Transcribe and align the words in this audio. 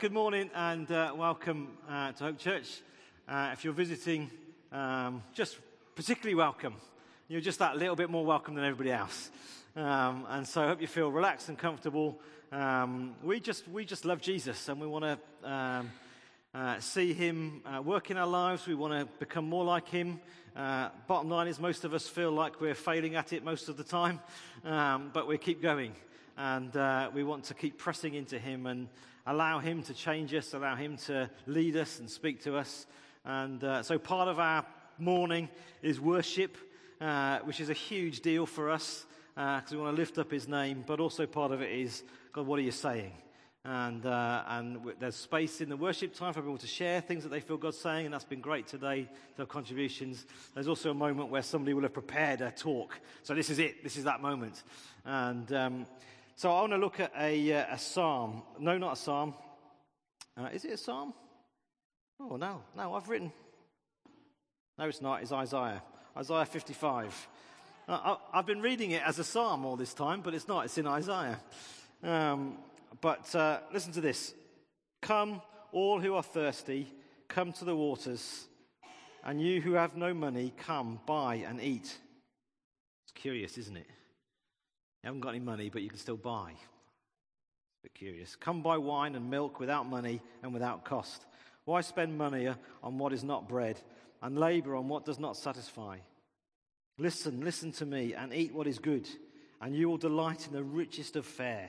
Good 0.00 0.12
morning 0.12 0.50
and 0.56 0.90
uh, 0.90 1.12
welcome 1.16 1.68
uh, 1.88 2.10
to 2.12 2.24
Hope 2.24 2.38
Church. 2.38 2.80
Uh, 3.28 3.50
if 3.52 3.64
you're 3.64 3.72
visiting, 3.72 4.28
um, 4.72 5.22
just 5.34 5.56
particularly 5.94 6.34
welcome. 6.34 6.74
You're 7.28 7.40
just 7.40 7.60
that 7.60 7.76
little 7.76 7.94
bit 7.94 8.10
more 8.10 8.24
welcome 8.26 8.56
than 8.56 8.64
everybody 8.64 8.90
else. 8.90 9.30
Um, 9.76 10.26
and 10.30 10.48
so 10.48 10.62
I 10.64 10.66
hope 10.66 10.80
you 10.80 10.88
feel 10.88 11.12
relaxed 11.12 11.48
and 11.48 11.56
comfortable. 11.56 12.18
Um, 12.50 13.14
we, 13.22 13.38
just, 13.38 13.68
we 13.68 13.84
just 13.84 14.04
love 14.04 14.20
Jesus 14.20 14.68
and 14.68 14.80
we 14.80 14.88
want 14.88 15.04
to 15.04 15.48
um, 15.48 15.92
uh, 16.52 16.80
see 16.80 17.12
him 17.12 17.62
uh, 17.64 17.80
work 17.80 18.10
in 18.10 18.16
our 18.16 18.26
lives. 18.26 18.66
We 18.66 18.74
want 18.74 18.94
to 18.94 19.06
become 19.20 19.48
more 19.48 19.64
like 19.64 19.88
him. 19.88 20.18
Uh, 20.56 20.88
bottom 21.06 21.30
line 21.30 21.46
is, 21.46 21.60
most 21.60 21.84
of 21.84 21.94
us 21.94 22.08
feel 22.08 22.32
like 22.32 22.60
we're 22.60 22.74
failing 22.74 23.14
at 23.14 23.32
it 23.32 23.44
most 23.44 23.68
of 23.68 23.76
the 23.76 23.84
time, 23.84 24.18
um, 24.64 25.10
but 25.14 25.28
we 25.28 25.38
keep 25.38 25.62
going. 25.62 25.94
And 26.36 27.14
we 27.14 27.22
want 27.22 27.44
to 27.44 27.54
keep 27.54 27.78
pressing 27.78 28.14
into 28.14 28.40
him 28.40 28.66
and 28.66 28.88
allow 29.26 29.58
Him 29.58 29.82
to 29.84 29.94
change 29.94 30.34
us, 30.34 30.54
allow 30.54 30.76
Him 30.76 30.96
to 31.06 31.30
lead 31.46 31.76
us 31.76 31.98
and 31.98 32.10
speak 32.10 32.42
to 32.44 32.56
us. 32.56 32.86
And 33.24 33.62
uh, 33.64 33.82
so 33.82 33.98
part 33.98 34.28
of 34.28 34.38
our 34.38 34.64
morning 34.98 35.48
is 35.82 36.00
worship, 36.00 36.56
uh, 37.00 37.38
which 37.40 37.60
is 37.60 37.70
a 37.70 37.74
huge 37.74 38.20
deal 38.20 38.46
for 38.46 38.70
us 38.70 39.06
because 39.34 39.72
uh, 39.72 39.76
we 39.76 39.82
want 39.82 39.96
to 39.96 40.00
lift 40.00 40.18
up 40.18 40.30
His 40.30 40.46
name, 40.46 40.84
but 40.86 41.00
also 41.00 41.26
part 41.26 41.50
of 41.50 41.60
it 41.60 41.72
is, 41.72 42.04
God, 42.32 42.46
what 42.46 42.58
are 42.58 42.62
you 42.62 42.70
saying? 42.70 43.12
And, 43.66 44.04
uh, 44.04 44.42
and 44.46 44.78
there's 45.00 45.16
space 45.16 45.62
in 45.62 45.70
the 45.70 45.76
worship 45.76 46.14
time 46.14 46.34
for 46.34 46.42
people 46.42 46.58
to 46.58 46.66
share 46.66 47.00
things 47.00 47.22
that 47.22 47.30
they 47.30 47.40
feel 47.40 47.56
God's 47.56 47.78
saying, 47.78 48.04
and 48.04 48.12
that's 48.12 48.24
been 48.24 48.42
great 48.42 48.66
today 48.66 49.04
to 49.36 49.42
have 49.42 49.48
contributions. 49.48 50.26
There's 50.52 50.68
also 50.68 50.90
a 50.90 50.94
moment 50.94 51.30
where 51.30 51.40
somebody 51.42 51.72
will 51.72 51.82
have 51.82 51.94
prepared 51.94 52.42
a 52.42 52.50
talk. 52.50 53.00
So 53.22 53.34
this 53.34 53.48
is 53.48 53.58
it. 53.58 53.82
This 53.82 53.96
is 53.96 54.04
that 54.04 54.20
moment. 54.20 54.62
And 55.06 55.50
um, 55.54 55.86
so 56.36 56.50
I 56.50 56.60
want 56.60 56.72
to 56.72 56.78
look 56.78 56.98
at 57.00 57.12
a, 57.18 57.52
uh, 57.52 57.74
a 57.74 57.78
psalm. 57.78 58.42
No, 58.58 58.76
not 58.76 58.94
a 58.94 58.96
psalm. 58.96 59.34
Uh, 60.36 60.48
is 60.52 60.64
it 60.64 60.72
a 60.72 60.76
psalm? 60.76 61.14
Oh, 62.20 62.36
no. 62.36 62.62
No, 62.76 62.94
I've 62.94 63.08
written. 63.08 63.32
No, 64.78 64.86
it's 64.86 65.00
not. 65.00 65.22
It's 65.22 65.30
Isaiah. 65.30 65.82
Isaiah 66.16 66.44
55. 66.44 67.28
Uh, 67.86 68.16
I, 68.32 68.36
have 68.36 68.46
been 68.46 68.62
reading 68.62 68.90
it 68.90 69.02
as 69.06 69.18
a 69.18 69.24
psalm 69.24 69.64
all 69.64 69.76
this 69.76 69.94
time, 69.94 70.22
but 70.22 70.34
it's 70.34 70.48
not. 70.48 70.64
It's 70.64 70.78
in 70.78 70.86
Isaiah. 70.86 71.38
Um, 72.02 72.58
but 73.00 73.32
uh, 73.34 73.60
listen 73.72 73.92
to 73.92 74.00
this. 74.00 74.34
Come, 75.02 75.40
all 75.70 76.00
who 76.00 76.14
are 76.14 76.22
thirsty, 76.22 76.88
come 77.28 77.52
to 77.52 77.64
the 77.64 77.76
waters. 77.76 78.46
And 79.22 79.40
you 79.40 79.60
who 79.60 79.74
have 79.74 79.96
no 79.96 80.12
money, 80.12 80.52
come, 80.56 81.00
buy 81.06 81.36
and 81.36 81.60
eat. 81.60 81.96
It's 83.04 83.12
curious, 83.14 83.56
isn't 83.56 83.76
it? 83.76 83.86
You 85.04 85.08
haven't 85.08 85.20
got 85.20 85.34
any 85.34 85.40
money, 85.40 85.68
but 85.68 85.82
you 85.82 85.90
can 85.90 85.98
still 85.98 86.16
buy. 86.16 86.52
A 86.52 87.82
bit 87.82 87.92
curious. 87.92 88.36
Come 88.36 88.62
buy 88.62 88.78
wine 88.78 89.14
and 89.16 89.28
milk 89.28 89.60
without 89.60 89.86
money 89.86 90.22
and 90.42 90.54
without 90.54 90.86
cost. 90.86 91.26
Why 91.66 91.82
spend 91.82 92.16
money 92.16 92.48
on 92.82 92.96
what 92.96 93.12
is 93.12 93.22
not 93.22 93.46
bread 93.46 93.78
and 94.22 94.38
labor 94.38 94.74
on 94.74 94.88
what 94.88 95.04
does 95.04 95.18
not 95.18 95.36
satisfy? 95.36 95.98
Listen, 96.96 97.42
listen 97.42 97.70
to 97.72 97.84
me 97.84 98.14
and 98.14 98.32
eat 98.32 98.54
what 98.54 98.66
is 98.66 98.78
good, 98.78 99.06
and 99.60 99.76
you 99.76 99.90
will 99.90 99.98
delight 99.98 100.46
in 100.46 100.54
the 100.54 100.64
richest 100.64 101.16
of 101.16 101.26
fare. 101.26 101.68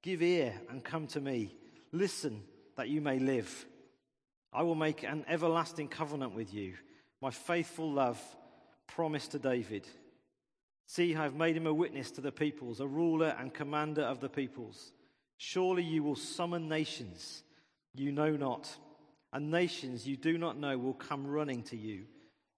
Give 0.00 0.22
ear 0.22 0.54
and 0.70 0.82
come 0.82 1.06
to 1.08 1.20
me. 1.20 1.54
Listen 1.92 2.42
that 2.78 2.88
you 2.88 3.02
may 3.02 3.18
live. 3.18 3.66
I 4.54 4.62
will 4.62 4.74
make 4.74 5.02
an 5.02 5.26
everlasting 5.28 5.88
covenant 5.88 6.34
with 6.34 6.54
you, 6.54 6.76
my 7.20 7.30
faithful 7.30 7.92
love 7.92 8.18
promised 8.86 9.32
to 9.32 9.38
David. 9.38 9.86
See, 10.90 11.14
I 11.14 11.22
have 11.22 11.36
made 11.36 11.56
him 11.56 11.68
a 11.68 11.72
witness 11.72 12.10
to 12.12 12.20
the 12.20 12.32
peoples, 12.32 12.80
a 12.80 12.86
ruler 12.86 13.36
and 13.38 13.54
commander 13.54 14.02
of 14.02 14.18
the 14.18 14.28
peoples. 14.28 14.90
Surely 15.36 15.84
you 15.84 16.02
will 16.02 16.16
summon 16.16 16.68
nations 16.68 17.44
you 17.94 18.10
know 18.10 18.32
not, 18.32 18.76
and 19.32 19.52
nations 19.52 20.04
you 20.04 20.16
do 20.16 20.36
not 20.36 20.58
know 20.58 20.76
will 20.76 20.94
come 20.94 21.28
running 21.28 21.62
to 21.62 21.76
you 21.76 22.06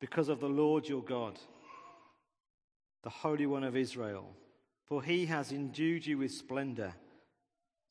because 0.00 0.30
of 0.30 0.41
the 0.41 0.48
Lord 0.48 0.89
your 0.89 1.02
God, 1.02 1.39
the 3.02 3.11
Holy 3.11 3.45
One 3.45 3.64
of 3.64 3.77
Israel. 3.77 4.35
For 4.86 5.02
he 5.02 5.27
has 5.27 5.52
endued 5.52 6.06
you 6.06 6.17
with 6.17 6.33
splendor. 6.33 6.95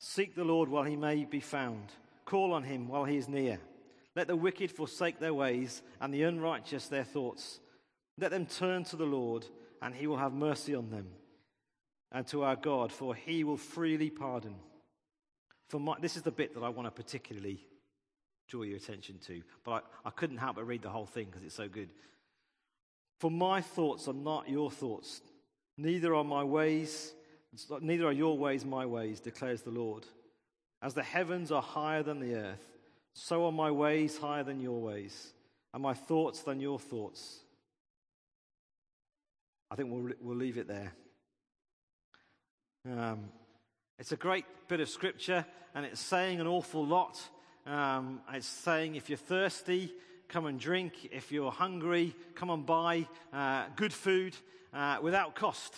Seek 0.00 0.34
the 0.34 0.42
Lord 0.42 0.68
while 0.68 0.82
he 0.82 0.96
may 0.96 1.24
be 1.24 1.38
found, 1.38 1.92
call 2.24 2.52
on 2.52 2.64
him 2.64 2.88
while 2.88 3.04
he 3.04 3.16
is 3.16 3.28
near. 3.28 3.60
Let 4.16 4.26
the 4.26 4.34
wicked 4.34 4.72
forsake 4.72 5.20
their 5.20 5.34
ways, 5.34 5.82
and 6.00 6.12
the 6.12 6.24
unrighteous 6.24 6.88
their 6.88 7.04
thoughts. 7.04 7.60
Let 8.18 8.32
them 8.32 8.46
turn 8.46 8.82
to 8.86 8.96
the 8.96 9.04
Lord 9.04 9.46
and 9.82 9.94
he 9.94 10.06
will 10.06 10.16
have 10.16 10.32
mercy 10.32 10.74
on 10.74 10.88
them, 10.90 11.08
and 12.12 12.26
to 12.28 12.44
our 12.44 12.56
God, 12.56 12.92
for 12.92 13.14
he 13.14 13.42
will 13.42 13.56
freely 13.56 14.08
pardon. 14.10 14.54
For 15.68 15.80
my, 15.80 15.96
this 16.00 16.16
is 16.16 16.22
the 16.22 16.30
bit 16.30 16.54
that 16.54 16.62
I 16.62 16.68
want 16.68 16.86
to 16.86 17.02
particularly 17.02 17.66
draw 18.48 18.62
your 18.62 18.76
attention 18.76 19.18
to, 19.26 19.42
but 19.64 19.84
I, 20.04 20.08
I 20.08 20.10
couldn't 20.10 20.38
help 20.38 20.56
but 20.56 20.66
read 20.66 20.82
the 20.82 20.90
whole 20.90 21.06
thing 21.06 21.26
because 21.26 21.42
it's 21.42 21.54
so 21.54 21.68
good. 21.68 21.88
For 23.18 23.30
my 23.30 23.60
thoughts 23.60 24.06
are 24.06 24.14
not 24.14 24.48
your 24.48 24.70
thoughts, 24.70 25.20
neither 25.76 26.14
are 26.14 26.24
my 26.24 26.44
ways, 26.44 27.12
neither 27.80 28.06
are 28.06 28.12
your 28.12 28.38
ways 28.38 28.64
my 28.64 28.86
ways, 28.86 29.20
declares 29.20 29.62
the 29.62 29.70
Lord. 29.70 30.06
As 30.80 30.94
the 30.94 31.02
heavens 31.02 31.50
are 31.50 31.62
higher 31.62 32.02
than 32.02 32.20
the 32.20 32.34
earth, 32.34 32.64
so 33.14 33.46
are 33.46 33.52
my 33.52 33.70
ways 33.70 34.16
higher 34.16 34.44
than 34.44 34.60
your 34.60 34.80
ways, 34.80 35.32
and 35.74 35.82
my 35.82 35.94
thoughts 35.94 36.42
than 36.42 36.60
your 36.60 36.78
thoughts. 36.78 37.40
I 39.72 39.74
think 39.74 39.90
we'll, 39.90 40.12
we'll 40.20 40.36
leave 40.36 40.58
it 40.58 40.68
there. 40.68 40.92
Um, 42.86 43.30
it's 43.98 44.12
a 44.12 44.16
great 44.16 44.44
bit 44.68 44.80
of 44.80 44.88
scripture, 44.90 45.46
and 45.74 45.86
it's 45.86 45.98
saying 45.98 46.40
an 46.40 46.46
awful 46.46 46.84
lot. 46.84 47.18
Um, 47.64 48.20
it's 48.34 48.46
saying 48.46 48.96
if 48.96 49.08
you're 49.08 49.16
thirsty, 49.16 49.90
come 50.28 50.44
and 50.44 50.60
drink. 50.60 51.08
If 51.10 51.32
you're 51.32 51.50
hungry, 51.50 52.14
come 52.34 52.50
and 52.50 52.66
buy 52.66 53.08
uh, 53.32 53.64
good 53.74 53.94
food 53.94 54.36
uh, 54.74 54.98
without 55.00 55.34
cost. 55.34 55.74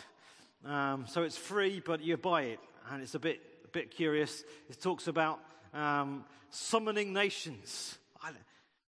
Um, 0.64 1.04
so 1.06 1.22
it's 1.22 1.36
free, 1.36 1.78
but 1.78 2.02
you 2.02 2.16
buy 2.16 2.42
it, 2.42 2.58
and 2.90 3.00
it's 3.00 3.14
a 3.14 3.20
bit, 3.20 3.40
a 3.64 3.68
bit 3.68 3.92
curious. 3.92 4.42
It 4.68 4.80
talks 4.80 5.06
about 5.06 5.38
um, 5.72 6.24
summoning 6.50 7.12
nations. 7.12 7.96
I, 8.20 8.30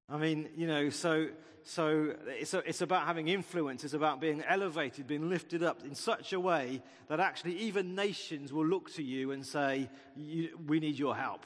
I 0.08 0.16
mean, 0.16 0.48
you 0.56 0.66
know, 0.66 0.90
so, 0.90 1.28
so 1.68 2.14
it's, 2.28 2.54
a, 2.54 2.58
it's 2.58 2.80
about 2.80 3.06
having 3.06 3.26
influence. 3.26 3.82
It's 3.82 3.92
about 3.92 4.20
being 4.20 4.40
elevated, 4.48 5.08
being 5.08 5.28
lifted 5.28 5.64
up 5.64 5.84
in 5.84 5.96
such 5.96 6.32
a 6.32 6.38
way 6.38 6.80
that 7.08 7.18
actually 7.18 7.58
even 7.58 7.96
nations 7.96 8.52
will 8.52 8.64
look 8.64 8.92
to 8.94 9.02
you 9.02 9.32
and 9.32 9.44
say, 9.44 9.90
we 10.14 10.78
need 10.78 10.96
your 10.96 11.16
help. 11.16 11.44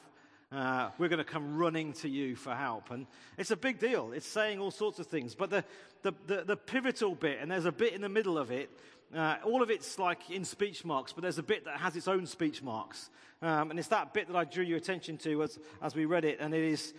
Uh, 0.53 0.91
we're 0.99 1.09
going 1.09 1.25
to 1.25 1.25
come 1.25 1.57
running 1.57 1.95
to 1.95 2.09
you 2.09 2.37
for 2.37 2.55
help. 2.55 2.91
And 2.91 3.07
it's 3.39 3.51
a 3.51 3.57
big 3.57 3.79
deal. 3.79 4.13
It's 4.13 4.27
saying 4.27 4.61
all 4.61 4.71
sorts 4.71 4.99
of 4.99 5.07
things. 5.07 5.35
But 5.35 5.49
the, 5.49 5.65
the, 6.03 6.13
the, 6.27 6.45
the 6.45 6.57
pivotal 6.57 7.15
bit, 7.15 7.39
and 7.41 7.51
there's 7.51 7.65
a 7.65 7.73
bit 7.73 7.95
in 7.95 8.03
the 8.03 8.09
middle 8.11 8.37
of 8.37 8.51
it, 8.51 8.69
uh, 9.17 9.37
all 9.43 9.63
of 9.63 9.71
it's 9.71 9.99
like 9.99 10.29
in 10.31 10.45
speech 10.45 10.85
marks, 10.85 11.15
but 11.15 11.23
there's 11.23 11.39
a 11.39 11.43
bit 11.43 11.65
that 11.65 11.79
has 11.79 11.97
its 11.97 12.09
own 12.09 12.27
speech 12.27 12.63
marks. 12.63 13.09
Um, 13.41 13.71
and 13.71 13.79
it's 13.79 13.89
that 13.89 14.13
bit 14.13 14.27
that 14.27 14.37
I 14.37 14.45
drew 14.45 14.65
your 14.65 14.77
attention 14.77 15.17
to 15.19 15.45
as, 15.45 15.59
as 15.81 15.95
we 15.95 16.05
read 16.05 16.27
it. 16.27 16.41
And 16.41 16.53
it 16.53 16.63
is, 16.63 16.93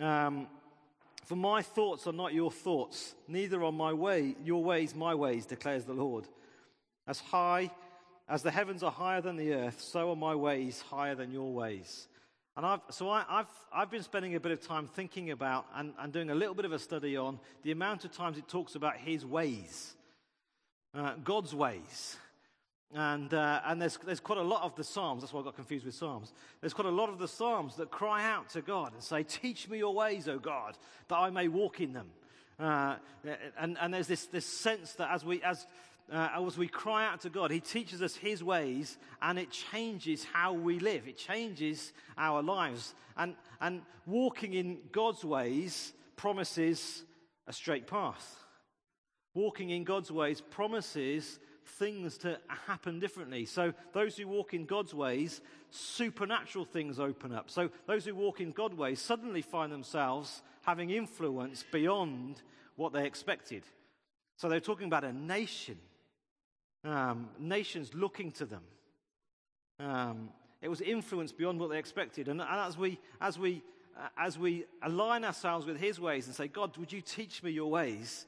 um, 0.00 0.48
for 1.26 1.36
my 1.36 1.62
thoughts 1.62 2.06
are 2.06 2.12
not 2.12 2.34
your 2.34 2.50
thoughts, 2.50 3.14
neither 3.28 3.62
are 3.64 3.72
my 3.72 3.92
way, 3.92 4.36
your 4.44 4.62
ways 4.62 4.94
my 4.94 5.14
ways, 5.14 5.46
declares 5.46 5.84
the 5.84 5.92
Lord. 5.92 6.26
As 7.06 7.20
high 7.20 7.70
as 8.28 8.42
the 8.42 8.50
heavens 8.50 8.82
are 8.82 8.90
higher 8.90 9.20
than 9.20 9.36
the 9.36 9.52
earth, 9.54 9.80
so 9.80 10.10
are 10.10 10.16
my 10.16 10.34
ways 10.34 10.82
higher 10.88 11.14
than 11.14 11.30
your 11.30 11.52
ways. 11.52 12.08
And 12.56 12.64
I've, 12.64 12.80
so 12.90 13.10
I, 13.10 13.24
have 13.28 13.48
I've 13.72 13.90
been 13.90 14.02
spending 14.02 14.36
a 14.36 14.40
bit 14.40 14.52
of 14.52 14.66
time 14.66 14.86
thinking 14.86 15.30
about 15.30 15.66
and, 15.74 15.92
and, 15.98 16.12
doing 16.12 16.30
a 16.30 16.34
little 16.34 16.54
bit 16.54 16.64
of 16.64 16.72
a 16.72 16.78
study 16.78 17.16
on 17.16 17.40
the 17.62 17.72
amount 17.72 18.04
of 18.04 18.12
times 18.12 18.38
it 18.38 18.46
talks 18.46 18.76
about 18.76 18.96
his 18.96 19.26
ways, 19.26 19.94
uh, 20.94 21.14
God's 21.24 21.54
ways. 21.54 22.16
And, 22.92 23.32
uh, 23.34 23.60
and 23.66 23.80
there's, 23.80 23.98
there's 24.04 24.20
quite 24.20 24.38
a 24.38 24.42
lot 24.42 24.62
of 24.62 24.76
the 24.76 24.84
Psalms, 24.84 25.22
that's 25.22 25.32
why 25.32 25.40
I 25.40 25.44
got 25.44 25.56
confused 25.56 25.84
with 25.84 25.94
Psalms. 25.94 26.32
There's 26.60 26.74
quite 26.74 26.86
a 26.86 26.92
lot 26.92 27.08
of 27.08 27.18
the 27.18 27.26
Psalms 27.26 27.76
that 27.76 27.90
cry 27.90 28.28
out 28.30 28.50
to 28.50 28.62
God 28.62 28.92
and 28.92 29.02
say, 29.02 29.24
Teach 29.24 29.68
me 29.68 29.78
your 29.78 29.94
ways, 29.94 30.28
O 30.28 30.38
God, 30.38 30.76
that 31.08 31.16
I 31.16 31.30
may 31.30 31.48
walk 31.48 31.80
in 31.80 31.92
them. 31.92 32.10
Uh, 32.58 32.96
and, 33.58 33.76
and 33.80 33.92
there's 33.92 34.06
this, 34.06 34.26
this 34.26 34.46
sense 34.46 34.92
that 34.94 35.10
as 35.10 35.24
we, 35.24 35.42
as, 35.42 35.66
uh, 36.12 36.28
as 36.46 36.56
we 36.56 36.68
cry 36.68 37.06
out 37.06 37.22
to 37.22 37.30
God, 37.30 37.50
He 37.50 37.60
teaches 37.60 38.02
us 38.02 38.14
His 38.14 38.44
ways 38.44 38.96
and 39.22 39.38
it 39.38 39.50
changes 39.50 40.24
how 40.24 40.52
we 40.52 40.78
live. 40.78 41.08
It 41.08 41.18
changes 41.18 41.92
our 42.16 42.42
lives. 42.42 42.94
And, 43.16 43.34
and 43.60 43.82
walking 44.06 44.54
in 44.54 44.78
God's 44.92 45.24
ways 45.24 45.92
promises 46.16 47.02
a 47.46 47.52
straight 47.52 47.86
path. 47.86 48.36
Walking 49.34 49.70
in 49.70 49.84
God's 49.84 50.12
ways 50.12 50.40
promises 50.40 51.40
things 51.64 52.18
to 52.18 52.38
happen 52.66 52.98
differently. 52.98 53.44
So, 53.46 53.72
those 53.92 54.16
who 54.16 54.28
walk 54.28 54.54
in 54.54 54.66
God's 54.66 54.94
ways, 54.94 55.40
supernatural 55.70 56.64
things 56.64 57.00
open 57.00 57.32
up. 57.32 57.50
So, 57.50 57.70
those 57.86 58.04
who 58.04 58.14
walk 58.14 58.40
in 58.40 58.52
God's 58.52 58.76
ways 58.76 59.00
suddenly 59.00 59.42
find 59.42 59.72
themselves 59.72 60.42
having 60.62 60.90
influence 60.90 61.64
beyond 61.72 62.42
what 62.76 62.92
they 62.92 63.06
expected. 63.06 63.64
So, 64.36 64.48
they're 64.48 64.60
talking 64.60 64.86
about 64.86 65.04
a 65.04 65.12
nation, 65.12 65.78
um, 66.84 67.28
nations 67.38 67.92
looking 67.94 68.30
to 68.32 68.46
them. 68.46 68.62
Um, 69.80 70.28
it 70.62 70.68
was 70.68 70.80
influenced 70.80 71.36
beyond 71.36 71.60
what 71.60 71.70
they 71.70 71.78
expected. 71.78 72.28
And, 72.28 72.40
and 72.40 72.60
as, 72.60 72.78
we, 72.78 72.98
as, 73.20 73.38
we, 73.38 73.62
uh, 73.98 74.08
as 74.16 74.38
we 74.38 74.64
align 74.82 75.24
ourselves 75.24 75.66
with 75.66 75.78
His 75.78 76.00
ways 76.00 76.26
and 76.26 76.34
say, 76.34 76.48
God, 76.48 76.76
would 76.78 76.92
you 76.92 77.00
teach 77.00 77.42
me 77.42 77.50
your 77.50 77.70
ways? 77.70 78.26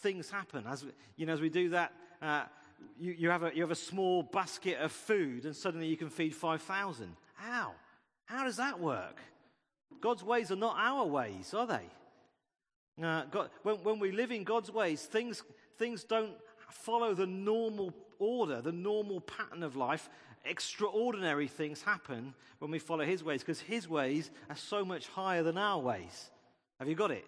Things 0.00 0.30
happen. 0.30 0.64
As, 0.68 0.84
you 1.16 1.26
know, 1.26 1.32
as 1.32 1.40
we 1.40 1.48
do 1.48 1.70
that, 1.70 1.92
uh, 2.20 2.44
you, 2.98 3.14
you, 3.18 3.30
have 3.30 3.42
a, 3.42 3.50
you 3.54 3.62
have 3.62 3.70
a 3.70 3.76
small 3.76 4.22
basket 4.22 4.78
of 4.78 4.92
food 4.92 5.44
and 5.44 5.54
suddenly 5.54 5.86
you 5.86 5.96
can 5.96 6.10
feed 6.10 6.34
5,000. 6.34 7.16
How? 7.34 7.72
How 8.26 8.44
does 8.44 8.56
that 8.56 8.80
work? 8.80 9.18
God's 10.00 10.24
ways 10.24 10.50
are 10.50 10.56
not 10.56 10.76
our 10.78 11.06
ways, 11.06 11.54
are 11.54 11.66
they? 11.66 13.04
Uh, 13.04 13.24
God, 13.30 13.50
when, 13.62 13.76
when 13.76 13.98
we 13.98 14.12
live 14.12 14.30
in 14.30 14.44
God's 14.44 14.70
ways, 14.70 15.02
things, 15.02 15.42
things 15.78 16.04
don't 16.04 16.32
follow 16.68 17.14
the 17.14 17.26
normal 17.26 17.94
order, 18.18 18.60
the 18.60 18.72
normal 18.72 19.20
pattern 19.20 19.62
of 19.62 19.76
life. 19.76 20.08
Extraordinary 20.44 21.46
things 21.46 21.82
happen 21.82 22.34
when 22.58 22.70
we 22.70 22.78
follow 22.78 23.04
His 23.04 23.22
ways 23.22 23.40
because 23.40 23.60
His 23.60 23.88
ways 23.88 24.30
are 24.50 24.56
so 24.56 24.84
much 24.84 25.08
higher 25.08 25.42
than 25.42 25.56
our 25.56 25.78
ways. 25.78 26.30
Have 26.78 26.88
you 26.88 26.94
got 26.94 27.10
it? 27.10 27.24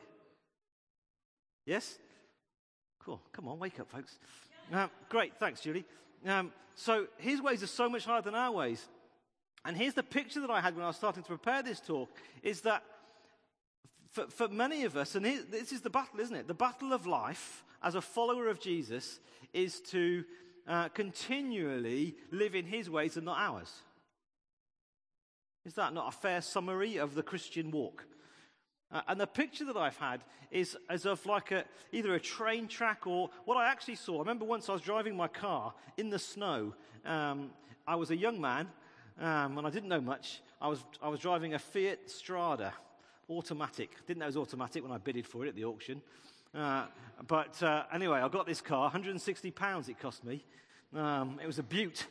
Yes? 1.64 1.98
Cool. 2.98 3.20
Come 3.32 3.48
on, 3.48 3.58
wake 3.58 3.78
up, 3.80 3.90
folks. 3.90 4.18
Um, 4.72 4.90
great. 5.08 5.36
Thanks, 5.38 5.60
Julie. 5.60 5.84
Um, 6.26 6.52
so 6.74 7.06
His 7.18 7.40
ways 7.40 7.62
are 7.62 7.68
so 7.68 7.88
much 7.88 8.04
higher 8.04 8.22
than 8.22 8.34
our 8.34 8.52
ways. 8.52 8.86
And 9.64 9.76
here's 9.76 9.94
the 9.94 10.02
picture 10.02 10.40
that 10.40 10.50
I 10.50 10.60
had 10.60 10.74
when 10.74 10.84
I 10.84 10.88
was 10.88 10.96
starting 10.96 11.22
to 11.22 11.28
prepare 11.28 11.62
this 11.62 11.80
talk 11.80 12.10
is 12.42 12.60
that 12.62 12.82
for, 14.10 14.26
for 14.28 14.48
many 14.48 14.84
of 14.84 14.96
us, 14.96 15.14
and 15.14 15.24
this 15.24 15.72
is 15.72 15.80
the 15.80 15.90
battle, 15.90 16.20
isn't 16.20 16.36
it? 16.36 16.46
The 16.46 16.54
battle 16.54 16.92
of 16.92 17.06
life 17.06 17.64
as 17.82 17.94
a 17.94 18.00
follower 18.00 18.48
of 18.48 18.60
Jesus 18.60 19.18
is 19.52 19.80
to 19.80 20.24
uh, 20.68 20.88
continually 20.90 22.14
live 22.30 22.54
in 22.54 22.64
his 22.64 22.88
ways 22.88 23.16
and 23.16 23.26
not 23.26 23.38
ours. 23.38 23.72
Is 25.64 25.74
that 25.74 25.94
not 25.94 26.08
a 26.08 26.16
fair 26.16 26.42
summary 26.42 26.98
of 26.98 27.14
the 27.14 27.22
Christian 27.22 27.70
walk? 27.70 28.06
Uh, 28.92 29.00
and 29.08 29.20
the 29.20 29.26
picture 29.26 29.64
that 29.64 29.76
I've 29.76 29.96
had 29.96 30.22
is 30.50 30.76
as 30.88 31.04
of 31.04 31.24
like 31.26 31.50
a, 31.50 31.64
either 31.92 32.14
a 32.14 32.20
train 32.20 32.68
track 32.68 33.06
or 33.06 33.30
what 33.44 33.56
I 33.56 33.70
actually 33.70 33.96
saw. 33.96 34.16
I 34.16 34.20
remember 34.20 34.44
once 34.44 34.68
I 34.68 34.72
was 34.72 34.82
driving 34.82 35.16
my 35.16 35.28
car 35.28 35.74
in 35.96 36.10
the 36.10 36.18
snow. 36.18 36.74
Um, 37.04 37.50
I 37.86 37.96
was 37.96 38.10
a 38.10 38.16
young 38.16 38.40
man 38.40 38.68
um, 39.20 39.58
and 39.58 39.66
I 39.66 39.70
didn't 39.70 39.88
know 39.88 40.00
much. 40.00 40.40
I 40.60 40.68
was, 40.68 40.84
I 41.02 41.08
was 41.08 41.20
driving 41.20 41.54
a 41.54 41.58
Fiat 41.58 42.08
Strada 42.08 42.72
automatic. 43.28 43.90
Didn't 44.06 44.20
know 44.20 44.26
it 44.26 44.28
was 44.28 44.36
automatic 44.36 44.82
when 44.82 44.92
I 44.92 44.98
bidded 44.98 45.26
for 45.26 45.44
it 45.44 45.48
at 45.48 45.56
the 45.56 45.64
auction. 45.64 46.02
Uh, 46.54 46.86
but 47.26 47.60
uh, 47.62 47.84
anyway, 47.92 48.20
I 48.20 48.28
got 48.28 48.46
this 48.46 48.60
car, 48.60 48.82
160 48.82 49.50
pounds 49.50 49.88
it 49.88 49.98
cost 49.98 50.24
me. 50.24 50.44
Um, 50.94 51.40
it 51.42 51.46
was 51.46 51.58
a 51.58 51.62
beaut. 51.62 52.06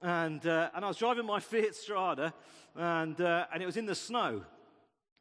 And, 0.00 0.46
uh, 0.46 0.70
and 0.74 0.84
I 0.84 0.88
was 0.88 0.96
driving 0.96 1.26
my 1.26 1.40
Fiat 1.40 1.74
Strada, 1.74 2.34
and, 2.74 3.20
uh, 3.20 3.46
and 3.52 3.62
it 3.62 3.66
was 3.66 3.76
in 3.76 3.86
the 3.86 3.94
snow. 3.94 4.42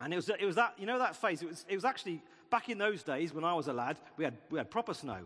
And 0.02 0.14
it 0.14 0.16
was, 0.16 0.30
it 0.30 0.46
was 0.46 0.56
that, 0.56 0.74
you 0.78 0.86
know, 0.86 1.00
that 1.00 1.16
phase. 1.16 1.42
It 1.42 1.50
was, 1.50 1.66
it 1.70 1.76
was 1.76 1.86
actually 1.86 2.22
back 2.50 2.70
in 2.70 2.78
those 2.78 3.04
days 3.04 3.34
when 3.34 3.44
I 3.44 3.54
was 3.54 3.68
a 3.68 3.74
lad, 3.74 3.98
we 4.18 4.24
had, 4.24 4.38
we 4.50 4.58
had 4.58 4.70
proper 4.70 4.94
snow. 4.94 5.20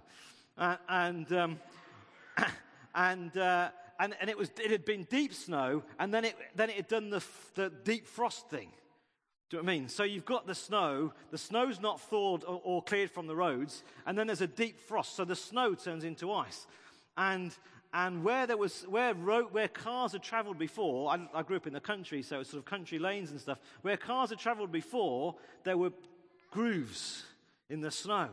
Uh, 0.57 0.77
and, 0.87 1.31
um, 1.33 1.59
and, 2.95 3.35
uh, 3.37 3.69
and, 3.99 4.15
and 4.21 4.29
it, 4.29 4.37
was, 4.37 4.49
it 4.63 4.71
had 4.71 4.85
been 4.85 5.03
deep 5.09 5.33
snow, 5.33 5.83
and 5.99 6.13
then 6.13 6.25
it, 6.25 6.35
then 6.55 6.69
it 6.69 6.75
had 6.75 6.87
done 6.87 7.09
the, 7.09 7.23
the 7.55 7.71
deep 7.83 8.07
frost 8.07 8.49
thing. 8.49 8.69
Do 9.49 9.57
you 9.57 9.63
know 9.63 9.65
what 9.65 9.71
I 9.71 9.77
mean? 9.77 9.89
So 9.89 10.03
you've 10.03 10.25
got 10.25 10.45
the 10.45 10.55
snow, 10.55 11.13
the 11.31 11.37
snow's 11.37 11.79
not 11.79 12.01
thawed 12.01 12.43
or, 12.43 12.61
or, 12.63 12.83
cleared 12.83 13.09
from 13.09 13.27
the 13.27 13.35
roads, 13.35 13.83
and 14.05 14.17
then 14.17 14.27
there's 14.27 14.41
a 14.41 14.47
deep 14.47 14.79
frost, 14.79 15.15
so 15.15 15.23
the 15.23 15.35
snow 15.35 15.73
turns 15.73 16.03
into 16.03 16.31
ice. 16.31 16.67
And, 17.17 17.55
and 17.93 18.23
where 18.23 18.45
there 18.45 18.57
was, 18.57 18.83
where, 18.89 19.13
road, 19.13 19.47
where 19.51 19.67
cars 19.67 20.11
had 20.11 20.21
traveled 20.21 20.57
before, 20.57 21.09
I, 21.09 21.27
I 21.33 21.43
grew 21.43 21.57
up 21.57 21.67
in 21.67 21.73
the 21.73 21.79
country, 21.79 22.21
so 22.21 22.39
it's 22.39 22.49
sort 22.49 22.59
of 22.59 22.65
country 22.65 22.99
lanes 22.99 23.31
and 23.31 23.39
stuff, 23.39 23.59
where 23.81 23.97
cars 23.97 24.29
had 24.29 24.39
traveled 24.39 24.71
before, 24.71 25.35
there 25.63 25.77
were 25.77 25.91
grooves 26.51 27.23
in 27.69 27.81
the 27.81 27.91
snow. 27.91 28.29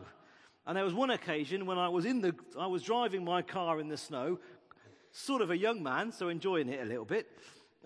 And 0.66 0.76
there 0.76 0.84
was 0.84 0.94
one 0.94 1.10
occasion 1.10 1.66
when 1.66 1.78
I 1.78 1.88
was 1.88 2.04
in 2.04 2.20
the, 2.20 2.34
I 2.58 2.66
was 2.66 2.82
driving 2.82 3.24
my 3.24 3.42
car 3.42 3.80
in 3.80 3.88
the 3.88 3.96
snow, 3.96 4.38
sort 5.12 5.42
of 5.42 5.50
a 5.50 5.56
young 5.56 5.82
man, 5.82 6.10
so 6.10 6.28
enjoying 6.28 6.68
it 6.68 6.82
a 6.82 6.86
little 6.86 7.04
bit, 7.04 7.28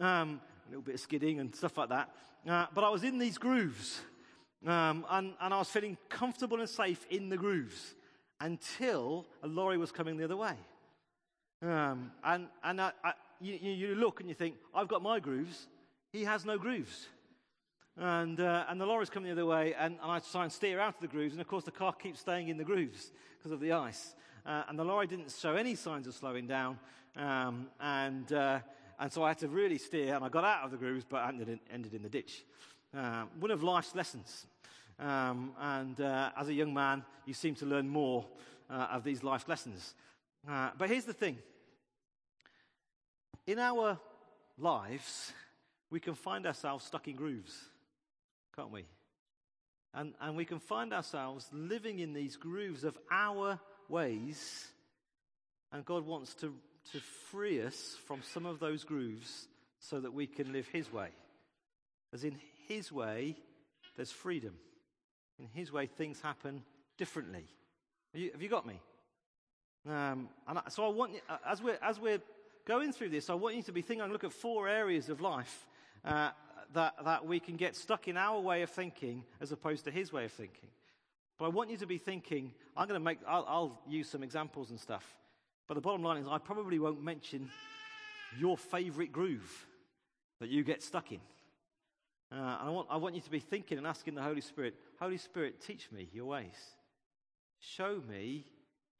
um, 0.01 0.41
a 0.67 0.71
little 0.71 0.83
bit 0.83 0.95
of 0.95 1.01
skidding 1.01 1.41
and 1.41 1.55
stuff 1.55 1.77
like 1.77 1.91
that. 1.91 2.11
Uh, 2.49 2.67
but 2.75 2.85
I 2.85 2.89
was 2.89 3.05
in 3.05 3.19
these 3.19 3.37
grooves, 3.37 4.01
um, 4.67 5.05
and, 5.11 5.35
and 5.41 5.53
I 5.53 5.59
was 5.59 5.69
feeling 5.69 5.99
comfortable 6.09 6.61
and 6.61 6.69
safe 6.69 7.05
in 7.11 7.29
the 7.29 7.37
grooves 7.37 7.95
until 8.41 9.27
a 9.43 9.49
lorry 9.49 9.77
was 9.77 9.93
coming 9.93 10.17
the 10.17 10.25
other 10.25 10.37
way. 10.37 10.55
Um, 11.61 12.13
and 12.23 12.47
and 12.63 12.81
you, 13.41 13.55
you, 13.55 13.95
look 13.95 14.21
and 14.21 14.29
you 14.29 14.35
think, 14.35 14.57
I've 14.75 14.89
got 14.89 15.03
my 15.03 15.21
grooves, 15.21 15.67
he 16.13 16.25
has 16.25 16.45
no 16.45 16.59
grooves. 16.59 17.09
And, 17.97 18.39
uh, 18.39 18.65
and 18.69 18.81
the 18.81 18.87
lorry's 18.87 19.11
coming 19.11 19.27
the 19.27 19.33
other 19.33 19.47
way, 19.47 19.75
and, 19.75 19.97
and 20.01 20.11
I 20.11 20.21
try 20.21 20.45
and 20.45 20.53
steer 20.53 20.79
out 20.79 20.95
of 20.95 21.01
the 21.01 21.09
grooves, 21.09 21.35
and 21.35 21.41
of 21.41 21.49
course 21.49 21.65
the 21.65 21.73
car 21.73 21.93
keeps 21.93 22.21
staying 22.21 22.49
in 22.49 22.57
the 22.57 22.65
grooves 22.65 23.11
because 23.37 23.51
of 23.51 23.61
the 23.61 23.73
ice. 23.73 24.15
Uh, 24.47 24.63
and 24.69 24.79
the 24.79 24.85
lorry 24.85 25.07
didn't 25.07 25.33
show 25.33 25.55
any 25.55 25.75
signs 25.75 26.07
of 26.07 26.15
slowing 26.15 26.47
down, 26.47 26.79
um, 27.17 27.67
and, 27.81 28.33
uh, 28.33 28.61
and 29.01 29.13
so 29.13 29.25
I 29.25 29.29
had 29.29 29.39
to 29.39 29.49
really 29.49 29.79
steer, 29.79 30.15
and 30.15 30.25
I 30.25 30.29
got 30.29 30.45
out 30.45 30.65
of 30.65 30.71
the 30.71 30.77
grooves, 30.77 31.05
but 31.09 31.27
ended 31.27 31.49
in, 31.49 31.61
ended 31.73 31.93
in 31.93 32.03
the 32.03 32.09
ditch. 32.09 32.45
Uh, 32.97 33.25
one 33.41 33.51
of 33.51 33.63
life's 33.65 33.95
lessons. 33.95 34.47
Um, 35.01 35.53
and 35.61 36.01
uh, 36.01 36.31
as 36.37 36.49
a 36.49 36.55
young 36.55 36.73
man, 36.73 37.05
you 37.27 37.35
seem 37.35 37.55
to 37.57 37.67
learn 37.67 37.89
more 37.89 38.25
uh, 38.71 38.89
of 38.93 39.05
these 39.05 39.23
life 39.23 39.49
lessons. 39.49 39.95
Uh, 40.49 40.71
but 40.79 40.89
here's 40.89 41.05
the 41.05 41.13
thing 41.13 41.39
in 43.47 43.59
our 43.59 43.99
lives, 44.59 45.33
we 45.91 46.01
can 46.01 46.15
find 46.15 46.47
ourselves 46.47 46.85
stuck 46.85 47.09
in 47.09 47.17
grooves, 47.17 47.55
can't 48.57 48.71
we? 48.71 48.85
And, 49.95 50.15
and 50.21 50.37
we 50.37 50.45
can 50.45 50.59
find 50.59 50.93
ourselves 50.93 51.49
living 51.53 51.99
in 51.99 52.13
these 52.13 52.37
grooves 52.37 52.85
of 52.85 52.97
our 53.11 53.59
ways, 53.89 54.69
and 55.73 55.85
God 55.85 56.07
wants 56.07 56.35
to 56.37 56.55
to 56.93 57.01
free 57.31 57.63
us 57.63 57.97
from 58.07 58.23
some 58.23 58.47
of 58.47 58.61
those 58.61 58.85
grooves 58.85 59.49
so 59.79 60.01
that 60.01 60.13
we 60.13 60.27
can 60.27 60.53
live 60.53 60.67
His 60.69 60.93
way. 60.93 61.09
As 62.13 62.25
in 62.25 62.37
His 62.67 62.91
way, 62.91 63.37
there's 63.97 64.11
freedom. 64.11 64.55
In 65.39 65.49
His 65.53 65.71
way, 65.71 65.87
things 65.87 66.21
happen 66.21 66.63
differently. 66.97 67.45
You, 68.15 68.31
have 68.33 68.43
you 68.43 68.49
got 68.49 68.67
me? 68.67 68.81
Um, 69.89 70.29
and 70.47 70.61
so 70.69 70.85
I 70.85 70.89
want, 70.89 71.13
uh, 71.29 71.39
as 71.47 71.63
we're, 71.63 71.79
as 71.83 71.99
we're 71.99 72.21
going 72.67 72.93
through 72.93 73.09
this, 73.09 73.31
I 73.31 73.35
want 73.35 73.57
you 73.57 73.63
to 73.63 73.73
be 73.73 73.81
thinking, 73.81 74.07
look 74.13 74.25
at 74.25 74.33
four 74.33 74.69
areas 74.69 75.09
of 75.09 75.21
life 75.21 75.67
uh, 76.05 76.31
that, 76.75 76.95
that 77.05 77.27
we 77.27 77.41
can 77.41 77.57
get 77.57 77.75
stuck 77.75 78.07
in 78.07 78.17
our 78.17 78.39
way 78.39 78.63
of 78.63 78.71
thinking 78.71 79.25
as 79.41 79.51
opposed 79.51 79.85
to 79.85 79.91
His 79.91 80.13
way 80.13 80.27
of 80.27 80.33
thinking. 80.33 80.69
But 81.39 81.47
I 81.47 81.49
want 81.49 81.71
you 81.71 81.77
to 81.79 81.87
be 81.87 81.99
thinking, 81.99 82.53
I'm 82.77 82.87
going 82.87 83.01
to 83.01 83.05
make, 83.05 83.19
I'll, 83.27 83.45
I'll 83.49 83.83
use 83.89 84.09
some 84.09 84.23
examples 84.23 84.71
and 84.71 84.79
stuff. 84.79 85.17
But 85.67 85.75
the 85.75 85.81
bottom 85.81 86.03
line 86.03 86.21
is, 86.21 86.29
I 86.29 86.39
probably 86.39 86.79
won't 86.79 87.03
mention 87.03 87.51
your 88.39 88.59
favorite 88.59 89.13
groove 89.13 89.67
that 90.41 90.51
you 90.51 90.65
get 90.65 90.83
stuck 90.83 91.13
in. 91.13 91.21
Uh, 92.31 92.35
and 92.61 92.69
I 92.69 92.71
want, 92.71 92.89
I 92.91 92.97
want 92.97 93.15
you 93.15 93.23
to 93.23 93.31
be 93.31 93.41
thinking 93.41 93.79
and 93.79 93.87
asking 93.87 94.15
the 94.15 94.23
Holy 94.23 94.43
Spirit, 94.43 94.75
Holy 95.01 95.17
Spirit, 95.17 95.63
teach 95.63 95.91
me 95.91 96.09
your 96.13 96.27
ways. 96.27 96.57
Show 97.61 98.03
me 98.07 98.45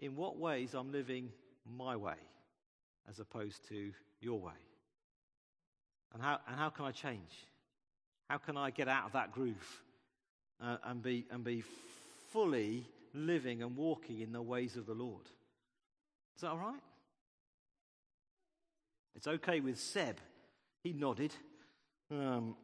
in 0.01 0.17
what 0.17 0.39
ways 0.39 0.75
I'm 0.75 0.93
living 0.93 1.31
my 1.77 1.97
way 1.97 2.15
as 3.09 3.19
opposed 3.19 3.69
to 3.69 3.93
your 4.21 4.39
way. 4.39 4.53
And 6.15 6.23
how, 6.23 6.39
and 6.47 6.57
how 6.57 6.71
can 6.71 6.85
I 6.85 6.93
change? 6.93 7.47
How 8.29 8.39
can 8.39 8.57
I 8.57 8.71
get 8.71 8.89
out 8.89 9.07
of 9.07 9.13
that 9.13 9.33
groove 9.33 9.83
uh, 10.63 10.77
and, 10.85 11.03
be, 11.03 11.27
and 11.31 11.45
be 11.45 11.63
fully 12.31 12.87
living 13.15 13.63
and 13.63 13.77
walking 13.77 14.21
in 14.21 14.33
the 14.33 14.43
ways 14.43 14.77
of 14.77 14.87
the 14.87 14.95
Lord? 14.95 15.25
Is 16.37 16.43
that 16.43 16.51
all 16.51 16.59
right? 16.59 16.81
It's 19.17 19.27
okay 19.27 19.61
with 19.61 19.79
Seb. 19.79 20.19
He 20.83 20.93
nodded. 20.93 21.35
Um, 22.11 22.55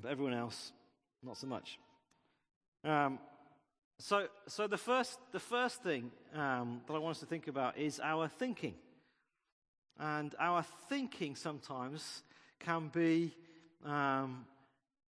but 0.00 0.10
everyone 0.10 0.34
else, 0.34 0.72
not 1.22 1.36
so 1.36 1.46
much. 1.46 1.78
Um, 2.84 3.18
so, 3.98 4.26
so 4.48 4.66
the 4.66 4.78
first, 4.78 5.18
the 5.32 5.40
first 5.40 5.82
thing 5.82 6.10
um, 6.34 6.80
that 6.86 6.94
I 6.94 6.98
want 6.98 7.16
us 7.16 7.20
to 7.20 7.26
think 7.26 7.46
about 7.48 7.78
is 7.78 8.00
our 8.00 8.28
thinking. 8.28 8.74
And 9.98 10.34
our 10.40 10.64
thinking 10.88 11.36
sometimes 11.36 12.22
can 12.58 12.88
be, 12.88 13.34
um, 13.84 14.44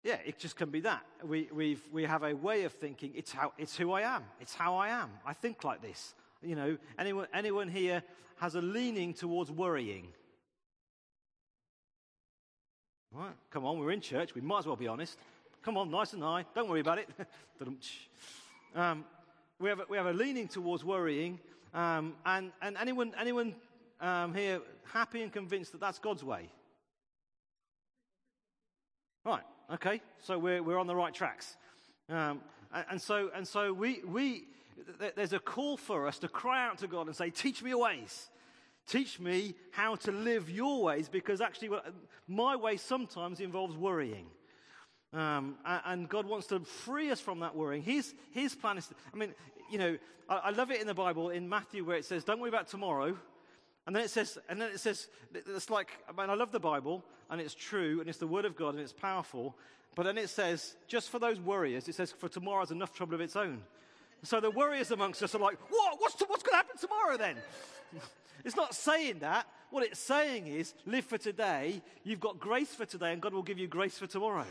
yeah, 0.04 0.18
it 0.26 0.40
just 0.40 0.56
can 0.56 0.70
be 0.70 0.82
that. 0.82 1.04
We, 1.24 1.50
we 1.54 1.78
we 1.92 2.04
have 2.04 2.24
a 2.24 2.34
way 2.34 2.64
of 2.64 2.74
thinking. 2.74 3.12
It's, 3.16 3.32
how, 3.32 3.54
it's 3.58 3.76
who 3.76 3.92
I 3.92 4.02
am. 4.02 4.24
It's 4.40 4.54
how 4.54 4.76
I 4.76 4.90
am. 4.90 5.10
I 5.26 5.34
think 5.34 5.64
like 5.64 5.82
this. 5.82 6.14
You 6.42 6.56
know, 6.56 6.78
anyone, 6.98 7.28
anyone 7.34 7.68
here 7.68 8.04
has 8.40 8.56
a 8.56 8.62
leaning 8.62 9.14
towards 9.14 9.52
worrying? 9.52 10.08
Right, 13.12 13.34
come 13.50 13.66
on, 13.66 13.80
we're 13.80 13.92
in 13.92 14.02
church. 14.02 14.36
We 14.36 14.42
might 14.42 14.60
as 14.60 14.68
well 14.68 14.76
be 14.76 14.88
honest. 14.88 15.18
Come 15.64 15.78
on, 15.78 15.90
nice 15.90 16.14
and 16.14 16.22
high. 16.22 16.46
Don't 16.54 16.70
worry 16.70 16.82
about 16.82 17.00
it. 17.00 17.10
um, 18.76 19.06
we, 19.60 19.70
have 19.70 19.80
a, 19.80 19.84
we 19.90 19.98
have 19.98 20.06
a 20.06 20.14
leaning 20.14 20.48
towards 20.48 20.84
worrying. 20.84 21.40
Um, 21.74 22.16
and, 22.26 22.52
and 22.62 22.78
anyone, 22.78 23.14
anyone 23.20 23.56
um, 24.00 24.34
here 24.34 24.62
happy 24.92 25.22
and 25.22 25.32
convinced 25.32 25.72
that 25.74 25.82
that's 25.82 26.00
God's 26.00 26.24
way? 26.24 26.50
Right, 29.26 29.44
okay, 29.74 30.02
so 30.20 30.40
we're, 30.40 30.64
we're 30.64 30.80
on 30.80 30.88
the 30.88 30.96
right 30.96 31.14
tracks. 31.14 31.58
Um, 32.10 32.42
and, 32.74 32.86
and, 32.92 33.02
so, 33.02 33.30
and 33.36 33.48
so 33.48 33.74
we, 33.74 34.02
we, 34.06 34.46
there's 35.16 35.34
a 35.34 35.40
call 35.40 35.78
for 35.78 36.08
us 36.08 36.20
to 36.20 36.28
cry 36.28 36.66
out 36.66 36.78
to 36.80 36.88
God 36.88 37.08
and 37.08 37.16
say, 37.16 37.30
Teach 37.30 37.62
me 37.62 37.72
your 37.72 37.82
ways. 37.82 38.30
Teach 38.88 39.20
me 39.20 39.56
how 39.72 39.96
to 39.96 40.12
live 40.14 40.50
your 40.50 40.82
ways 40.82 41.10
because 41.10 41.42
actually, 41.42 41.70
my 42.28 42.56
way 42.56 42.78
sometimes 42.78 43.42
involves 43.42 43.76
worrying. 43.76 44.28
Um, 45.14 45.56
and 45.66 46.10
God 46.10 46.26
wants 46.26 46.48
to 46.48 46.60
free 46.60 47.12
us 47.12 47.20
from 47.20 47.40
that 47.40 47.56
worrying. 47.56 47.82
His, 47.82 48.14
his 48.32 48.56
plan 48.56 48.78
is, 48.78 48.88
to, 48.88 48.96
I 49.14 49.18
mean, 49.18 49.34
you 49.72 49.78
know, 49.78 49.98
I, 50.30 50.36
I 50.36 50.50
love 50.52 50.72
it 50.72 50.82
in 50.82 50.88
the 50.88 50.94
Bible 50.94 51.30
in 51.30 51.48
Matthew 51.48 51.86
where 51.86 51.98
it 51.98 52.06
says, 52.06 52.24
Don't 52.24 52.40
worry 52.40 52.50
about 52.50 52.68
tomorrow. 52.68 53.16
And 53.88 53.96
then 53.96 54.04
it 54.04 54.10
says, 54.10 54.38
and 54.50 54.62
then 54.62 54.70
it 54.72 54.82
says, 54.82 55.08
it's 55.34 55.70
like, 55.70 55.88
I 56.10 56.22
mean, 56.22 56.30
I 56.30 56.34
love 56.34 56.52
the 56.52 56.60
Bible, 56.60 57.06
and 57.30 57.40
it's 57.40 57.56
true, 57.56 58.02
and 58.02 58.10
it's 58.10 58.18
the 58.18 58.28
Word 58.28 58.44
of 58.44 58.54
God, 58.58 58.74
and 58.74 58.82
it's 58.82 58.92
powerful. 58.92 59.56
But 59.96 60.04
then 60.04 60.18
it 60.18 60.30
says, 60.30 60.76
just 60.90 61.10
for 61.10 61.20
those 61.20 61.40
worriers, 61.40 61.88
it 61.88 61.96
says, 61.96 62.12
for 62.12 62.28
tomorrow 62.28 62.60
has 62.60 62.72
enough 62.72 62.94
trouble 62.94 63.16
of 63.16 63.22
its 63.22 63.38
own. 63.38 63.62
So 64.24 64.42
the 64.42 64.52
worriers 64.52 64.92
amongst 64.92 65.24
us 65.24 65.34
are 65.36 65.40
like, 65.40 65.58
what? 65.70 65.96
What's, 66.00 66.22
what's 66.28 66.44
going 66.44 66.52
to 66.52 66.58
happen 66.58 66.78
tomorrow 66.78 67.16
then? 67.16 67.38
it's 68.46 68.58
not 68.58 68.76
saying 68.76 69.20
that. 69.20 69.48
What 69.70 69.86
it's 69.86 70.00
saying 70.00 70.48
is, 70.48 70.74
live 70.86 71.06
for 71.06 71.18
today. 71.18 71.82
You've 72.04 72.20
got 72.20 72.40
grace 72.40 72.76
for 72.76 72.86
today, 72.86 73.14
and 73.14 73.22
God 73.22 73.34
will 73.34 73.42
give 73.42 73.58
you 73.58 73.68
grace 73.68 73.98
for 73.98 74.08
tomorrow. 74.08 74.46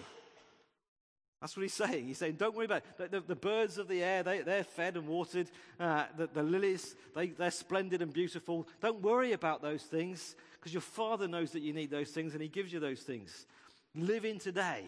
That's 1.41 1.57
what 1.57 1.63
he's 1.63 1.75
saying. 1.75 2.07
He's 2.07 2.19
saying, 2.19 2.37
don't 2.37 2.55
worry 2.55 2.65
about 2.65 2.79
it. 2.79 3.11
The, 3.11 3.21
the, 3.21 3.27
the 3.27 3.37
birds 3.37 3.77
of 3.77 3.89
the 3.89 4.03
air, 4.03 4.23
they, 4.23 4.41
they're 4.41 4.65
fed 4.65 4.97
and 4.97 5.07
watered. 5.07 5.51
Uh, 5.79 6.05
the, 6.17 6.29
the, 6.29 6.43
lilies, 6.43 6.95
they, 7.15 7.29
they're 7.29 7.51
splendid 7.51 8.01
and 8.01 8.13
beautiful. 8.13 8.67
Don't 8.81 9.03
worry 9.03 9.33
about 9.33 9.61
those 9.61 9.83
things 9.83 10.35
because 10.55 10.73
your 10.73 10.81
Father 10.81 11.29
knows 11.29 11.53
that 11.53 11.61
you 11.61 11.75
need 11.75 11.91
those 11.91 12.11
things 12.11 12.33
and 12.33 12.43
he 12.43 12.49
gives 12.49 12.73
you 12.73 12.81
those 12.81 13.01
things. 13.01 13.47
Live 13.95 14.25
in 14.25 14.39
today 14.39 14.85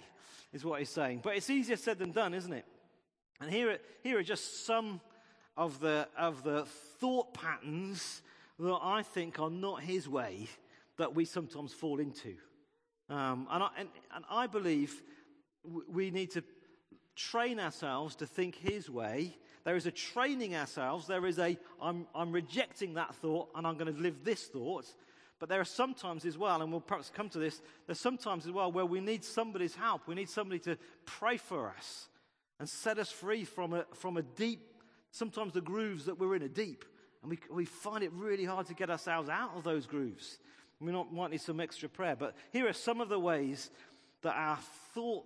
is 0.53 0.65
what 0.65 0.79
he's 0.79 0.89
saying. 0.89 1.21
But 1.23 1.37
it's 1.37 1.51
easier 1.51 1.77
said 1.77 1.99
than 1.99 2.13
done, 2.13 2.33
isn't 2.33 2.53
it? 2.53 2.65
And 3.41 3.51
here 3.51 3.73
are, 3.73 3.79
here 4.03 4.19
are 4.19 4.23
just 4.23 4.65
some 4.65 5.01
of 5.57 5.81
the, 5.81 6.09
of 6.17 6.43
the 6.45 6.65
thought 6.99 7.35
patterns 7.35 8.23
that 8.59 8.79
I 8.83 9.03
think 9.03 9.39
are 9.39 9.51
not 9.51 9.83
his 9.83 10.09
way 10.09 10.49
that 10.97 11.15
we 11.15 11.25
sometimes 11.25 11.73
fall 11.73 12.01
into. 12.01 12.35
Um, 13.09 13.47
and, 13.51 13.63
I, 13.63 13.69
and, 13.79 13.89
and 14.15 14.25
I 14.31 14.47
believe 14.47 15.03
we 15.65 16.11
need 16.11 16.31
to 16.33 16.43
train 17.17 17.59
ourselves 17.59 18.17
to 18.17 18.27
think 18.27 18.55
His 18.57 18.89
way. 18.89 19.37
There 19.65 19.77
is 19.77 19.87
a 19.87 19.91
training 19.91 20.55
ourselves. 20.55 21.07
There 21.07 21.27
is 21.27 21.39
a, 21.39 21.59
I'm, 21.81 22.07
I'm 22.15 22.33
rejecting 22.33 22.95
that 22.95 23.15
thought 23.17 23.51
and 23.55 23.67
I'm 23.67 23.77
going 23.77 23.95
to 23.95 24.01
live 24.01 24.25
this 24.25 24.45
thought. 24.47 24.87
But 25.39 25.49
there 25.49 25.61
are 25.61 25.65
sometimes 25.65 26.25
as 26.25 26.37
well, 26.37 26.63
and 26.63 26.71
we'll 26.73 26.81
perhaps 26.81 27.11
come 27.15 27.29
to 27.31 27.39
this, 27.39 27.61
there's 27.87 28.01
sometimes 28.01 28.47
as 28.47 28.53
well 28.53 28.73
where 28.73 28.87
we 28.87 29.01
need 29.01 29.23
somebody's 29.25 29.75
help. 29.75 30.09
We 30.09 30.15
need 30.15 30.29
somebody 30.29 30.59
to 30.61 30.77
pray 31.05 31.37
for 31.37 31.69
us 31.71 32.09
and 32.59 32.69
set 32.69 32.99
us 32.99 33.11
free 33.11 33.45
from 33.45 33.73
a, 33.73 33.85
from 33.95 34.17
a 34.17 34.23
deep, 34.23 34.61
sometimes 35.13 35.53
the 35.53 35.61
grooves 35.61 36.07
that 36.07 36.19
we're 36.19 36.35
in 36.35 36.43
are 36.43 36.49
deep. 36.49 36.85
And 37.23 37.31
we, 37.31 37.39
we 37.53 37.65
find 37.65 38.03
it 38.03 38.13
really 38.13 38.45
hard 38.45 38.67
to 38.67 38.75
get 38.75 38.91
ourselves 38.91 39.29
out 39.29 39.53
of 39.55 39.63
those 39.65 39.87
grooves. 39.87 40.39
We 40.81 40.93
might 40.93 41.31
need 41.31 41.41
some 41.41 41.61
extra 41.61 41.89
prayer. 41.89 42.17
But 42.17 42.37
here 42.53 42.69
are 42.69 42.73
some 42.73 43.01
of 43.01 43.09
the 43.09 43.19
ways 43.19 43.71
that 44.23 44.35
our 44.35 44.59
thought 44.95 45.25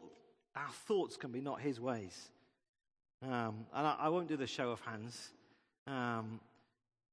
our 0.54 0.70
thoughts 0.86 1.16
can 1.16 1.32
be 1.32 1.40
not 1.40 1.60
his 1.60 1.80
ways. 1.80 2.30
Um, 3.22 3.66
and 3.74 3.86
I, 3.86 3.96
I, 4.00 4.08
won't 4.08 4.28
do 4.28 4.36
the 4.36 4.46
show 4.46 4.70
of 4.70 4.80
hands. 4.80 5.30
Um, 5.86 6.40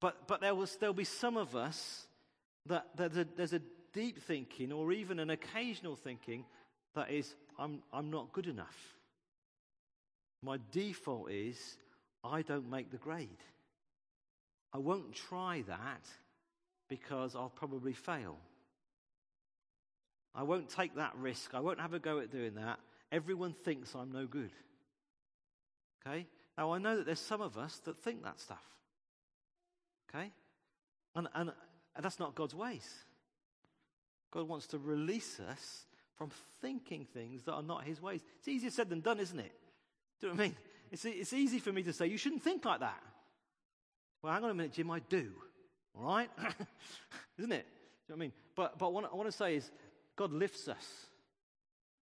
but 0.02 0.28
but 0.28 0.42
there 0.42 0.56
will 0.56 0.68
still 0.68 0.94
be 0.94 1.04
some 1.04 1.38
of 1.38 1.56
us 1.56 2.08
that, 2.66 2.88
that 2.96 3.14
there's, 3.14 3.26
a, 3.26 3.30
there's 3.36 3.54
a 3.54 3.62
deep 3.94 4.22
thinking 4.24 4.72
or 4.72 4.92
even 4.92 5.20
an 5.20 5.30
occasional 5.30 5.96
thinking 5.96 6.46
that 6.96 7.12
is, 7.12 7.36
I'm, 7.58 7.82
I'm 7.94 8.10
not 8.10 8.34
good 8.34 8.48
enough. 8.48 8.96
My 10.42 10.58
default 10.72 11.32
is, 11.32 11.58
I 12.24 12.42
don't 12.42 12.70
make 12.70 12.92
the 12.92 12.98
grade. 12.98 13.30
I 14.74 14.78
won't 14.78 15.14
try 15.14 15.64
that 15.68 16.06
because 16.88 17.36
I'll 17.36 17.50
probably 17.50 17.94
fail. 17.94 18.38
I 20.34 20.44
won't 20.44 20.70
take 20.70 20.96
that 20.96 21.16
risk. 21.18 21.54
I 21.54 21.60
won't 21.60 21.82
have 21.82 21.94
a 21.94 22.00
go 22.00 22.20
at 22.20 22.32
doing 22.32 22.56
that 22.56 22.80
Everyone 23.12 23.54
thinks 23.54 23.96
I'm 23.96 24.12
no 24.12 24.26
good. 24.26 24.52
Okay? 26.06 26.28
Now, 26.58 26.74
I 26.74 26.78
know 26.78 26.98
that 26.98 27.06
there's 27.06 27.20
some 27.20 27.42
of 27.42 27.58
us 27.58 27.78
that 27.86 27.98
think 27.98 28.24
that 28.24 28.40
stuff. 28.40 28.64
Okay? 30.10 30.32
And, 31.16 31.28
and, 31.34 31.52
and 31.96 32.06
that's 32.06 32.20
not 32.20 32.36
God's 32.36 32.56
ways. 32.56 32.88
God 34.32 34.48
wants 34.48 34.68
to 34.68 34.78
release 34.78 35.40
us 35.40 35.86
from 36.16 36.30
thinking 36.62 37.06
things 37.06 37.44
that 37.44 37.54
are 37.54 37.64
not 37.64 37.84
His 37.84 38.02
ways. 38.02 38.22
It's 38.40 38.48
easier 38.48 38.70
said 38.70 38.90
than 38.90 39.02
done, 39.02 39.20
isn't 39.20 39.40
it? 39.40 39.54
Do 40.20 40.28
you 40.28 40.34
know 40.34 40.38
what 40.38 40.44
I 40.44 40.48
mean? 40.48 40.56
It's, 40.92 41.06
it's 41.06 41.34
easy 41.34 41.60
for 41.60 41.72
me 41.72 41.84
to 41.84 41.94
say, 41.94 42.08
you 42.08 42.18
shouldn't 42.18 42.44
think 42.44 42.66
like 42.66 42.82
that. 42.82 43.02
Well, 44.22 44.34
hang 44.34 44.44
on 44.44 44.50
a 44.50 44.54
minute, 44.54 44.74
Jim, 44.74 44.92
I 44.92 45.00
do. 45.00 45.32
All 45.96 46.04
right? 46.04 46.30
isn't 47.38 47.52
it? 47.52 47.66
Do 48.08 48.14
you 48.14 48.16
know 48.16 48.16
what 48.16 48.16
I 48.16 48.20
mean? 48.20 48.34
But, 48.56 48.78
but 48.78 48.94
what 48.94 49.06
I 49.12 49.16
want 49.16 49.32
to 49.32 49.38
say 49.38 49.56
is, 49.56 49.72
God 50.16 50.34
lifts 50.34 50.68
us. 50.68 51.09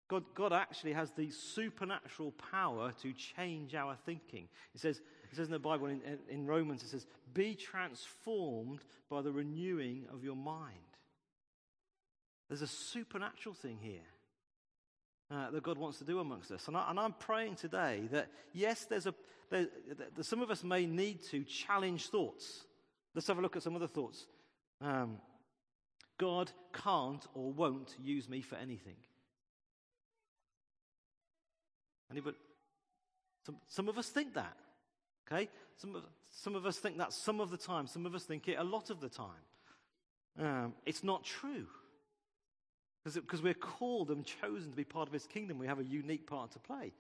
God, 0.09 0.25
God 0.35 0.53
actually 0.53 0.93
has 0.93 1.11
the 1.13 1.31
supernatural 1.31 2.33
power 2.53 2.93
to 3.03 3.13
change 3.13 3.75
our 3.75 3.97
thinking. 4.07 4.49
It 4.75 4.81
says, 4.81 5.01
it 5.31 5.37
says 5.37 5.47
in 5.49 5.53
the 5.53 5.59
Bible, 5.59 5.87
in, 5.87 6.01
in 6.29 6.47
Romans, 6.47 6.83
it 6.83 6.89
says, 6.89 7.07
Be 7.35 7.55
transformed 7.55 8.81
by 9.11 9.23
the 9.23 9.33
renewing 9.33 10.07
of 10.13 10.23
your 10.23 10.37
mind. 10.37 10.77
There's 12.49 12.63
a 12.63 12.69
supernatural 12.69 13.55
thing 13.55 13.79
here 13.81 14.07
uh, 15.31 15.51
that 15.51 15.63
God 15.63 15.79
wants 15.79 15.99
to 15.99 16.05
do 16.05 16.21
amongst 16.21 16.53
us. 16.53 16.69
And, 16.69 16.77
I, 16.77 16.93
am 16.97 17.15
praying 17.19 17.57
today 17.57 18.09
that, 18.13 18.29
yes, 18.53 18.85
there's 18.85 19.07
a, 19.07 19.15
there, 19.51 19.67
some 20.23 20.41
of 20.41 20.51
us 20.51 20.63
may 20.63 20.87
need 20.87 21.25
to 21.31 21.43
challenge 21.43 22.09
thoughts. 22.09 22.65
Let's 23.15 23.27
have 23.27 23.39
a 23.39 23.43
look 23.43 23.57
at 23.57 23.63
some 23.63 23.75
of 23.75 23.81
the 23.81 23.89
thoughts. 23.89 24.27
Um, 24.81 25.19
God 26.19 26.53
can't 26.73 27.27
or 27.35 27.53
won't 27.53 27.95
use 28.01 28.29
me 28.29 28.41
for 28.41 28.55
anything. 28.57 28.97
Anybody? 32.11 32.37
Some, 33.45 33.57
some 33.69 33.89
of 33.89 33.99
us 33.99 34.09
think 34.09 34.35
that. 34.35 34.57
Okay? 35.31 35.49
Some 35.77 35.95
of, 35.97 36.03
some 36.31 36.55
of 36.55 36.67
us 36.67 36.79
think 36.79 36.99
that 36.99 37.13
some 37.13 37.41
of 37.41 37.51
the 37.51 37.57
time. 37.57 37.87
Some 37.87 38.07
of 38.07 38.15
us 38.15 38.25
think 38.25 38.49
it 38.49 38.57
a 38.59 38.65
lot 38.65 38.91
of 38.91 39.01
the 39.01 39.09
time. 39.09 39.27
Um, 40.39 40.75
it's 40.85 41.03
not 41.03 41.25
true. 41.25 41.67
Because 43.05 43.41
we're 43.41 43.55
called 43.55 44.11
and 44.11 44.25
chosen 44.25 44.71
to 44.71 44.77
be 44.77 44.85
part 44.85 45.07
of 45.07 45.13
his 45.13 45.27
kingdom, 45.27 45.59
we 45.59 45.69
have 45.69 45.79
a 45.79 45.85
unique 45.85 46.27
part 46.27 46.51
to 46.53 46.59
play. 46.59 46.93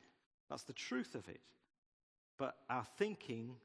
That's 0.49 0.63
the 0.63 0.73
truth 0.73 1.17
of 1.17 1.29
it. 1.29 1.41
But 2.39 2.57
our 2.71 2.85
thinking 2.97 3.57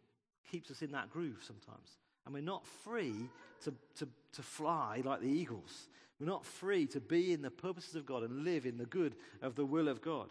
keeps 0.52 0.72
us 0.72 0.82
in 0.82 0.92
that 0.92 1.12
groove 1.12 1.44
sometimes. 1.46 1.98
And 2.26 2.34
we're 2.34 2.42
not 2.42 2.66
free 2.66 3.30
to, 3.64 3.74
to, 4.00 4.08
to 4.34 4.42
fly 4.42 5.02
like 5.06 5.22
the 5.22 5.28
eagles. 5.28 5.88
We're 6.20 6.28
not 6.28 6.46
free 6.46 6.86
to 6.88 7.00
be 7.00 7.34
in 7.34 7.42
the 7.42 7.52
purposes 7.52 7.96
of 7.96 8.06
God 8.06 8.24
and 8.24 8.44
live 8.44 8.66
in 8.66 8.78
the 8.78 8.86
good 8.86 9.16
of 9.42 9.56
the 9.56 9.66
will 9.66 9.88
of 9.88 10.02
God. 10.02 10.30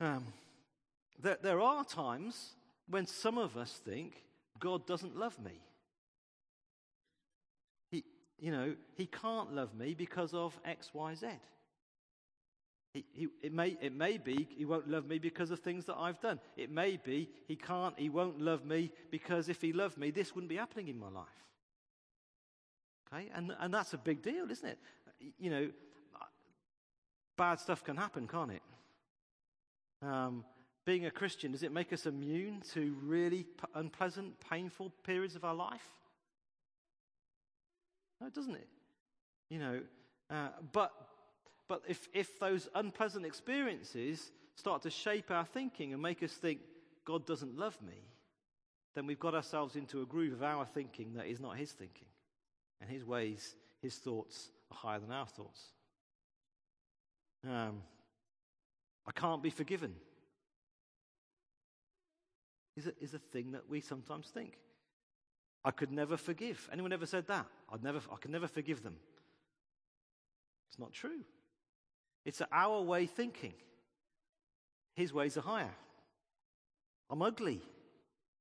Um, 0.00 0.24
there, 1.22 1.38
there 1.42 1.60
are 1.60 1.84
times 1.84 2.54
when 2.88 3.06
some 3.06 3.36
of 3.38 3.56
us 3.56 3.80
think 3.84 4.24
God 4.58 4.86
doesn't 4.86 5.16
love 5.16 5.38
me. 5.38 5.60
He, 7.90 8.04
you 8.38 8.50
know, 8.50 8.74
he 8.96 9.06
can't 9.06 9.54
love 9.54 9.74
me 9.74 9.94
because 9.94 10.32
of 10.32 10.58
X, 10.64 10.90
Y, 10.94 11.14
Z. 11.14 11.26
He, 12.94 13.04
he, 13.12 13.28
it, 13.42 13.52
may, 13.52 13.76
it 13.80 13.94
may 13.94 14.18
be 14.18 14.48
he 14.56 14.64
won't 14.64 14.88
love 14.88 15.06
me 15.06 15.18
because 15.18 15.50
of 15.50 15.60
things 15.60 15.84
that 15.84 15.96
I've 15.96 16.20
done. 16.20 16.40
It 16.56 16.70
may 16.70 16.96
be 16.96 17.28
he 17.46 17.54
can't, 17.54 17.94
he 17.96 18.08
won't 18.08 18.40
love 18.40 18.64
me 18.64 18.90
because 19.10 19.48
if 19.48 19.60
he 19.60 19.72
loved 19.72 19.96
me, 19.96 20.10
this 20.10 20.34
wouldn't 20.34 20.48
be 20.48 20.56
happening 20.56 20.88
in 20.88 20.98
my 20.98 21.08
life. 21.08 21.26
Okay? 23.12 23.28
And, 23.34 23.54
and 23.60 23.72
that's 23.72 23.92
a 23.92 23.98
big 23.98 24.22
deal, 24.22 24.50
isn't 24.50 24.68
it? 24.68 24.78
You 25.38 25.50
know, 25.50 25.70
bad 27.36 27.60
stuff 27.60 27.84
can 27.84 27.96
happen, 27.96 28.26
can't 28.26 28.50
it? 28.50 28.62
Um, 30.02 30.44
being 30.86 31.06
a 31.06 31.10
Christian, 31.10 31.52
does 31.52 31.62
it 31.62 31.72
make 31.72 31.92
us 31.92 32.06
immune 32.06 32.62
to 32.72 32.96
really 33.02 33.44
p- 33.44 33.66
unpleasant, 33.74 34.34
painful 34.48 34.90
periods 35.04 35.36
of 35.36 35.44
our 35.44 35.54
life? 35.54 35.86
No, 38.20 38.28
doesn't 38.28 38.54
it? 38.54 38.68
You 39.50 39.58
know, 39.58 39.80
uh, 40.30 40.48
but 40.72 40.92
but 41.68 41.82
if 41.86 42.08
if 42.12 42.38
those 42.38 42.68
unpleasant 42.74 43.26
experiences 43.26 44.30
start 44.56 44.82
to 44.82 44.90
shape 44.90 45.30
our 45.30 45.44
thinking 45.44 45.92
and 45.92 46.02
make 46.02 46.22
us 46.22 46.32
think 46.32 46.60
God 47.04 47.26
doesn't 47.26 47.56
love 47.58 47.80
me, 47.82 48.04
then 48.94 49.06
we've 49.06 49.20
got 49.20 49.34
ourselves 49.34 49.76
into 49.76 50.02
a 50.02 50.06
groove 50.06 50.32
of 50.32 50.42
our 50.42 50.64
thinking 50.66 51.14
that 51.14 51.26
is 51.26 51.40
not 51.40 51.56
His 51.56 51.72
thinking, 51.72 52.08
and 52.80 52.90
His 52.90 53.04
ways, 53.04 53.54
His 53.80 53.96
thoughts 53.96 54.50
are 54.70 54.76
higher 54.76 54.98
than 54.98 55.12
our 55.12 55.26
thoughts. 55.26 55.60
Um, 57.48 57.82
I 59.06 59.12
can't 59.12 59.42
be 59.42 59.50
forgiven. 59.50 59.94
Is 62.76 62.86
a, 62.86 62.92
is 63.00 63.14
a 63.14 63.18
thing 63.18 63.52
that 63.52 63.68
we 63.68 63.80
sometimes 63.80 64.28
think. 64.28 64.58
I 65.64 65.70
could 65.70 65.92
never 65.92 66.16
forgive. 66.16 66.68
Anyone 66.72 66.92
ever 66.92 67.06
said 67.06 67.26
that? 67.26 67.46
I'd 67.72 67.82
never, 67.82 68.00
I 68.10 68.16
could 68.16 68.30
never 68.30 68.48
forgive 68.48 68.82
them. 68.82 68.96
It's 70.68 70.78
not 70.78 70.92
true. 70.92 71.24
It's 72.24 72.40
our 72.52 72.80
way 72.80 73.06
thinking. 73.06 73.54
His 74.94 75.12
ways 75.12 75.36
are 75.36 75.42
higher. 75.42 75.74
I'm 77.10 77.22
ugly. 77.22 77.60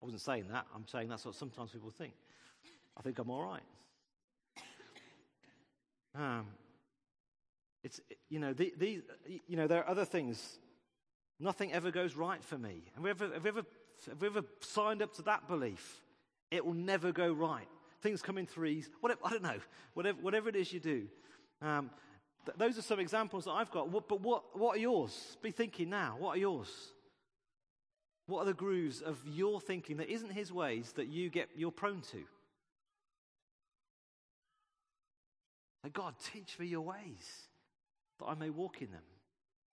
I 0.01 0.05
wasn't 0.05 0.21
saying 0.21 0.45
that. 0.51 0.65
I'm 0.73 0.87
saying 0.87 1.09
that's 1.09 1.25
what 1.25 1.35
sometimes 1.35 1.71
people 1.71 1.89
think. 1.89 2.13
I 2.97 3.01
think 3.01 3.19
I'm 3.19 3.29
all 3.29 3.43
right. 3.43 3.63
Um, 6.15 6.47
it's, 7.83 8.01
you 8.29 8.39
know, 8.39 8.53
the, 8.53 8.73
the, 8.77 9.01
you 9.47 9.55
know, 9.55 9.67
there 9.67 9.83
are 9.83 9.89
other 9.89 10.05
things. 10.05 10.59
Nothing 11.39 11.71
ever 11.71 11.91
goes 11.91 12.15
right 12.15 12.43
for 12.43 12.57
me. 12.57 12.83
Have 12.95 13.03
we 13.03 13.09
ever, 13.09 13.33
have 13.33 13.43
we 13.43 13.49
ever, 13.49 13.63
have 14.07 14.21
we 14.21 14.27
ever 14.27 14.43
signed 14.61 15.01
up 15.01 15.13
to 15.15 15.21
that 15.23 15.47
belief? 15.47 16.01
It 16.51 16.65
will 16.65 16.73
never 16.73 17.11
go 17.11 17.31
right. 17.31 17.67
Things 18.01 18.21
come 18.21 18.37
in 18.37 18.45
threes. 18.45 18.89
Whatever, 18.99 19.21
I 19.23 19.29
don't 19.29 19.43
know. 19.43 19.59
Whatever, 19.93 20.17
whatever 20.21 20.49
it 20.49 20.55
is 20.55 20.73
you 20.73 20.79
do. 20.79 21.07
Um, 21.61 21.89
th- 22.45 22.57
those 22.57 22.77
are 22.77 22.81
some 22.81 22.99
examples 22.99 23.45
that 23.45 23.51
I've 23.51 23.71
got. 23.71 23.89
What, 23.89 24.09
but 24.09 24.21
what, 24.21 24.57
what 24.57 24.75
are 24.75 24.79
yours? 24.79 25.37
Be 25.41 25.51
thinking 25.51 25.89
now. 25.89 26.15
What 26.19 26.35
are 26.35 26.39
yours? 26.39 26.69
What 28.27 28.41
are 28.41 28.45
the 28.45 28.53
grooves 28.53 29.01
of 29.01 29.17
your 29.25 29.61
thinking 29.61 29.97
that 29.97 30.09
isn't 30.09 30.31
his 30.31 30.51
ways 30.51 30.91
that 30.93 31.07
you 31.07 31.29
get 31.29 31.49
you're 31.55 31.71
prone 31.71 32.01
to? 32.11 32.23
God, 35.93 36.13
teach 36.33 36.59
me 36.59 36.67
your 36.67 36.81
ways 36.81 37.48
that 38.19 38.25
I 38.25 38.35
may 38.35 38.49
walk 38.49 38.81
in 38.81 38.91
them. 38.91 39.03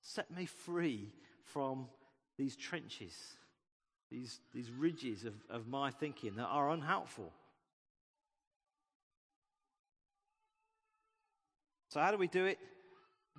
Set 0.01 0.31
me 0.31 0.47
free 0.47 1.13
from 1.45 1.87
these 2.39 2.57
trenches, 2.57 3.15
these, 4.11 4.41
these 4.55 4.71
ridges 4.71 5.25
of, 5.25 5.35
of 5.51 5.67
my 5.67 5.91
thinking 5.91 6.37
that 6.37 6.45
are 6.45 6.71
unhelpful. 6.71 7.33
So, 11.89 12.01
how 12.01 12.11
do 12.11 12.19
we 12.19 12.29
do 12.29 12.45
it? 12.45 12.59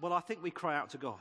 Well, 0.02 0.14
I 0.14 0.20
think 0.20 0.42
we 0.42 0.52
cry 0.52 0.76
out 0.76 0.90
to 0.90 0.98
God. 0.98 1.20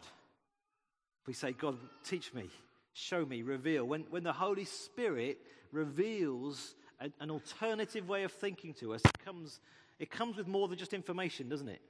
We 1.27 1.33
say, 1.33 1.53
God, 1.53 1.77
teach 2.05 2.33
me, 2.33 2.49
show 2.93 3.25
me, 3.25 3.43
reveal. 3.43 3.85
When, 3.85 4.03
when 4.11 4.23
the 4.23 4.33
Holy 4.33 4.65
Spirit 4.65 5.39
reveals 5.73 6.75
a, 7.01 7.11
an 7.21 7.31
alternative 7.31 8.09
way 8.09 8.23
of 8.23 8.33
thinking 8.33 8.75
to 8.75 8.95
us, 8.95 9.03
it 9.05 9.19
comes, 9.25 9.61
it 9.99 10.11
comes 10.11 10.37
with 10.37 10.47
more 10.47 10.69
than 10.69 10.79
just 10.79 10.95
information, 10.95 11.49
doesn't 11.49 11.69
it? 11.69 11.81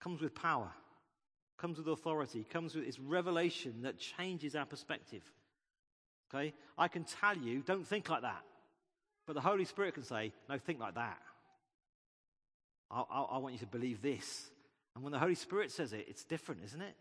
Comes 0.00 0.20
with 0.20 0.34
power, 0.34 0.70
comes 1.58 1.78
with 1.78 1.88
authority, 1.88 2.44
comes 2.44 2.74
with 2.74 2.86
its 2.86 2.98
revelation 2.98 3.82
that 3.82 3.98
changes 3.98 4.54
our 4.54 4.66
perspective. 4.66 5.22
Okay? 6.32 6.54
I 6.76 6.88
can 6.88 7.04
tell 7.04 7.36
you, 7.36 7.60
don't 7.60 7.86
think 7.86 8.08
like 8.08 8.22
that. 8.22 8.42
But 9.26 9.34
the 9.34 9.40
Holy 9.40 9.64
Spirit 9.64 9.94
can 9.94 10.04
say, 10.04 10.32
no, 10.48 10.58
think 10.58 10.80
like 10.80 10.94
that. 10.94 11.18
I, 12.90 13.02
I, 13.10 13.20
I 13.22 13.38
want 13.38 13.54
you 13.54 13.58
to 13.60 13.66
believe 13.66 14.00
this. 14.00 14.50
And 14.94 15.04
when 15.04 15.12
the 15.12 15.18
Holy 15.18 15.34
Spirit 15.34 15.70
says 15.70 15.92
it, 15.92 16.06
it's 16.08 16.24
different, 16.24 16.62
isn't 16.64 16.80
it? 16.80 16.94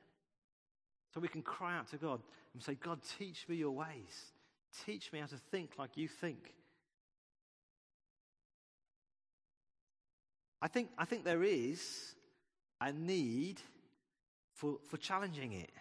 So 1.14 1.20
we 1.20 1.28
can 1.28 1.42
cry 1.42 1.78
out 1.78 1.90
to 1.92 1.98
God 1.98 2.22
and 2.54 2.62
say, 2.62 2.76
God, 2.76 3.00
teach 3.18 3.48
me 3.48 3.56
your 3.56 3.72
ways. 3.72 4.32
Teach 4.86 5.12
me 5.14 5.20
how 5.20 5.28
to 5.28 5.38
think 5.52 5.72
like 5.78 5.96
you 5.96 6.08
think. 6.08 6.54
I 10.62 10.68
think, 10.68 10.90
I 10.98 11.06
think 11.06 11.24
there 11.24 11.44
is 11.44 12.16
a 12.82 12.92
need 12.92 13.62
for, 14.54 14.78
for 14.90 14.98
challenging 14.98 15.54
it. 15.54 15.72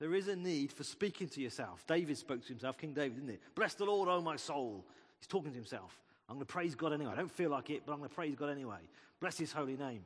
There 0.00 0.14
is 0.14 0.28
a 0.28 0.36
need 0.36 0.72
for 0.72 0.84
speaking 0.84 1.28
to 1.28 1.40
yourself. 1.40 1.84
David 1.86 2.18
spoke 2.18 2.42
to 2.42 2.48
himself, 2.48 2.76
King 2.76 2.92
David, 2.92 3.16
didn't 3.16 3.30
he? 3.30 3.38
Bless 3.54 3.74
the 3.74 3.84
Lord, 3.84 4.08
O 4.08 4.20
my 4.20 4.36
soul. 4.36 4.84
He's 5.18 5.26
talking 5.26 5.50
to 5.52 5.56
himself. 5.56 5.98
I'm 6.28 6.36
going 6.36 6.46
to 6.46 6.52
praise 6.52 6.74
God 6.74 6.92
anyway. 6.92 7.12
I 7.12 7.16
don't 7.16 7.30
feel 7.30 7.50
like 7.50 7.70
it, 7.70 7.82
but 7.86 7.92
I'm 7.92 7.98
going 7.98 8.08
to 8.08 8.14
praise 8.14 8.34
God 8.34 8.50
anyway. 8.50 8.80
Bless 9.20 9.38
his 9.38 9.52
holy 9.52 9.76
name. 9.76 10.04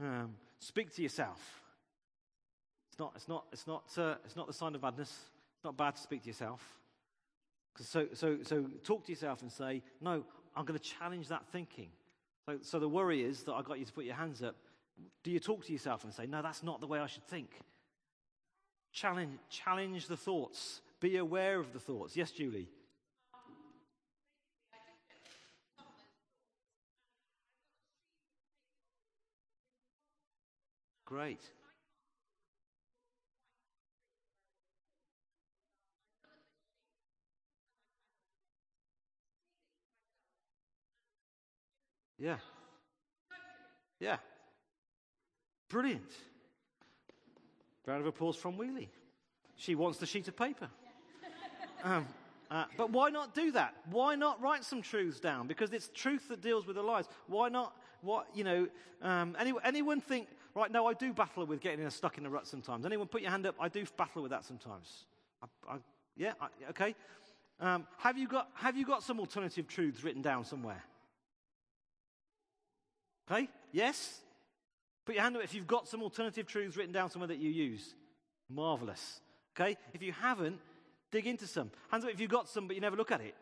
Um, 0.00 0.34
speak 0.60 0.94
to 0.96 1.02
yourself. 1.02 1.40
It's 2.90 2.98
not, 2.98 3.12
it's, 3.16 3.28
not, 3.28 3.44
it's, 3.52 3.66
not, 3.66 3.84
uh, 3.98 4.14
it's 4.24 4.36
not 4.36 4.46
the 4.46 4.52
sign 4.52 4.74
of 4.74 4.82
madness. 4.82 5.10
It's 5.10 5.64
not 5.64 5.76
bad 5.76 5.96
to 5.96 6.02
speak 6.02 6.22
to 6.22 6.28
yourself. 6.28 6.62
So, 7.78 8.06
so, 8.14 8.38
so 8.42 8.64
talk 8.84 9.04
to 9.04 9.12
yourself 9.12 9.42
and 9.42 9.52
say, 9.52 9.82
No, 10.00 10.24
I'm 10.54 10.64
going 10.64 10.78
to 10.78 10.84
challenge 10.84 11.28
that 11.28 11.46
thinking. 11.48 11.88
So, 12.48 12.58
so 12.62 12.78
the 12.78 12.88
worry 12.88 13.22
is 13.22 13.42
that 13.42 13.52
I 13.52 13.62
got 13.62 13.78
you 13.78 13.84
to 13.84 13.92
put 13.92 14.04
your 14.04 14.14
hands 14.14 14.42
up. 14.42 14.56
Do 15.22 15.30
you 15.30 15.40
talk 15.40 15.64
to 15.66 15.72
yourself 15.72 16.04
and 16.04 16.12
say, 16.12 16.26
No, 16.26 16.42
that's 16.42 16.62
not 16.62 16.80
the 16.80 16.86
way 16.86 16.98
I 16.98 17.06
should 17.06 17.26
think? 17.26 17.50
Challenge, 18.92 19.38
challenge 19.50 20.06
the 20.06 20.16
thoughts. 20.16 20.80
Be 21.00 21.18
aware 21.18 21.58
of 21.58 21.72
the 21.72 21.78
thoughts. 21.78 22.16
Yes, 22.16 22.30
Julie. 22.30 22.68
Great. 31.04 31.40
Yeah. 42.18 42.38
Yeah. 44.00 44.16
Brilliant. 45.68 46.10
Round 47.86 48.00
of 48.00 48.06
applause 48.06 48.36
from 48.36 48.56
Wheelie. 48.56 48.88
She 49.56 49.74
wants 49.74 49.98
the 49.98 50.06
sheet 50.06 50.28
of 50.28 50.36
paper. 50.36 50.68
Um, 51.84 52.06
uh, 52.50 52.64
but 52.76 52.90
why 52.90 53.10
not 53.10 53.34
do 53.34 53.52
that? 53.52 53.74
Why 53.90 54.14
not 54.14 54.40
write 54.40 54.64
some 54.64 54.82
truths 54.82 55.20
down? 55.20 55.46
Because 55.46 55.72
it's 55.72 55.90
truth 55.94 56.28
that 56.28 56.40
deals 56.40 56.66
with 56.66 56.76
the 56.76 56.82
lies. 56.82 57.06
Why 57.26 57.48
not? 57.48 57.76
What 58.00 58.26
you 58.34 58.44
know? 58.44 58.68
Um, 59.02 59.36
any, 59.38 59.52
anyone 59.62 60.00
think? 60.00 60.28
Right? 60.54 60.72
No, 60.72 60.86
I 60.86 60.94
do 60.94 61.12
battle 61.12 61.44
with 61.44 61.60
getting 61.60 61.88
stuck 61.90 62.18
in 62.18 62.26
a 62.26 62.30
rut 62.30 62.46
sometimes. 62.46 62.86
Anyone 62.86 63.08
put 63.08 63.20
your 63.20 63.30
hand 63.30 63.46
up? 63.46 63.56
I 63.60 63.68
do 63.68 63.84
battle 63.96 64.22
with 64.22 64.30
that 64.30 64.44
sometimes. 64.44 65.04
I, 65.42 65.74
I, 65.74 65.76
yeah. 66.16 66.32
I, 66.40 66.48
okay. 66.70 66.94
Um, 67.60 67.86
have 67.98 68.16
you 68.16 68.26
got 68.26 68.48
Have 68.54 68.76
you 68.76 68.86
got 68.86 69.02
some 69.02 69.20
alternative 69.20 69.68
truths 69.68 70.02
written 70.02 70.22
down 70.22 70.44
somewhere? 70.44 70.82
Okay? 73.30 73.48
Yes? 73.72 74.22
Put 75.06 75.14
your 75.14 75.22
hand 75.22 75.36
up 75.36 75.44
if 75.44 75.54
you've 75.54 75.68
got 75.68 75.86
some 75.86 76.02
alternative 76.02 76.46
truths 76.46 76.76
written 76.76 76.92
down 76.92 77.08
somewhere 77.10 77.28
that 77.28 77.38
you 77.38 77.48
use. 77.48 77.94
Marvelous. 78.50 79.20
Okay? 79.56 79.76
If 79.94 80.02
you 80.02 80.12
haven't, 80.12 80.58
dig 81.12 81.26
into 81.28 81.46
some. 81.46 81.70
Hands 81.90 82.04
up 82.04 82.10
if 82.10 82.20
you've 82.20 82.30
got 82.30 82.48
some 82.48 82.66
but 82.66 82.74
you 82.74 82.82
never 82.82 82.96
look 82.96 83.12
at 83.12 83.20
it. 83.20 83.34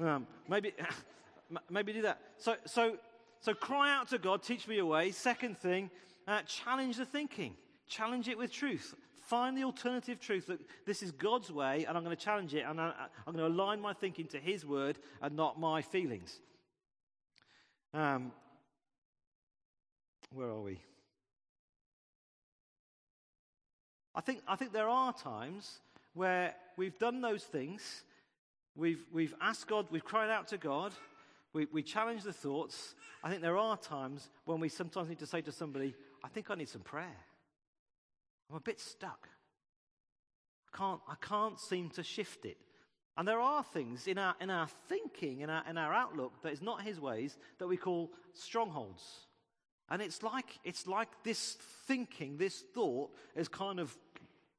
Um, 0.00 0.26
maybe, 0.48 0.72
maybe 1.70 1.92
do 1.92 2.02
that. 2.02 2.20
So, 2.38 2.56
so, 2.66 2.96
so 3.40 3.54
cry 3.54 3.94
out 3.94 4.08
to 4.08 4.18
God, 4.18 4.42
teach 4.42 4.66
me 4.66 4.76
your 4.76 4.86
way. 4.86 5.12
Second 5.12 5.56
thing, 5.56 5.88
uh, 6.26 6.42
challenge 6.42 6.96
the 6.96 7.04
thinking. 7.04 7.54
Challenge 7.86 8.28
it 8.28 8.36
with 8.36 8.52
truth. 8.52 8.94
Find 9.26 9.56
the 9.56 9.62
alternative 9.62 10.18
truth 10.18 10.48
that 10.48 10.58
this 10.84 11.02
is 11.04 11.12
God's 11.12 11.52
way 11.52 11.84
and 11.84 11.96
I'm 11.96 12.02
going 12.02 12.16
to 12.16 12.22
challenge 12.22 12.54
it 12.54 12.64
and 12.66 12.80
I, 12.80 12.92
am 13.26 13.34
going 13.34 13.38
to 13.38 13.46
align 13.46 13.80
my 13.80 13.92
thinking 13.92 14.26
to 14.28 14.38
His 14.38 14.66
word 14.66 14.98
and 15.22 15.36
not 15.36 15.60
my 15.60 15.82
feelings. 15.82 16.40
Um, 17.94 18.32
where 20.32 20.48
are 20.48 20.60
we? 20.60 20.80
I 24.14 24.20
think, 24.20 24.40
I 24.46 24.56
think 24.56 24.72
there 24.72 24.88
are 24.88 25.12
times 25.12 25.80
where 26.14 26.54
we've 26.76 26.98
done 26.98 27.20
those 27.20 27.44
things, 27.44 28.02
we've, 28.76 29.04
we've 29.12 29.34
asked 29.40 29.68
God, 29.68 29.86
we've 29.90 30.04
cried 30.04 30.30
out 30.30 30.48
to 30.48 30.58
God, 30.58 30.92
we, 31.52 31.66
we 31.72 31.82
challenge 31.82 32.22
the 32.22 32.32
thoughts. 32.32 32.94
I 33.24 33.30
think 33.30 33.42
there 33.42 33.58
are 33.58 33.76
times 33.76 34.28
when 34.44 34.60
we 34.60 34.68
sometimes 34.68 35.08
need 35.08 35.18
to 35.18 35.26
say 35.26 35.40
to 35.42 35.52
somebody, 35.52 35.94
I 36.22 36.28
think 36.28 36.50
I 36.50 36.54
need 36.54 36.68
some 36.68 36.82
prayer. 36.82 37.16
I'm 38.48 38.56
a 38.56 38.60
bit 38.60 38.80
stuck. 38.80 39.28
I 40.72 40.76
can't, 40.76 41.00
I 41.08 41.14
can't 41.20 41.58
seem 41.58 41.90
to 41.90 42.02
shift 42.02 42.44
it. 42.44 42.56
And 43.16 43.26
there 43.26 43.40
are 43.40 43.62
things 43.62 44.06
in 44.06 44.18
our, 44.18 44.34
in 44.40 44.50
our 44.50 44.68
thinking, 44.88 45.40
in 45.40 45.50
our, 45.50 45.64
in 45.68 45.76
our 45.76 45.92
outlook, 45.92 46.42
that 46.42 46.52
is 46.52 46.62
not 46.62 46.82
His 46.82 47.00
ways, 47.00 47.36
that 47.58 47.66
we 47.66 47.76
call 47.76 48.10
strongholds. 48.32 49.26
And 49.90 50.00
it's 50.00 50.22
like, 50.22 50.58
it's 50.64 50.86
like 50.86 51.08
this 51.24 51.56
thinking, 51.86 52.36
this 52.36 52.62
thought 52.74 53.10
is 53.34 53.48
kind 53.48 53.80
of, 53.80 53.96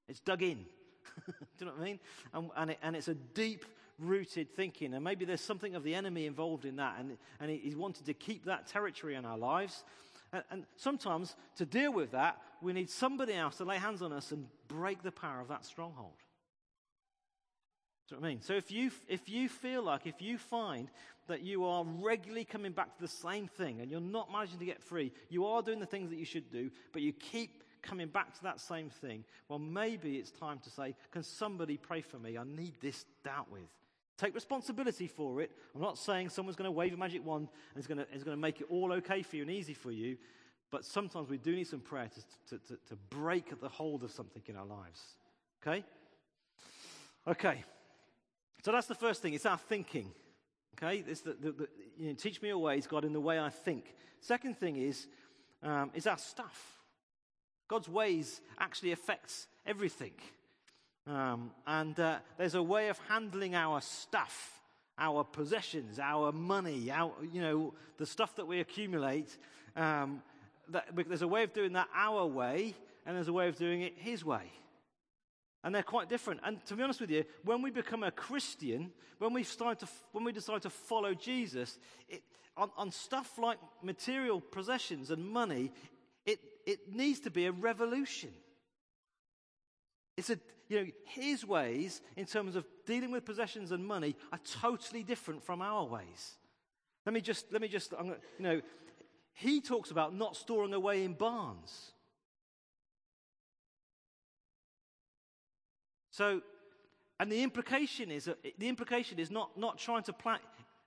it's 0.08 0.20
dug 0.20 0.44
in. 0.44 0.66
Do 1.26 1.34
you 1.60 1.66
know 1.66 1.72
what 1.72 1.82
I 1.82 1.86
mean? 1.86 2.00
And, 2.34 2.50
and, 2.58 2.72
it, 2.72 2.80
and, 2.84 2.96
it's 2.96 3.08
a 3.08 3.16
deep 3.16 3.66
rooted 3.98 4.54
thinking. 4.56 4.94
And 4.94 5.04
maybe 5.04 5.26
there's 5.26 5.42
something 5.42 5.76
of 5.76 5.84
the 5.84 5.96
enemy 5.96 6.26
involved 6.26 6.66
in 6.66 6.78
that. 6.78 6.96
And, 7.00 7.18
and 7.40 7.50
he's 7.50 7.76
wanted 7.76 8.06
to 8.08 8.14
keep 8.14 8.46
that 8.46 8.68
territory 8.68 9.16
in 9.16 9.26
our 9.26 9.38
lives. 9.38 9.84
And, 10.34 10.44
and 10.52 10.66
sometimes 10.76 11.36
to 11.58 11.66
deal 11.66 11.94
with 11.94 12.12
that, 12.12 12.38
we 12.62 12.74
need 12.74 12.90
somebody 12.90 13.34
else 13.34 13.58
to 13.58 13.66
lay 13.66 13.78
hands 13.78 14.02
on 14.02 14.12
us 14.12 14.32
and 14.32 14.48
break 14.68 15.02
the 15.02 15.12
power 15.12 15.40
of 15.40 15.48
that 15.48 15.66
stronghold. 15.66 16.14
What 18.12 18.24
I 18.24 18.30
mean? 18.30 18.42
So 18.42 18.54
if 18.54 18.72
you, 18.72 18.92
if 19.08 19.30
you 19.30 19.50
feel 19.50 19.84
like, 19.84 20.06
if 20.06 20.22
you 20.22 20.38
find 20.38 20.90
that 21.28 21.42
you 21.42 21.66
are 21.66 21.86
regularly 21.86 22.46
coming 22.46 22.72
back 22.72 22.96
to 22.96 23.02
the 23.02 23.08
same 23.08 23.48
thing 23.48 23.80
and 23.80 23.90
you're 23.90 24.02
not 24.02 24.32
managing 24.32 24.60
to 24.60 24.66
get 24.66 24.82
free, 24.84 25.12
you 25.30 25.46
are 25.46 25.62
doing 25.62 25.80
the 25.80 25.86
things 25.86 26.10
that 26.10 26.18
you 26.18 26.26
should 26.26 26.52
do, 26.52 26.70
but 26.92 27.02
you 27.02 27.14
keep 27.14 27.64
coming 27.82 28.08
back 28.08 28.34
to 28.36 28.44
that 28.44 28.60
same 28.60 28.90
thing, 28.90 29.24
well, 29.50 29.60
maybe 29.60 30.18
it's 30.18 30.32
time 30.32 30.60
to 30.60 30.70
say, 30.70 30.96
Can 31.12 31.24
somebody 31.24 31.78
pray 31.78 32.02
for 32.02 32.18
me? 32.18 32.38
I 32.38 32.44
need 32.44 32.74
this 32.82 33.06
dealt 33.24 33.50
with. 33.52 33.70
Take 34.18 34.36
responsibility 34.36 35.08
for 35.08 35.42
it. 35.42 35.52
I'm 35.74 35.82
not 35.82 35.98
saying 35.98 36.30
someone's 36.30 36.56
going 36.56 36.68
to 36.68 36.72
wave 36.72 36.94
a 36.94 36.98
magic 36.98 37.26
wand 37.26 37.48
and 37.74 37.80
is 37.80 37.88
going 37.88 37.98
to, 37.98 38.06
is 38.14 38.24
going 38.24 38.38
to 38.38 38.42
make 38.42 38.62
it 38.62 38.68
all 38.70 38.94
okay 38.94 39.24
for 39.24 39.36
you 39.36 39.42
and 39.42 39.52
easy 39.52 39.74
for 39.74 39.92
you, 39.92 40.18
But 40.70 40.86
sometimes 40.86 41.28
we 41.28 41.38
do 41.38 41.56
need 41.56 41.68
some 41.68 41.80
prayer 41.80 42.08
to, 42.08 42.58
to, 42.58 42.68
to, 42.68 42.80
to 42.90 42.96
break 43.10 43.60
the 43.60 43.68
hold 43.68 44.04
of 44.04 44.12
something 44.12 44.44
in 44.48 44.56
our 44.56 44.66
lives. 44.66 45.02
Okay? 45.62 45.84
Okay. 47.28 47.64
So 48.62 48.72
that's 48.72 48.88
the 48.88 48.96
first 48.96 49.22
thing. 49.22 49.34
It's 49.34 49.46
our 49.46 49.58
thinking. 49.58 50.12
Okay? 50.78 51.04
It's 51.08 51.22
the, 51.22 51.34
the, 51.34 51.52
the 51.52 51.68
you 51.98 52.10
know, 52.10 52.14
teach 52.14 52.42
me 52.42 52.50
your 52.50 52.60
ways, 52.60 52.88
God, 52.88 53.06
in 53.06 53.14
the 53.14 53.22
way 53.22 53.40
I 53.40 53.50
think. 53.50 53.96
Second 54.20 54.58
thing 54.58 54.78
is, 54.78 55.08
um, 55.64 55.92
is 55.94 56.08
our 56.08 56.18
stuff. 56.18 56.80
God's 57.68 57.90
ways 57.90 58.42
actually 58.60 58.92
affects 58.92 59.48
everything. 59.66 60.14
Um, 61.08 61.52
and 61.66 62.00
uh, 62.00 62.18
there's 62.38 62.56
a 62.56 62.62
way 62.62 62.90
of 62.90 63.00
handling 63.08 63.56
our 63.56 63.82
stuff, 63.82 64.62
our 64.98 65.24
possessions, 65.24 65.98
our 65.98 66.32
money, 66.32 66.92
our, 66.92 67.12
you 67.32 67.42
know, 67.42 67.74
the 67.98 68.06
stuff 68.06 68.36
that 68.36 68.46
we 68.46 68.60
accumulate. 68.60 69.38
Um, 69.76 70.22
that, 70.70 70.88
there's 71.08 71.24
a 71.24 71.28
way 71.28 71.44
of 71.44 71.54
doing 71.54 71.74
that 71.74 71.88
our 71.96 72.26
way, 72.26 72.76
and 73.06 73.16
there's 73.16 73.28
a 73.28 73.34
way 73.34 73.48
of 73.48 73.58
doing 73.58 73.82
it 73.82 73.94
His 73.98 74.24
way. 74.24 74.52
And 75.64 75.76
they're 75.76 75.84
quite 75.84 76.10
different. 76.10 76.42
And 76.44 76.64
to 76.66 76.76
be 76.76 76.84
honest 76.84 77.02
with 77.02 77.12
you, 77.12 77.24
when 77.44 77.62
we 77.62 77.70
become 77.70 78.04
a 78.04 78.12
Christian, 78.12 78.92
when 79.20 79.34
we, 79.34 79.44
start 79.44 79.80
to, 79.80 79.88
when 80.12 80.24
we 80.24 80.32
decide 80.32 80.64
to 80.64 80.70
follow 80.70 81.14
Jesus, 81.14 81.78
it, 82.10 82.24
on, 82.58 82.72
on 82.78 82.92
stuff 82.92 83.38
like 83.38 83.60
material 83.84 84.42
possessions 84.42 85.12
and 85.12 85.28
money, 85.28 85.72
it, 86.26 86.40
it 86.66 86.92
needs 86.92 87.20
to 87.22 87.30
be 87.30 87.46
a 87.46 87.52
revolution. 87.52 88.32
It's 90.18 90.30
a, 90.30 90.40
you 90.68 90.80
know, 90.80 90.88
his 91.06 91.46
ways 91.46 92.02
in 92.16 92.26
terms 92.26 92.56
of 92.56 92.66
dealing 92.86 93.12
with 93.12 93.26
possessions 93.26 93.72
and 93.72 93.86
money 93.86 94.16
are 94.32 94.40
totally 94.60 95.04
different 95.04 95.44
from 95.44 95.62
our 95.62 95.86
ways. 95.86 96.38
Let 97.06 97.14
me 97.14 97.22
just, 97.22 97.52
let 97.52 97.62
me 97.62 97.68
just, 97.68 97.92
you 97.92 98.16
know, 98.40 98.62
he 99.34 99.62
talks 99.62 99.92
about 99.92 100.16
not 100.16 100.36
storing 100.36 100.74
away 100.74 101.04
in 101.04 101.14
barns. 101.14 101.92
So, 106.12 106.42
and 107.20 107.32
the 107.32 107.42
implication 107.42 108.12
is, 108.12 108.30
the 108.58 108.68
implication 108.68 109.18
is 109.18 109.32
not, 109.32 109.58
not 109.58 109.78
trying 109.78 110.04
to 110.04 110.14
plan. 110.14 110.40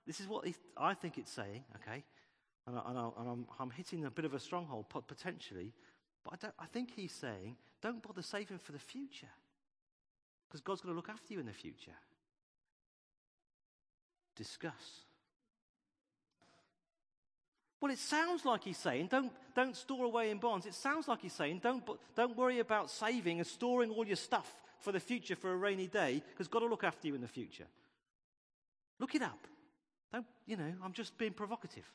This 0.05 0.19
is 0.19 0.27
what 0.27 0.45
I 0.77 0.93
think 0.93 1.17
it's 1.17 1.31
saying, 1.31 1.63
okay? 1.77 2.03
And, 2.67 2.77
I, 2.77 2.89
am 2.89 3.45
I'm 3.59 3.71
hitting 3.71 4.05
a 4.05 4.11
bit 4.11 4.25
of 4.25 4.33
a 4.33 4.39
stronghold 4.39 4.85
potentially, 5.07 5.73
but 6.23 6.43
I, 6.43 6.63
I 6.63 6.65
think 6.67 6.91
he's 6.95 7.11
saying, 7.11 7.57
don't 7.81 8.01
bother 8.01 8.21
saving 8.21 8.59
for 8.59 8.71
the 8.71 8.79
future. 8.79 9.29
Because 10.47 10.61
God's 10.61 10.81
going 10.81 10.93
to 10.93 10.95
look 10.95 11.09
after 11.09 11.33
you 11.33 11.39
in 11.39 11.47
the 11.47 11.53
future. 11.53 11.91
Discuss. 14.35 14.73
Well, 17.81 17.91
it 17.91 17.97
sounds 17.97 18.45
like 18.45 18.63
he's 18.63 18.77
saying, 18.77 19.07
don't, 19.07 19.31
don't 19.55 19.75
store 19.75 20.05
away 20.05 20.29
in 20.29 20.37
bonds. 20.37 20.65
It 20.65 20.75
sounds 20.75 21.07
like 21.07 21.21
he's 21.21 21.33
saying, 21.33 21.61
don't, 21.63 21.83
don't 22.15 22.37
worry 22.37 22.59
about 22.59 22.89
saving 22.89 23.39
and 23.39 23.47
storing 23.47 23.89
all 23.89 24.05
your 24.05 24.15
stuff 24.15 24.51
for 24.79 24.91
the 24.91 24.99
future 24.99 25.35
for 25.35 25.51
a 25.51 25.55
rainy 25.55 25.87
day, 25.87 26.21
because 26.31 26.47
God 26.47 26.61
will 26.61 26.69
look 26.69 26.83
after 26.83 27.07
you 27.07 27.15
in 27.15 27.21
the 27.21 27.27
future. 27.27 27.65
Look 28.99 29.15
it 29.15 29.21
up. 29.21 29.47
Don't, 30.13 30.25
you 30.45 30.57
know, 30.57 30.73
I'm 30.83 30.93
just 30.93 31.17
being 31.17 31.33
provocative. 31.33 31.85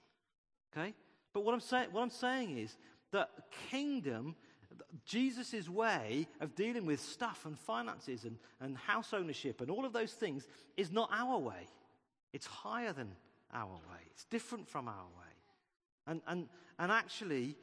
Okay? 0.73 0.95
But 1.33 1.45
what 1.45 1.55
I'm, 1.55 1.61
say- 1.61 1.87
what 1.91 2.03
I'm 2.03 2.11
saying 2.11 2.59
is 2.59 2.77
that 3.13 3.31
kingdom, 3.71 4.37
Jesus' 5.05 5.69
way 5.69 6.27
of 6.41 6.55
dealing 6.55 6.87
with 6.87 7.01
stuff 7.01 7.47
and 7.47 7.59
finances 7.59 8.25
and, 8.25 8.37
and 8.61 8.77
house 8.77 9.13
ownership 9.13 9.61
and 9.61 9.71
all 9.71 9.85
of 9.85 9.93
those 9.93 10.13
things 10.13 10.47
is 10.77 10.91
not 10.93 11.11
our 11.13 11.39
way. 11.39 11.69
It's 12.33 12.47
higher 12.47 12.93
than 12.93 13.11
our 13.53 13.67
way, 13.67 14.01
it's 14.13 14.25
different 14.25 14.69
from 14.69 14.87
our 14.87 14.95
way. 14.95 15.33
And, 16.07 16.21
and, 16.27 16.49
and 16.79 16.93
actually, 16.93 17.57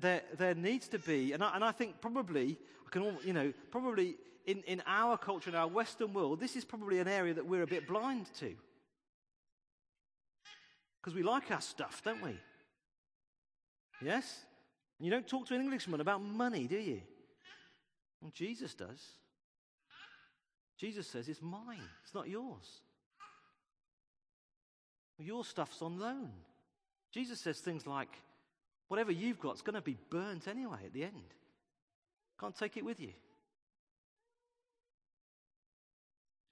there, 0.00 0.22
there 0.36 0.54
needs 0.54 0.88
to 0.88 0.98
be, 0.98 1.32
and 1.32 1.42
I, 1.42 1.54
and 1.54 1.64
I 1.64 1.72
think 1.72 2.00
probably, 2.00 2.58
I 2.86 2.90
can, 2.90 3.16
you 3.24 3.32
know, 3.32 3.52
probably 3.70 4.16
in, 4.46 4.62
in 4.62 4.82
our 4.86 5.18
culture, 5.18 5.50
in 5.50 5.56
our 5.56 5.68
Western 5.68 6.12
world, 6.12 6.40
this 6.40 6.56
is 6.56 6.64
probably 6.64 7.00
an 7.00 7.08
area 7.08 7.34
that 7.34 7.46
we're 7.46 7.62
a 7.62 7.66
bit 7.66 7.86
blind 7.86 8.26
to. 8.38 8.54
Because 11.00 11.14
we 11.14 11.22
like 11.22 11.50
our 11.50 11.60
stuff, 11.60 12.00
don't 12.04 12.22
we? 12.22 12.38
Yes? 14.00 14.44
You 14.98 15.10
don't 15.10 15.26
talk 15.26 15.46
to 15.48 15.54
an 15.54 15.60
Englishman 15.60 16.00
about 16.00 16.22
money, 16.22 16.66
do 16.66 16.78
you? 16.78 17.02
Well, 18.20 18.32
Jesus 18.34 18.74
does. 18.74 19.02
Jesus 20.78 21.06
says, 21.06 21.28
It's 21.28 21.42
mine, 21.42 21.88
it's 22.04 22.14
not 22.14 22.28
yours. 22.28 22.80
Your 25.18 25.44
stuff's 25.44 25.80
on 25.82 25.98
loan. 25.98 26.30
Jesus 27.12 27.40
says 27.40 27.58
things 27.58 27.86
like, 27.86 28.10
Whatever 28.88 29.10
you've 29.10 29.40
got 29.40 29.56
is 29.56 29.62
going 29.62 29.74
to 29.74 29.80
be 29.80 29.96
burnt 30.10 30.46
anyway 30.46 30.78
at 30.84 30.92
the 30.92 31.02
end. 31.02 31.34
Can't 32.38 32.56
take 32.56 32.76
it 32.76 32.84
with 32.84 33.00
you. 33.00 33.12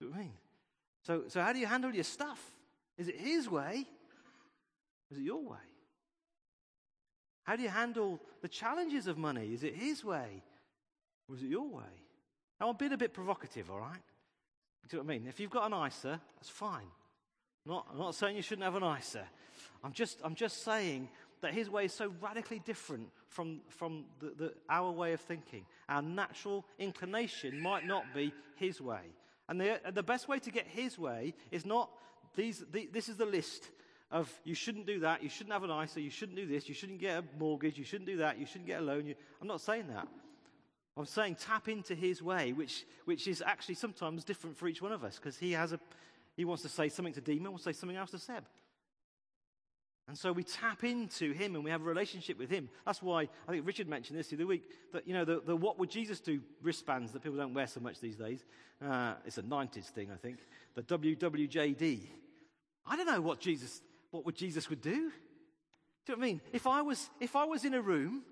See 0.05 0.11
what 0.11 0.19
I 0.19 0.23
mean? 0.23 0.33
So, 1.03 1.23
so 1.29 1.40
how 1.40 1.53
do 1.53 1.59
you 1.59 1.67
handle 1.67 1.95
your 1.95 2.05
stuff? 2.05 2.40
Is 2.99 3.09
it 3.09 3.19
his 3.19 3.49
way? 3.49 3.87
Is 5.11 5.19
it 5.19 5.23
your 5.23 5.43
way? 5.43 5.57
How 7.45 7.57
do 7.57 7.62
you 7.62 7.69
handle 7.69 8.21
the 8.43 8.49
challenges 8.49 9.07
of 9.07 9.19
money? 9.19 9.53
Is 9.53 9.64
it 9.64 9.75
his 9.75 10.05
way? 10.05 10.43
Or 11.29 11.37
is 11.37 11.43
it 11.43 11.47
your 11.47 11.69
way? 11.69 11.83
Now, 12.61 12.69
I'm 12.69 12.77
being 12.77 12.93
a 12.93 12.99
bit 12.99 13.12
provocative, 13.12 13.71
all 13.71 13.81
right? 13.81 13.93
Do 14.88 14.97
you 14.97 15.03
know 15.03 15.07
what 15.07 15.14
I 15.14 15.19
mean? 15.19 15.29
If 15.29 15.40
you've 15.40 15.51
got 15.51 15.73
an 15.73 15.87
ISA, 15.87 16.21
that's 16.37 16.51
fine. 16.51 16.87
I'm 17.67 17.73
not, 17.73 17.87
I'm 17.90 17.99
not 17.99 18.14
saying 18.14 18.37
you 18.37 18.43
shouldn't 18.43 18.64
have 18.64 18.81
an 18.81 18.97
ISA. 18.99 19.25
I'm 19.83 19.93
just, 19.93 20.21
I'm 20.23 20.35
just 20.35 20.64
saying 20.64 21.09
that 21.40 21.55
his 21.55 21.71
way 21.71 21.87
is 21.87 21.93
so 21.93 22.12
radically 22.21 22.59
different 22.59 23.09
from, 23.29 23.61
from 23.69 24.05
the, 24.21 24.33
the, 24.37 24.55
our 24.69 24.90
way 24.90 25.12
of 25.14 25.21
thinking. 25.21 25.64
Our 25.88 26.03
natural 26.03 26.64
inclination 26.79 27.59
might 27.59 27.87
not 27.87 28.05
be 28.14 28.33
his 28.57 28.81
way. 28.81 29.01
And 29.48 29.61
the, 29.61 29.80
the 29.92 30.02
best 30.02 30.28
way 30.28 30.38
to 30.38 30.50
get 30.50 30.66
his 30.66 30.98
way 30.98 31.35
is 31.50 31.66
not 31.66 31.90
these, 32.35 32.64
the, 32.72 32.88
this 32.92 33.09
is 33.09 33.16
the 33.16 33.26
list 33.26 33.70
of 34.11 34.33
you 34.44 34.54
shouldn't 34.54 34.87
do 34.87 35.00
that, 35.00 35.22
you 35.22 35.28
shouldn't 35.28 35.52
have 35.52 35.64
an 35.64 35.70
ISA, 35.70 36.00
you 36.00 36.11
shouldn't 36.11 36.37
do 36.37 36.46
this, 36.46 36.68
you 36.68 36.74
shouldn't 36.74 37.00
get 37.00 37.18
a 37.18 37.24
mortgage, 37.38 37.78
you 37.78 37.85
shouldn't 37.85 38.09
do 38.09 38.18
that, 38.18 38.38
you 38.38 38.46
shouldn't 38.46 38.66
get 38.66 38.80
a 38.80 38.85
loan. 38.85 39.07
You, 39.07 39.14
I'm 39.40 39.48
not 39.48 39.61
saying 39.61 39.88
that. 39.88 40.09
I'm 40.96 41.07
saying 41.07 41.37
tap 41.37 41.68
into 41.68 41.94
his 41.94 42.22
way, 42.22 42.52
which, 42.52 42.85
which 43.04 43.26
is 43.26 43.42
actually 43.44 43.74
sometimes 43.74 44.22
different 44.22 44.57
for 44.57 44.68
each 44.68 44.80
one 44.80 44.92
of 44.92 45.02
us 45.02 45.16
because 45.16 45.37
he 45.37 45.52
has 45.52 45.72
a, 45.72 45.80
he 46.37 46.44
wants 46.44 46.62
to 46.62 46.68
say 46.68 46.88
something 46.88 47.14
to 47.14 47.20
Damon, 47.20 47.50
wants 47.50 47.64
to 47.64 47.72
say 47.72 47.78
something 47.78 47.96
else 47.96 48.12
to 48.12 48.18
Seb. 48.18 48.44
And 50.07 50.19
so 50.19 50.33
we 50.33 50.43
tap 50.45 50.85
into 50.85 51.33
him 51.33 51.55
and 51.55 51.64
we 51.64 51.71
have 51.71 51.81
a 51.81 51.85
relationship 51.85 52.38
with 52.38 52.51
him. 52.51 52.69
That's 52.85 53.03
why 53.03 53.29
I 53.49 53.53
think 53.53 53.67
Richard 53.67 53.88
mentioned 53.88 54.19
this 54.19 54.29
the 54.29 54.37
other 54.37 54.47
week 54.47 54.64
that, 54.93 55.09
you 55.09 55.14
know, 55.14 55.25
the, 55.25 55.40
the 55.40 55.57
what 55.57 55.79
would 55.79 55.88
Jesus 55.88 56.21
do 56.21 56.40
wristbands 56.62 57.12
that 57.12 57.23
people 57.23 57.38
don't 57.38 57.55
wear 57.55 57.67
so 57.67 57.81
much 57.81 58.01
these 58.01 58.17
days. 58.17 58.45
Uh, 58.85 59.14
it's 59.25 59.38
a 59.38 59.43
90s 59.43 59.87
thing, 59.87 60.11
I 60.12 60.17
think. 60.17 60.40
The 60.75 60.83
WWJD. 60.83 62.01
I 62.87 62.97
don't 62.97 63.07
know 63.07 63.23
what 63.23 63.40
Jesus, 63.40 63.81
what 64.11 64.27
would 64.27 64.35
Jesus 64.35 64.69
would 64.69 64.83
do. 64.83 64.90
Do 64.90 66.12
you 66.12 66.17
know 66.17 66.19
what 66.19 66.19
I 66.19 66.27
mean? 66.27 66.40
If 66.53 66.67
I 66.67 66.83
was, 66.83 67.09
if 67.19 67.35
I 67.35 67.45
was 67.45 67.64
in 67.64 67.73
a 67.73 67.81
room 67.81 68.25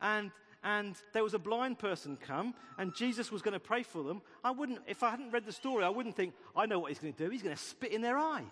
and, 0.00 0.32
and 0.64 0.96
there 1.12 1.22
was 1.22 1.34
a 1.34 1.38
blind 1.38 1.78
person 1.78 2.16
come 2.16 2.54
and 2.76 2.92
Jesus 2.92 3.30
was 3.30 3.40
going 3.40 3.54
to 3.54 3.60
pray 3.60 3.84
for 3.84 4.02
them, 4.02 4.20
I 4.42 4.50
wouldn't, 4.50 4.80
if 4.88 5.04
I 5.04 5.10
hadn't 5.10 5.30
read 5.30 5.46
the 5.46 5.52
story, 5.52 5.84
I 5.84 5.90
wouldn't 5.90 6.16
think, 6.16 6.34
I 6.56 6.66
know 6.66 6.80
what 6.80 6.88
he's 6.88 6.98
going 6.98 7.12
to 7.12 7.24
do. 7.24 7.30
He's 7.30 7.44
going 7.44 7.54
to 7.54 7.62
spit 7.62 7.92
in 7.92 8.00
their 8.00 8.18
eye. 8.18 8.42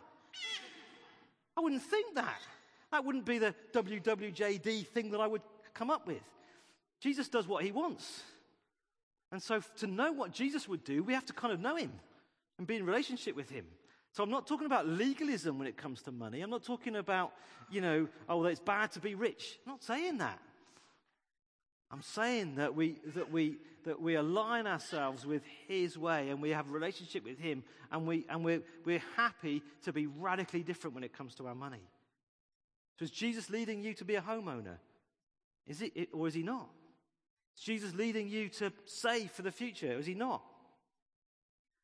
I 1.57 1.61
wouldn't 1.61 1.83
think 1.83 2.15
that. 2.15 2.41
That 2.91 3.05
wouldn't 3.05 3.27
be 3.27 3.39
the 3.39 3.55
WWJD 3.73 4.87
thing 4.89 5.11
that 5.11 5.21
I 5.21 5.27
would 5.27 5.43
come 5.75 5.91
up 5.91 6.07
with. 6.07 6.23
Jesus 7.01 7.29
does 7.29 7.47
what 7.47 7.63
he 7.63 7.71
wants. 7.71 8.23
And 9.31 9.43
so 9.43 9.61
to 9.79 9.87
know 9.87 10.13
what 10.13 10.33
Jesus 10.33 10.69
would 10.69 10.85
do, 10.85 11.03
we 11.03 11.13
have 11.13 11.27
to 11.27 11.33
kind 11.33 11.53
of 11.53 11.61
know 11.61 11.77
him 11.77 11.93
and 12.57 12.67
be 12.67 12.77
in 12.77 12.87
relationship 12.87 13.37
with 13.37 13.51
him. 13.51 13.67
So 14.13 14.23
I'm 14.23 14.31
not 14.31 14.47
talking 14.47 14.67
about 14.67 14.89
legalism 14.89 15.59
when 15.59 15.69
it 15.69 15.77
comes 15.77 16.03
to 16.03 16.13
money. 16.13 16.41
I'm 16.41 16.51
not 16.51 16.65
talking 16.65 16.97
about, 16.97 17.33
you 17.71 17.81
know, 17.81 18.09
oh, 18.29 18.45
it's 18.45 18.59
bad 18.59 18.91
to 18.93 19.01
be 19.01 19.15
rich. 19.15 19.59
I'm 19.67 19.73
not 19.73 19.83
saying 19.85 20.19
that. 20.19 20.39
I'm 21.91 22.03
saying 22.03 22.57
that 22.57 22.75
we, 22.75 22.97
that 23.15 23.31
we, 23.31 23.59
that 23.85 24.01
we 24.01 24.17
align 24.17 24.67
ourselves 24.67 25.25
with 25.25 25.43
His 25.67 25.97
way 25.97 26.31
and 26.31 26.43
we 26.43 26.51
have 26.51 26.69
a 26.69 26.73
relationship 26.73 27.25
with 27.25 27.39
Him 27.39 27.63
and, 27.91 28.07
we, 28.07 28.27
and 28.29 28.45
we're, 28.45 28.63
we're 28.85 29.03
happy 29.17 29.63
to 29.85 29.93
be 29.93 30.07
radically 30.07 30.63
different 30.63 30.95
when 30.95 31.05
it 31.05 31.17
comes 31.17 31.35
to 31.37 31.47
our 31.47 31.55
money. 31.55 31.83
So 32.99 33.05
is 33.05 33.11
Jesus 33.11 33.49
leading 33.49 33.83
you 33.83 33.95
to 33.95 34.05
be 34.05 34.17
a 34.17 34.21
homeowner? 34.21 34.77
Is 35.67 35.83
it, 35.83 36.09
or 36.13 36.27
is 36.27 36.35
He 36.35 36.43
not? 36.43 36.69
Is 37.57 37.63
Jesus 37.63 37.95
leading 37.95 38.29
you 38.29 38.49
to 38.51 38.73
save 38.87 39.31
for 39.31 39.43
the 39.43 39.53
future? 39.53 39.93
Or 39.93 39.99
is 39.99 40.07
He 40.07 40.15
not? 40.15 40.43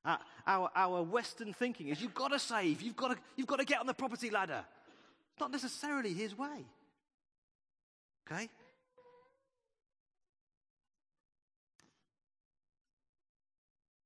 Uh, 0.04 0.16
our, 0.46 0.70
our 0.74 1.02
Western 1.02 1.52
thinking 1.52 1.88
is 1.88 2.00
you've 2.00 2.14
got 2.14 2.28
to 2.28 2.38
save, 2.38 2.82
you've 2.82 2.96
got 2.96 3.12
to, 3.12 3.16
you've 3.36 3.46
got 3.46 3.58
to 3.58 3.64
get 3.64 3.80
on 3.80 3.86
the 3.86 3.94
property 3.94 4.28
ladder. 4.28 4.64
It's 5.32 5.40
not 5.40 5.50
necessarily 5.50 6.12
his 6.12 6.36
way. 6.36 6.66
Okay? 8.30 8.48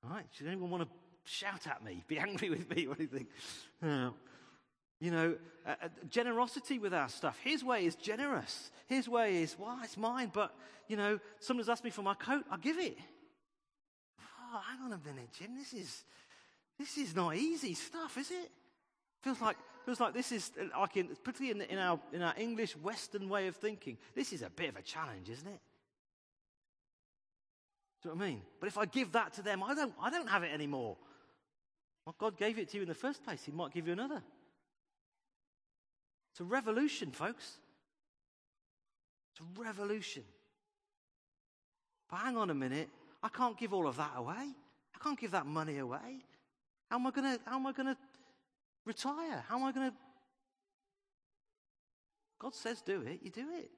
All 0.05 0.11
right, 0.11 0.25
does 0.39 0.47
anyone 0.47 0.71
want 0.71 0.85
to 0.85 0.89
shout 1.25 1.67
at 1.67 1.85
me, 1.85 2.05
be 2.07 2.19
angry 2.19 2.51
with 2.51 2.71
me 2.75 2.87
or 2.87 2.95
anything? 2.95 3.27
You 5.01 5.11
know, 5.13 5.37
uh, 5.67 5.75
uh, 5.83 5.89
generosity 6.11 6.79
with 6.79 6.93
our 6.93 7.09
stuff. 7.09 7.39
His 7.45 7.63
way 7.63 7.85
is 7.87 7.95
generous. 7.95 8.71
His 8.87 9.09
way 9.09 9.43
is, 9.43 9.57
well, 9.59 9.79
it's 9.85 9.97
mine, 9.97 10.31
but, 10.33 10.55
you 10.89 10.97
know, 10.97 11.21
someone's 11.41 11.69
asked 11.69 11.85
me 11.85 11.91
for 11.91 12.03
my 12.03 12.15
coat, 12.15 12.45
I'll 12.51 12.59
give 12.59 12.79
it. 12.79 12.99
Oh, 14.21 14.61
hang 14.69 14.81
on 14.87 14.93
a 14.93 15.09
minute, 15.09 15.29
Jim. 15.39 15.55
This 15.57 15.73
is, 15.73 16.05
this 16.79 16.97
is 16.99 17.15
not 17.15 17.37
easy 17.37 17.75
stuff, 17.75 18.17
is 18.17 18.31
it? 18.31 18.51
Feels 19.23 19.41
like, 19.41 19.57
feels 19.85 20.01
like 20.01 20.15
this 20.15 20.33
is, 20.33 20.51
uh, 20.61 20.81
like 20.81 20.97
in, 20.97 21.09
particularly 21.23 21.61
in, 21.65 21.71
in, 21.71 21.79
our, 21.79 22.01
in 22.13 22.23
our 22.23 22.35
English 22.37 22.77
Western 22.77 23.29
way 23.29 23.47
of 23.47 23.57
thinking, 23.57 23.99
this 24.17 24.33
is 24.33 24.43
a 24.43 24.51
bit 24.51 24.71
of 24.71 24.77
a 24.77 24.83
challenge, 24.83 25.29
isn't 25.29 25.47
it? 25.47 25.61
Do 28.03 28.09
you 28.09 28.15
know 28.15 28.19
what 28.19 28.25
I 28.25 28.29
mean? 28.31 28.43
But 28.59 28.67
if 28.69 28.79
I 28.79 28.87
give 28.87 29.13
that 29.13 29.35
to 29.35 29.43
them, 29.43 29.63
I 29.63 29.75
don't, 29.75 29.93
I 30.01 30.11
don't 30.11 30.29
have 30.29 30.45
it 30.45 30.53
anymore. 30.53 30.97
Well, 32.05 32.15
God 32.19 32.39
gave 32.39 32.59
it 32.59 32.71
to 32.71 32.77
you 32.77 32.83
in 32.83 32.89
the 32.89 32.95
first 32.95 33.23
place. 33.25 33.45
He 33.45 33.53
might 33.53 33.73
give 33.73 33.87
you 33.87 33.93
another. 33.93 34.23
It's 36.39 36.43
a 36.43 36.45
revolution, 36.45 37.11
folks. 37.11 37.57
It's 39.33 39.41
a 39.41 39.61
revolution. 39.61 40.23
But 42.09 42.19
hang 42.19 42.37
on 42.37 42.51
a 42.51 42.55
minute. 42.55 42.89
I 43.25 43.29
can't 43.29 43.59
give 43.59 43.75
all 43.75 43.89
of 43.89 43.97
that 43.97 44.13
away. 44.15 44.35
I 44.95 44.99
can't 45.03 45.19
give 45.19 45.33
that 45.33 45.47
money 45.47 45.79
away. 45.79 46.23
How 46.89 46.95
am 46.95 47.09
I 47.09 47.11
going 47.11 47.37
to, 47.37 47.41
how 47.45 47.57
am 47.57 47.67
I 47.67 47.73
going 47.73 47.89
to 47.89 47.97
retire? 48.85 49.43
How 49.49 49.57
am 49.57 49.65
I 49.65 49.73
going 49.73 49.91
to? 49.91 49.97
God 52.39 52.55
says 52.55 52.83
do 52.83 53.03
it, 53.03 53.19
you 53.21 53.31
do 53.31 53.49
it. 53.57 53.71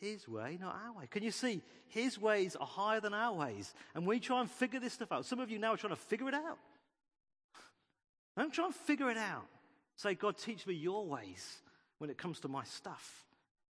His 0.00 0.26
way, 0.26 0.58
not 0.60 0.76
our 0.88 0.98
way. 0.98 1.06
Can 1.08 1.22
you 1.22 1.30
see? 1.30 1.62
His 1.86 2.20
ways 2.20 2.56
are 2.56 2.66
higher 2.66 2.98
than 2.98 3.14
our 3.14 3.32
ways. 3.32 3.74
And 3.94 4.08
we 4.08 4.18
try 4.18 4.40
and 4.40 4.50
figure 4.50 4.80
this 4.80 4.94
stuff 4.94 5.12
out. 5.12 5.24
Some 5.24 5.38
of 5.38 5.52
you 5.52 5.60
now 5.60 5.74
are 5.74 5.76
trying 5.76 5.94
to 5.94 6.00
figure 6.00 6.26
it 6.26 6.34
out. 6.34 6.58
Don't 8.36 8.52
try 8.52 8.66
and 8.66 8.74
figure 8.74 9.10
it 9.10 9.16
out. 9.16 9.46
Say, 9.96 10.14
God, 10.14 10.36
teach 10.36 10.66
me 10.66 10.74
your 10.74 11.06
ways 11.06 11.62
when 11.98 12.10
it 12.10 12.18
comes 12.18 12.40
to 12.40 12.48
my 12.48 12.64
stuff. 12.64 13.24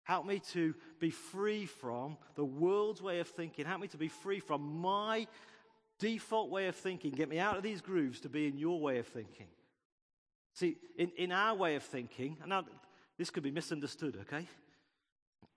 Help 0.04 0.26
me 0.26 0.40
to 0.52 0.74
be 1.00 1.10
free 1.10 1.66
from 1.66 2.16
the 2.34 2.44
world's 2.44 3.02
way 3.02 3.20
of 3.20 3.28
thinking. 3.28 3.64
Help 3.66 3.80
me 3.80 3.88
to 3.88 3.96
be 3.96 4.08
free 4.08 4.40
from 4.40 4.80
my 4.80 5.26
default 5.98 6.50
way 6.50 6.66
of 6.66 6.76
thinking. 6.76 7.12
Get 7.12 7.28
me 7.28 7.38
out 7.38 7.56
of 7.56 7.62
these 7.62 7.80
grooves 7.80 8.20
to 8.20 8.28
be 8.28 8.46
in 8.46 8.58
your 8.58 8.80
way 8.80 8.98
of 8.98 9.06
thinking. 9.06 9.46
See, 10.54 10.76
in, 10.98 11.10
in 11.16 11.32
our 11.32 11.54
way 11.54 11.76
of 11.76 11.82
thinking, 11.82 12.36
and 12.40 12.50
now 12.50 12.64
this 13.16 13.30
could 13.30 13.42
be 13.42 13.50
misunderstood, 13.50 14.18
okay? 14.22 14.46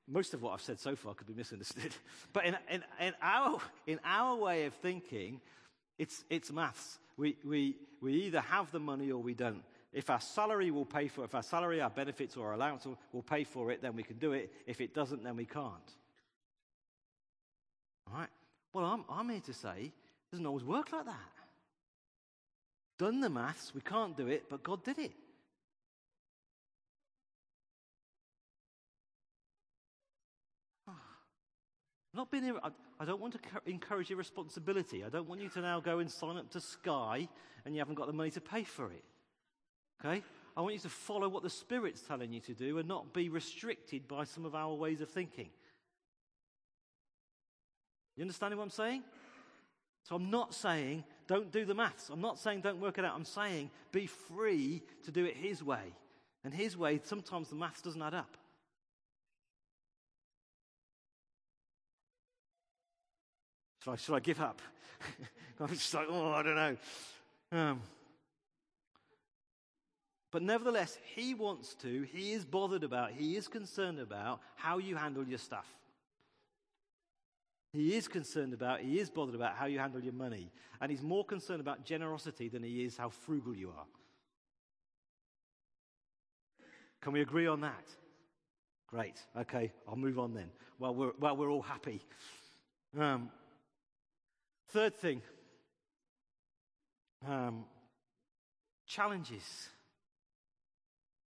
Most 0.08 0.34
of 0.36 0.44
what 0.44 0.54
I've 0.54 0.62
said 0.62 0.80
so 0.80 0.96
far 0.96 1.16
could 1.16 1.28
be 1.28 1.34
misunderstood. 1.34 1.94
But 2.34 2.46
in, 2.46 2.58
in, 2.70 2.84
in, 3.00 3.14
our, 3.22 3.60
in 3.88 4.00
our 4.06 4.36
way 4.36 4.66
of 4.66 4.74
thinking, 4.76 5.42
it's, 5.98 6.24
it's 6.30 6.52
maths. 6.52 7.00
We, 7.18 7.38
we, 7.46 7.78
we 8.02 8.14
either 8.24 8.42
have 8.42 8.72
the 8.72 8.80
money 8.80 9.12
or 9.12 9.22
we 9.22 9.34
don't. 9.34 9.64
If 9.94 10.10
our 10.10 10.20
salary 10.20 10.72
will 10.72 10.86
pay 10.86 11.08
for 11.08 11.24
if 11.24 11.34
our 11.34 11.44
salary, 11.44 11.80
our 11.80 11.90
benefits, 11.90 12.36
or 12.36 12.48
our 12.48 12.54
allowance 12.54 12.86
will 13.14 13.24
pay 13.24 13.46
for 13.46 13.72
it, 13.72 13.82
then 13.82 13.96
we 13.96 14.04
can 14.04 14.18
do 14.18 14.34
it. 14.34 14.52
If 14.68 14.82
it 14.82 14.94
doesn't, 14.94 15.24
then 15.24 15.38
we 15.38 15.46
can't. 15.46 15.96
All 18.12 18.20
right? 18.20 18.30
Well, 18.74 18.86
I'm, 18.86 19.06
I'm 19.10 19.30
here 19.30 19.40
to 19.46 19.54
say 19.54 19.94
it 19.94 20.32
doesn't 20.32 20.46
always 20.46 20.66
work 20.66 20.92
like 20.92 21.06
that. 21.06 21.32
Done 22.98 23.22
the 23.22 23.30
maths, 23.30 23.74
we 23.74 23.82
can't 23.82 24.16
do 24.16 24.28
it, 24.28 24.50
but 24.50 24.64
God 24.64 24.84
did 24.84 25.00
it. 25.00 25.12
Ah. 30.88 30.94
Not 32.14 32.32
being, 32.32 32.58
I 33.00 33.06
don't 33.06 33.20
want 33.20 33.34
to 33.34 33.40
encourage 33.66 34.10
irresponsibility. 34.10 35.04
I 35.04 35.10
don't 35.10 35.28
want 35.28 35.42
you 35.42 35.50
to 35.50 35.62
now 35.62 35.80
go 35.80 36.00
and 36.00 36.10
sign 36.10 36.38
up 36.38 36.50
to 36.52 36.62
Sky 36.62 37.28
and 37.66 37.76
you 37.76 37.80
haven't 37.80 37.96
got 37.96 38.08
the 38.08 38.14
money 38.14 38.32
to 38.32 38.42
pay 38.42 38.64
for 38.64 38.92
it. 38.92 39.04
Okay? 40.04 40.24
I 40.56 40.62
want 40.62 40.74
you 40.74 40.80
to 40.82 40.90
follow 40.90 41.28
what 41.28 41.44
the 41.44 41.50
Spirit's 41.50 42.02
telling 42.02 42.32
you 42.32 42.40
to 42.42 42.54
do 42.54 42.78
and 42.78 42.88
not 42.88 43.14
be 43.14 43.28
restricted 43.28 44.08
by 44.08 44.24
some 44.24 44.46
of 44.46 44.56
our 44.56 44.74
ways 44.74 45.02
of 45.02 45.10
thinking. 45.10 45.50
You 48.16 48.22
understand 48.22 48.56
what 48.56 48.64
I'm 48.64 48.70
saying? 48.70 49.04
So 50.04 50.16
I'm 50.16 50.30
not 50.30 50.54
saying 50.54 51.04
don't 51.28 51.52
do 51.52 51.66
the 51.66 51.74
maths. 51.74 52.10
I'm 52.10 52.22
not 52.22 52.40
saying 52.40 52.62
don't 52.62 52.80
work 52.80 52.98
it 52.98 53.04
out. 53.04 53.16
I'm 53.16 53.26
saying 53.26 53.72
be 53.92 54.06
free 54.06 54.84
to 55.04 55.12
do 55.12 55.26
it 55.26 55.36
His 55.36 55.62
way. 55.62 55.94
And 56.44 56.54
His 56.54 56.78
way, 56.78 57.02
sometimes 57.04 57.50
the 57.50 57.56
maths 57.56 57.82
doesn't 57.82 58.02
add 58.02 58.14
up. 58.14 58.38
Should 63.86 63.92
I, 63.92 63.96
should 63.98 64.16
I 64.16 64.20
give 64.20 64.42
up? 64.42 64.64
I'm 65.60 65.68
just 65.68 65.94
like, 65.94 66.08
oh, 66.10 66.32
I 66.32 66.42
don't 66.42 66.56
know. 66.56 66.78
Um, 67.52 67.82
but 70.32 70.42
nevertheless, 70.42 70.98
he 71.14 71.36
wants 71.36 71.76
to, 71.76 72.02
he 72.12 72.32
is 72.32 72.46
bothered 72.46 72.84
about, 72.84 73.12
he 73.12 73.36
is 73.36 73.48
concerned 73.48 74.00
about 74.00 74.40
how 74.56 74.80
you 74.80 74.96
handle 74.96 75.24
your 75.24 75.38
stuff. 75.38 75.68
He 77.74 77.96
is 77.96 78.08
concerned 78.08 78.54
about, 78.54 78.80
he 78.80 79.00
is 79.00 79.12
bothered 79.12 79.36
about 79.36 79.56
how 79.56 79.68
you 79.68 79.78
handle 79.78 80.02
your 80.02 80.14
money. 80.14 80.52
And 80.82 80.90
he's 80.90 81.04
more 81.04 81.24
concerned 81.24 81.62
about 81.62 81.86
generosity 81.86 82.50
than 82.50 82.64
he 82.64 82.84
is 82.84 82.98
how 82.98 83.10
frugal 83.10 83.56
you 83.56 83.70
are. 83.70 83.86
Can 87.02 87.14
we 87.14 87.22
agree 87.22 87.46
on 87.46 87.62
that? 87.62 87.86
Great. 88.88 89.22
Okay, 89.38 89.72
I'll 89.88 89.96
move 89.96 90.18
on 90.18 90.34
then. 90.34 90.50
Well, 90.80 90.96
we're, 90.96 91.12
well, 91.20 91.38
we're 91.38 91.52
all 91.52 91.62
happy. 91.62 92.02
Um, 93.00 93.30
Third 94.76 94.94
thing 94.94 95.22
um, 97.26 97.64
challenges. 98.86 99.70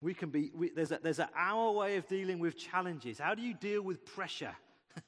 We 0.02 0.14
can 0.14 0.32
be, 0.32 0.52
we, 0.54 0.70
there's, 0.72 0.92
a, 0.92 1.00
there's 1.02 1.20
a, 1.20 1.30
our 1.34 1.72
way 1.72 1.96
of 1.96 2.10
dealing 2.10 2.40
with 2.40 2.58
challenges. 2.58 3.20
How 3.20 3.36
do 3.36 3.42
you 3.42 3.54
deal 3.54 3.82
with 3.82 4.06
pressure? 4.06 4.54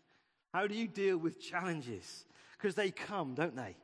How 0.54 0.68
do 0.68 0.74
you 0.74 0.88
deal 0.88 1.18
with 1.18 1.42
challenges? 1.42 2.24
Because 2.54 2.76
they 2.76 2.92
come, 2.92 3.34
don't 3.34 3.58
they? 3.58 3.76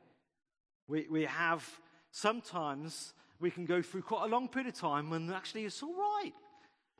We, 0.88 1.06
we 1.10 1.24
have, 1.24 1.62
sometimes 2.10 3.12
we 3.38 3.50
can 3.50 3.66
go 3.66 3.82
through 3.82 4.04
quite 4.04 4.24
a 4.24 4.28
long 4.28 4.48
period 4.48 4.72
of 4.72 4.80
time 4.80 5.10
when 5.10 5.30
actually 5.34 5.66
it's 5.66 5.82
all 5.82 5.92
right. 5.92 6.32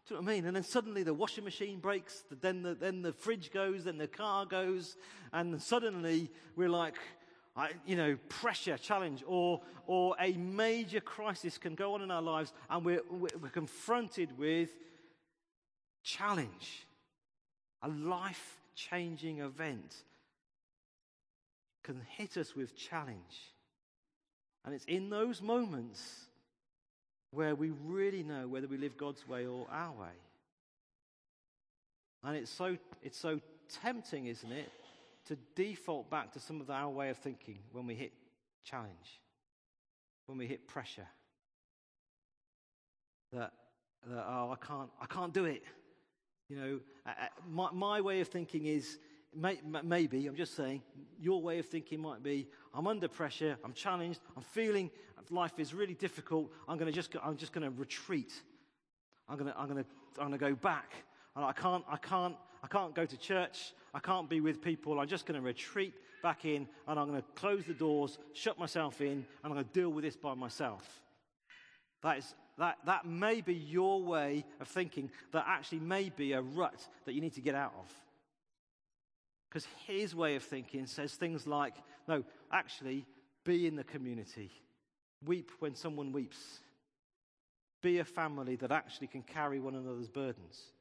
Do 0.06 0.14
you 0.14 0.20
know 0.20 0.24
what 0.26 0.30
I 0.30 0.34
mean? 0.34 0.44
And 0.44 0.56
then 0.56 0.62
suddenly 0.62 1.04
the 1.04 1.14
washing 1.14 1.44
machine 1.44 1.78
breaks, 1.78 2.22
then 2.42 2.60
the, 2.62 2.74
then 2.74 3.00
the 3.00 3.14
fridge 3.14 3.50
goes, 3.50 3.84
then 3.84 3.96
the 3.96 4.08
car 4.08 4.44
goes, 4.44 4.94
and 5.32 5.62
suddenly 5.62 6.30
we're 6.54 6.68
like, 6.68 6.96
you 7.86 7.96
know, 7.96 8.16
pressure, 8.28 8.76
challenge, 8.76 9.24
or, 9.26 9.60
or 9.86 10.14
a 10.20 10.32
major 10.32 11.00
crisis 11.00 11.58
can 11.58 11.74
go 11.74 11.94
on 11.94 12.02
in 12.02 12.10
our 12.10 12.22
lives 12.22 12.52
and 12.68 12.84
we're, 12.84 13.02
we're 13.10 13.50
confronted 13.50 14.36
with 14.38 14.70
challenge. 16.02 16.86
A 17.82 17.88
life 17.88 18.58
changing 18.74 19.40
event 19.40 19.94
can 21.82 22.00
hit 22.16 22.36
us 22.36 22.54
with 22.54 22.76
challenge. 22.76 23.52
And 24.64 24.74
it's 24.74 24.84
in 24.86 25.08
those 25.08 25.40
moments 25.40 26.26
where 27.30 27.54
we 27.54 27.70
really 27.84 28.22
know 28.22 28.48
whether 28.48 28.66
we 28.66 28.76
live 28.76 28.96
God's 28.96 29.26
way 29.28 29.46
or 29.46 29.66
our 29.70 29.92
way. 29.92 30.16
And 32.24 32.36
it's 32.36 32.50
so, 32.50 32.76
it's 33.02 33.18
so 33.18 33.40
tempting, 33.82 34.26
isn't 34.26 34.50
it, 34.50 34.70
to 35.26 35.36
default 35.54 36.10
back 36.10 36.32
to 36.32 36.40
some 36.40 36.60
of 36.60 36.70
our 36.70 36.88
way 36.88 37.10
of 37.10 37.16
thinking 37.16 37.58
when 37.72 37.86
we 37.86 37.94
hit 37.94 38.12
challenge, 38.64 39.20
when 40.26 40.38
we 40.38 40.46
hit 40.46 40.66
pressure. 40.66 41.06
That, 43.32 43.52
that 44.06 44.24
oh, 44.28 44.52
I 44.52 44.66
can't, 44.66 44.90
I 45.00 45.06
can't 45.06 45.32
do 45.32 45.44
it. 45.44 45.62
You 46.48 46.56
know, 46.56 46.80
uh, 47.04 47.10
uh, 47.10 47.26
my, 47.50 47.70
my 47.72 48.00
way 48.00 48.20
of 48.20 48.28
thinking 48.28 48.66
is 48.66 48.98
may, 49.34 49.58
maybe, 49.82 50.26
I'm 50.26 50.36
just 50.36 50.54
saying, 50.54 50.82
your 51.18 51.42
way 51.42 51.58
of 51.58 51.66
thinking 51.66 52.00
might 52.00 52.22
be 52.22 52.46
I'm 52.72 52.86
under 52.86 53.08
pressure, 53.08 53.58
I'm 53.64 53.72
challenged, 53.72 54.20
I'm 54.36 54.42
feeling 54.42 54.90
life 55.30 55.58
is 55.58 55.74
really 55.74 55.94
difficult. 55.94 56.50
I'm 56.68 56.78
to 56.90 56.96
just, 56.96 57.14
I'm 57.22 57.36
just 57.36 57.52
going 57.52 57.64
to 57.64 57.70
retreat. 57.78 58.32
I'm 59.28 59.36
going 59.36 59.50
to, 59.50 59.58
I'm 59.58 59.68
to, 59.82 59.90
I'm 60.20 60.30
to 60.32 60.38
go 60.38 60.54
back. 60.54 60.92
And 61.34 61.44
I 61.44 61.52
can't, 61.52 61.84
I 61.88 61.96
can't, 61.96 62.36
I 62.66 62.68
can't 62.68 62.96
go 62.96 63.06
to 63.06 63.16
church. 63.16 63.74
I 63.94 64.00
can't 64.00 64.28
be 64.28 64.40
with 64.40 64.60
people. 64.60 64.98
I'm 64.98 65.06
just 65.06 65.24
going 65.24 65.40
to 65.40 65.46
retreat 65.46 65.94
back 66.20 66.44
in 66.44 66.66
and 66.88 66.98
I'm 66.98 67.06
going 67.06 67.22
to 67.22 67.28
close 67.36 67.64
the 67.64 67.74
doors, 67.74 68.18
shut 68.32 68.58
myself 68.58 69.00
in, 69.00 69.12
and 69.12 69.24
I'm 69.44 69.52
going 69.52 69.64
to 69.64 69.70
deal 69.72 69.90
with 69.90 70.02
this 70.02 70.16
by 70.16 70.34
myself. 70.34 70.84
That, 72.02 72.18
is, 72.18 72.34
that, 72.58 72.78
that 72.84 73.06
may 73.06 73.40
be 73.40 73.54
your 73.54 74.02
way 74.02 74.44
of 74.60 74.66
thinking, 74.66 75.12
that 75.32 75.44
actually 75.46 75.78
may 75.78 76.08
be 76.08 76.32
a 76.32 76.42
rut 76.42 76.88
that 77.04 77.12
you 77.12 77.20
need 77.20 77.34
to 77.34 77.40
get 77.40 77.54
out 77.54 77.72
of. 77.78 77.92
Because 79.48 79.68
his 79.86 80.12
way 80.12 80.34
of 80.34 80.42
thinking 80.42 80.86
says 80.86 81.14
things 81.14 81.46
like, 81.46 81.76
no, 82.08 82.24
actually, 82.50 83.06
be 83.44 83.68
in 83.68 83.76
the 83.76 83.84
community, 83.84 84.50
weep 85.24 85.52
when 85.60 85.76
someone 85.76 86.10
weeps, 86.10 86.58
be 87.80 88.00
a 88.00 88.04
family 88.04 88.56
that 88.56 88.72
actually 88.72 89.06
can 89.06 89.22
carry 89.22 89.60
one 89.60 89.76
another's 89.76 90.08
burdens. 90.08 90.72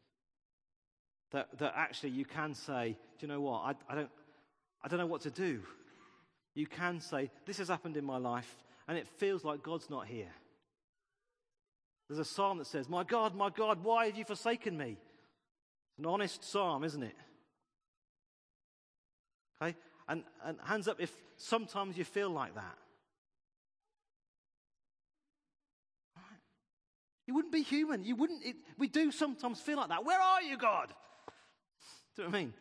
That, 1.35 1.49
that 1.57 1.73
actually 1.75 2.11
you 2.11 2.23
can 2.23 2.53
say, 2.53 2.95
do 3.19 3.25
you 3.25 3.27
know 3.27 3.41
what? 3.41 3.59
I, 3.61 3.73
I, 3.91 3.95
don't, 3.95 4.09
I 4.81 4.87
don't 4.87 4.99
know 4.99 5.05
what 5.05 5.19
to 5.23 5.29
do. 5.29 5.59
You 6.53 6.65
can 6.65 7.01
say, 7.01 7.29
this 7.45 7.57
has 7.57 7.67
happened 7.67 7.97
in 7.97 8.05
my 8.05 8.15
life, 8.15 8.49
and 8.87 8.97
it 8.97 9.05
feels 9.05 9.43
like 9.43 9.61
God's 9.61 9.89
not 9.89 10.07
here. 10.07 10.31
There's 12.07 12.19
a 12.19 12.23
psalm 12.23 12.59
that 12.59 12.67
says, 12.67 12.87
My 12.87 13.03
God, 13.03 13.35
my 13.35 13.49
God, 13.49 13.83
why 13.83 14.05
have 14.05 14.17
you 14.17 14.23
forsaken 14.23 14.77
me? 14.77 14.91
It's 14.91 15.99
an 15.99 16.05
honest 16.05 16.41
psalm, 16.41 16.85
isn't 16.85 17.03
it? 17.03 17.17
Okay? 19.61 19.75
And, 20.07 20.23
and 20.45 20.57
hands 20.63 20.87
up 20.87 21.01
if 21.01 21.11
sometimes 21.35 21.97
you 21.97 22.05
feel 22.05 22.29
like 22.29 22.55
that. 22.55 22.77
You 27.27 27.33
wouldn't 27.33 27.51
be 27.51 27.63
human. 27.63 28.05
You 28.05 28.15
wouldn't. 28.15 28.45
It, 28.45 28.55
we 28.77 28.87
do 28.87 29.11
sometimes 29.11 29.59
feel 29.59 29.75
like 29.75 29.89
that. 29.89 30.05
Where 30.05 30.21
are 30.21 30.41
you, 30.41 30.57
God? 30.57 30.93
Do 32.15 32.23
you 32.23 32.27
know 32.27 32.31
what 32.31 32.37
I 32.37 32.39
mean? 32.39 32.53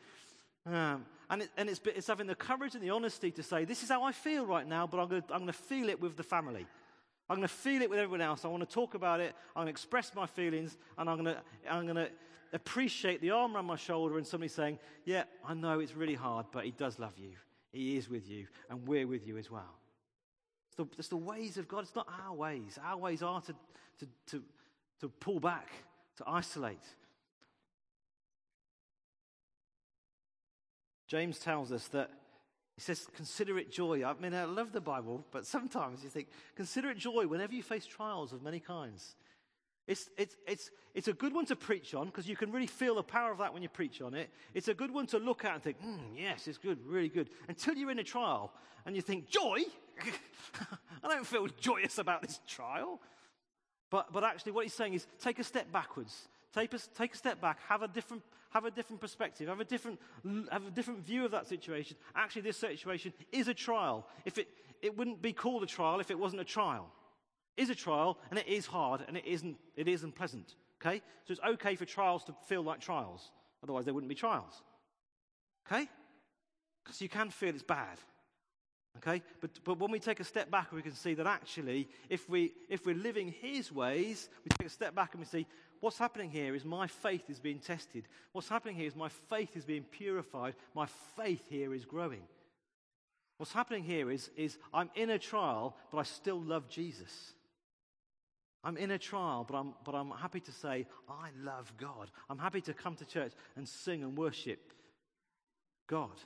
Um, 0.66 1.06
and, 1.30 1.42
it, 1.42 1.50
and 1.56 1.68
it's, 1.68 1.80
it's, 1.84 2.06
having 2.06 2.26
the 2.26 2.34
courage 2.34 2.74
and 2.74 2.82
the 2.82 2.90
honesty 2.90 3.30
to 3.32 3.42
say, 3.42 3.64
This 3.64 3.82
is 3.82 3.88
how 3.88 4.02
I 4.02 4.12
feel 4.12 4.46
right 4.46 4.66
now, 4.66 4.86
but 4.86 4.98
I'm 4.98 5.08
going 5.08 5.46
to 5.46 5.52
feel 5.52 5.88
it 5.88 6.00
with 6.00 6.16
the 6.16 6.22
family. 6.22 6.66
I'm 7.28 7.36
going 7.36 7.48
to 7.48 7.54
feel 7.54 7.80
it 7.82 7.88
with 7.88 7.98
everyone 7.98 8.20
else. 8.20 8.44
I 8.44 8.48
want 8.48 8.68
to 8.68 8.72
talk 8.72 8.94
about 8.94 9.20
it. 9.20 9.34
I'm 9.56 9.60
going 9.62 9.66
to 9.66 9.70
express 9.70 10.14
my 10.14 10.26
feelings, 10.26 10.76
and 10.98 11.08
I'm 11.08 11.22
going 11.22 11.34
to, 11.34 11.42
I'm 11.70 11.84
going 11.84 11.96
to 11.96 12.10
appreciate 12.52 13.20
the 13.20 13.30
arm 13.30 13.56
around 13.56 13.66
my 13.66 13.76
shoulder 13.76 14.18
and 14.18 14.26
somebody 14.26 14.48
saying, 14.48 14.78
Yeah, 15.04 15.24
I 15.46 15.54
know 15.54 15.80
it's 15.80 15.94
really 15.94 16.14
hard, 16.14 16.46
but 16.52 16.64
He 16.64 16.70
does 16.70 16.98
love 16.98 17.14
you. 17.16 17.32
He 17.72 17.96
is 17.96 18.08
with 18.08 18.28
you, 18.28 18.46
and 18.70 18.86
we're 18.86 19.06
with 19.06 19.26
you 19.26 19.36
as 19.36 19.50
well. 19.50 19.74
It's 20.68 20.76
the, 20.76 20.86
it's 20.98 21.08
the 21.08 21.16
ways 21.16 21.56
of 21.56 21.68
God. 21.68 21.84
It's 21.84 21.94
not 21.94 22.08
our 22.26 22.34
ways. 22.34 22.78
Our 22.84 22.96
ways 22.96 23.22
are 23.22 23.40
to, 23.42 23.54
to, 24.00 24.08
to, 24.26 24.42
to 25.00 25.08
pull 25.08 25.40
back, 25.40 25.68
to 26.18 26.24
isolate. 26.26 26.84
James 31.14 31.38
tells 31.38 31.70
us 31.70 31.86
that 31.88 32.10
he 32.74 32.80
says, 32.80 33.06
consider 33.14 33.56
it 33.56 33.70
joy. 33.70 34.04
I 34.04 34.14
mean, 34.20 34.34
I 34.34 34.46
love 34.46 34.72
the 34.72 34.80
Bible, 34.80 35.24
but 35.30 35.46
sometimes 35.46 36.02
you 36.02 36.10
think, 36.10 36.26
consider 36.56 36.90
it 36.90 36.98
joy 36.98 37.28
whenever 37.28 37.54
you 37.54 37.62
face 37.62 37.86
trials 37.86 38.32
of 38.32 38.42
many 38.42 38.58
kinds. 38.58 39.14
It's, 39.86 40.10
it's, 40.18 40.34
it's, 40.48 40.70
it's 40.92 41.06
a 41.06 41.12
good 41.12 41.32
one 41.32 41.46
to 41.46 41.54
preach 41.54 41.94
on 41.94 42.06
because 42.06 42.28
you 42.28 42.34
can 42.34 42.50
really 42.50 42.66
feel 42.66 42.96
the 42.96 43.04
power 43.04 43.30
of 43.30 43.38
that 43.38 43.54
when 43.54 43.62
you 43.62 43.68
preach 43.68 44.02
on 44.02 44.12
it. 44.12 44.28
It's 44.54 44.66
a 44.66 44.74
good 44.74 44.90
one 44.90 45.06
to 45.06 45.18
look 45.18 45.44
at 45.44 45.54
and 45.54 45.62
think, 45.62 45.80
mm, 45.80 46.00
yes, 46.16 46.48
it's 46.48 46.58
good, 46.58 46.84
really 46.84 47.10
good. 47.10 47.30
Until 47.46 47.76
you're 47.76 47.92
in 47.92 48.00
a 48.00 48.02
trial 48.04 48.52
and 48.84 48.96
you 48.96 49.02
think, 49.02 49.28
joy? 49.28 49.58
I 51.04 51.06
don't 51.06 51.24
feel 51.24 51.46
joyous 51.60 51.98
about 51.98 52.22
this 52.22 52.40
trial. 52.48 53.00
But, 53.88 54.12
but 54.12 54.24
actually, 54.24 54.50
what 54.50 54.64
he's 54.64 54.74
saying 54.74 54.94
is 54.94 55.06
take 55.20 55.38
a 55.38 55.44
step 55.44 55.70
backwards. 55.70 56.26
Take 56.52 56.74
a, 56.74 56.78
take 56.96 57.14
a 57.14 57.16
step 57.16 57.40
back, 57.40 57.60
have 57.68 57.82
a, 57.82 57.88
different, 57.88 58.24
have 58.54 58.64
a 58.64 58.70
different 58.70 59.00
perspective, 59.00 59.48
have 59.48 59.60
a 59.60 59.64
different, 59.64 60.00
have 60.50 60.66
a 60.66 60.70
different 60.70 61.00
view 61.00 61.24
of 61.24 61.32
that 61.32 61.46
situation. 61.46 61.96
Actually, 62.14 62.42
this 62.42 62.56
situation 62.56 63.12
is 63.32 63.48
a 63.48 63.54
trial. 63.54 64.06
If 64.24 64.38
it, 64.38 64.48
it 64.80 64.96
wouldn't 64.96 65.20
be 65.20 65.32
called 65.32 65.62
a 65.62 65.66
trial 65.66 66.00
if 66.00 66.10
it 66.10 66.18
wasn't 66.18 66.40
a 66.40 66.44
trial 66.44 66.90
is 67.56 67.70
a 67.70 67.74
trial 67.74 68.18
and 68.30 68.38
it 68.38 68.48
is 68.48 68.66
hard 68.66 69.04
and 69.06 69.16
it 69.16 69.24
isn't, 69.26 69.56
it 69.76 69.88
isn't 69.88 70.14
pleasant. 70.14 70.54
Okay? 70.80 71.02
So 71.24 71.32
it's 71.32 71.40
okay 71.40 71.76
for 71.76 71.84
trials 71.84 72.24
to 72.24 72.34
feel 72.46 72.62
like 72.62 72.80
trials. 72.80 73.30
Otherwise, 73.62 73.84
they 73.84 73.92
wouldn't 73.92 74.08
be 74.08 74.14
trials. 74.14 74.62
Okay? 75.66 75.88
Because 76.84 77.00
you 77.00 77.08
can 77.08 77.30
feel 77.30 77.50
it's 77.50 77.62
bad. 77.62 77.98
Okay? 78.98 79.22
But, 79.40 79.50
but 79.64 79.78
when 79.78 79.90
we 79.90 79.98
take 79.98 80.20
a 80.20 80.24
step 80.24 80.50
back, 80.50 80.72
we 80.72 80.82
can 80.82 80.94
see 80.94 81.14
that 81.14 81.26
actually, 81.26 81.88
if, 82.08 82.28
we, 82.28 82.52
if 82.68 82.86
we're 82.86 82.94
living 82.94 83.34
His 83.40 83.72
ways, 83.72 84.28
we 84.44 84.50
take 84.50 84.68
a 84.68 84.70
step 84.70 84.94
back 84.94 85.14
and 85.14 85.20
we 85.20 85.26
see 85.26 85.46
what's 85.80 85.98
happening 85.98 86.30
here 86.30 86.54
is 86.54 86.64
my 86.64 86.86
faith 86.86 87.28
is 87.28 87.40
being 87.40 87.58
tested. 87.58 88.08
What's 88.32 88.48
happening 88.48 88.76
here 88.76 88.86
is 88.86 88.96
my 88.96 89.08
faith 89.08 89.56
is 89.56 89.64
being 89.64 89.84
purified. 89.84 90.54
My 90.74 90.86
faith 91.16 91.42
here 91.48 91.74
is 91.74 91.84
growing. 91.84 92.22
What's 93.38 93.52
happening 93.52 93.84
here 93.84 94.10
is, 94.10 94.30
is 94.36 94.58
I'm 94.72 94.90
in 94.94 95.10
a 95.10 95.18
trial, 95.18 95.76
but 95.90 95.98
I 95.98 96.04
still 96.04 96.40
love 96.40 96.68
Jesus. 96.68 97.32
I'm 98.62 98.76
in 98.76 98.90
a 98.92 98.98
trial, 98.98 99.44
but 99.48 99.56
I'm, 99.56 99.74
but 99.84 99.94
I'm 99.94 100.10
happy 100.10 100.40
to 100.40 100.52
say, 100.52 100.86
I 101.08 101.28
love 101.42 101.72
God. 101.76 102.10
I'm 102.30 102.38
happy 102.38 102.62
to 102.62 102.72
come 102.72 102.96
to 102.96 103.04
church 103.04 103.32
and 103.56 103.68
sing 103.68 104.02
and 104.02 104.16
worship 104.16 104.72
God. 105.86 106.16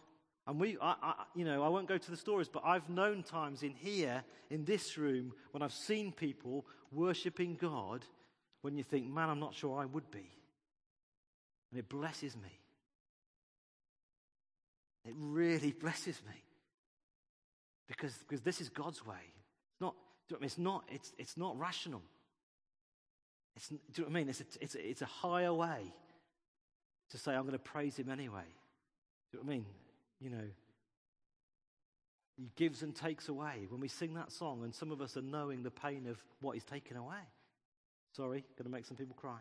And 0.46 0.60
we, 0.60 0.78
I, 0.80 0.94
I, 1.02 1.14
you 1.34 1.44
know, 1.44 1.62
I 1.62 1.68
won't 1.68 1.88
go 1.88 1.98
to 1.98 2.10
the 2.10 2.16
stories, 2.16 2.48
but 2.48 2.62
I've 2.64 2.88
known 2.88 3.22
times 3.22 3.62
in 3.62 3.74
here, 3.74 4.22
in 4.50 4.64
this 4.64 4.96
room, 4.96 5.32
when 5.50 5.62
I've 5.62 5.72
seen 5.72 6.12
people 6.12 6.64
worshiping 6.92 7.56
God, 7.60 8.04
when 8.62 8.76
you 8.76 8.82
think, 8.82 9.08
man, 9.08 9.30
I'm 9.30 9.40
not 9.40 9.54
sure 9.54 9.78
I 9.78 9.84
would 9.84 10.10
be. 10.10 10.30
And 11.70 11.78
it 11.78 11.88
blesses 11.88 12.36
me. 12.36 12.60
It 15.04 15.14
really 15.16 15.72
blesses 15.80 16.20
me. 16.26 16.34
Because, 17.86 18.14
because 18.18 18.42
this 18.42 18.60
is 18.60 18.68
God's 18.68 19.04
way. 19.06 19.16
It's 19.16 19.80
not, 19.80 19.94
it's 20.42 20.58
not, 20.58 20.84
it's, 20.90 21.12
it's 21.18 21.36
not 21.36 21.58
rational. 21.58 22.02
It's, 23.56 23.68
do 23.68 23.76
you 23.76 24.02
know 24.02 24.04
what 24.04 24.10
I 24.10 24.20
mean? 24.20 24.28
It's 24.28 24.40
a, 24.40 24.44
it's, 24.60 24.74
a, 24.74 24.88
it's 24.90 25.02
a 25.02 25.06
higher 25.06 25.52
way 25.52 25.92
to 27.10 27.18
say, 27.18 27.34
I'm 27.34 27.42
going 27.42 27.52
to 27.52 27.58
praise 27.58 27.96
him 27.96 28.10
anyway. 28.10 28.42
Do 29.32 29.38
you 29.38 29.44
know 29.44 29.46
what 29.46 29.52
I 29.52 29.56
mean? 29.56 29.66
You 30.20 30.30
know, 30.30 30.44
he 32.36 32.50
gives 32.56 32.82
and 32.82 32.94
takes 32.94 33.28
away. 33.28 33.66
When 33.68 33.80
we 33.80 33.88
sing 33.88 34.14
that 34.14 34.30
song, 34.30 34.62
and 34.62 34.74
some 34.74 34.92
of 34.92 35.00
us 35.00 35.16
are 35.16 35.22
knowing 35.22 35.62
the 35.62 35.70
pain 35.70 36.06
of 36.06 36.22
what 36.40 36.52
he's 36.52 36.64
taken 36.64 36.96
away. 36.96 37.16
Sorry, 38.18 38.44
going 38.56 38.64
to 38.64 38.68
make 38.68 38.84
some 38.84 38.96
people 38.96 39.14
cry. 39.14 39.38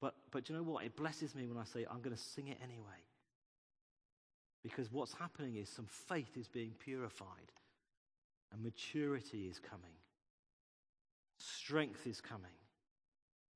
But, 0.00 0.16
but 0.32 0.48
you 0.48 0.56
know 0.56 0.64
what? 0.64 0.84
It 0.84 0.96
blesses 0.96 1.36
me 1.36 1.46
when 1.46 1.56
I 1.56 1.62
say, 1.62 1.86
I'm 1.88 2.00
going 2.00 2.16
to 2.16 2.20
sing 2.20 2.48
it 2.48 2.58
anyway. 2.60 3.04
Because 4.64 4.90
what's 4.90 5.14
happening 5.14 5.54
is 5.54 5.68
some 5.68 5.86
faith 5.86 6.36
is 6.36 6.48
being 6.48 6.72
purified 6.84 7.52
and 8.52 8.60
maturity 8.60 9.46
is 9.46 9.60
coming. 9.60 9.94
Strength 11.38 12.04
is 12.04 12.20
coming. 12.20 12.50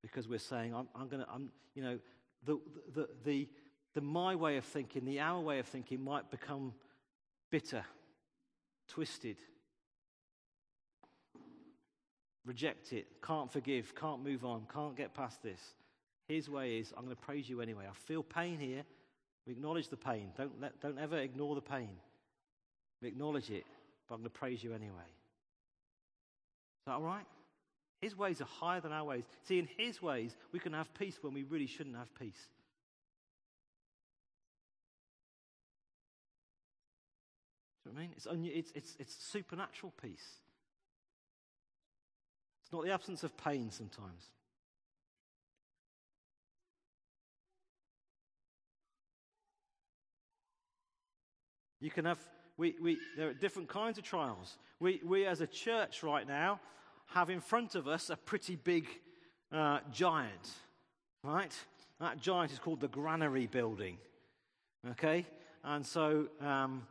Because 0.00 0.28
we're 0.28 0.38
saying, 0.38 0.76
I'm, 0.76 0.86
I'm 0.94 1.08
going 1.08 1.24
to, 1.24 1.28
I'm, 1.28 1.48
you 1.74 1.82
know, 1.82 1.98
the, 2.46 2.60
the, 2.94 3.08
the, 3.24 3.48
the 3.94 4.00
my 4.00 4.36
way 4.36 4.58
of 4.58 4.64
thinking, 4.64 5.04
the 5.04 5.18
our 5.18 5.40
way 5.40 5.58
of 5.58 5.66
thinking 5.66 6.04
might 6.04 6.30
become 6.30 6.72
bitter, 7.50 7.84
twisted, 8.86 9.38
reject 12.44 12.92
it, 12.92 13.06
can't 13.22 13.52
forgive, 13.52 13.94
can't 13.94 14.22
move 14.22 14.44
on, 14.44 14.66
can't 14.72 14.96
get 14.96 15.14
past 15.14 15.42
this. 15.42 15.60
His 16.28 16.48
way 16.48 16.78
is, 16.78 16.92
I'm 16.96 17.04
going 17.04 17.16
to 17.16 17.22
praise 17.22 17.48
you 17.48 17.60
anyway. 17.60 17.84
I 17.88 17.94
feel 17.94 18.22
pain 18.22 18.58
here. 18.58 18.84
We 19.46 19.52
acknowledge 19.52 19.88
the 19.88 19.96
pain. 19.96 20.30
Don't, 20.36 20.60
let, 20.60 20.80
don't 20.80 20.98
ever 20.98 21.18
ignore 21.18 21.54
the 21.54 21.62
pain. 21.62 21.90
We 23.00 23.08
acknowledge 23.08 23.50
it 23.50 23.64
but 24.08 24.14
I'm 24.14 24.20
going 24.22 24.30
to 24.30 24.38
praise 24.38 24.64
you 24.64 24.72
anyway. 24.72 25.08
Is 26.80 26.86
that 26.86 26.92
all 26.92 27.02
right? 27.02 27.26
His 28.00 28.16
ways 28.16 28.40
are 28.40 28.46
higher 28.46 28.80
than 28.80 28.92
our 28.92 29.04
ways. 29.04 29.24
See, 29.44 29.58
in 29.58 29.68
His 29.76 30.00
ways, 30.00 30.34
we 30.52 30.58
can 30.58 30.72
have 30.72 30.92
peace 30.94 31.18
when 31.20 31.34
we 31.34 31.42
really 31.42 31.66
shouldn't 31.66 31.96
have 31.96 32.12
peace. 32.14 32.48
Do 37.84 37.90
you 37.90 37.96
know 37.96 38.00
I 38.00 38.02
mean? 38.02 38.12
It's, 38.16 38.26
it's, 38.26 38.72
it's, 38.74 38.96
it's 38.98 39.14
supernatural 39.14 39.92
peace. 40.00 40.38
It's 42.68 42.72
not 42.74 42.84
the 42.84 42.92
absence 42.92 43.24
of 43.24 43.34
pain 43.38 43.70
sometimes. 43.70 44.28
You 51.80 51.90
can 51.90 52.04
have 52.04 52.18
we, 52.58 52.74
we, 52.82 52.98
there 53.16 53.28
are 53.28 53.32
different 53.32 53.70
kinds 53.70 53.96
of 53.96 54.04
trials. 54.04 54.58
We, 54.80 55.00
we, 55.02 55.24
as 55.24 55.40
a 55.40 55.46
church 55.46 56.02
right 56.02 56.28
now, 56.28 56.60
have 57.06 57.30
in 57.30 57.40
front 57.40 57.74
of 57.74 57.88
us 57.88 58.10
a 58.10 58.16
pretty 58.16 58.56
big 58.56 58.86
uh, 59.50 59.78
giant, 59.90 60.50
right? 61.24 61.54
That 62.00 62.20
giant 62.20 62.52
is 62.52 62.58
called 62.58 62.80
the 62.80 62.88
granary 62.88 63.46
building. 63.46 63.96
Okay? 64.90 65.24
And 65.64 65.86
so 65.86 66.26
um, 66.40 66.86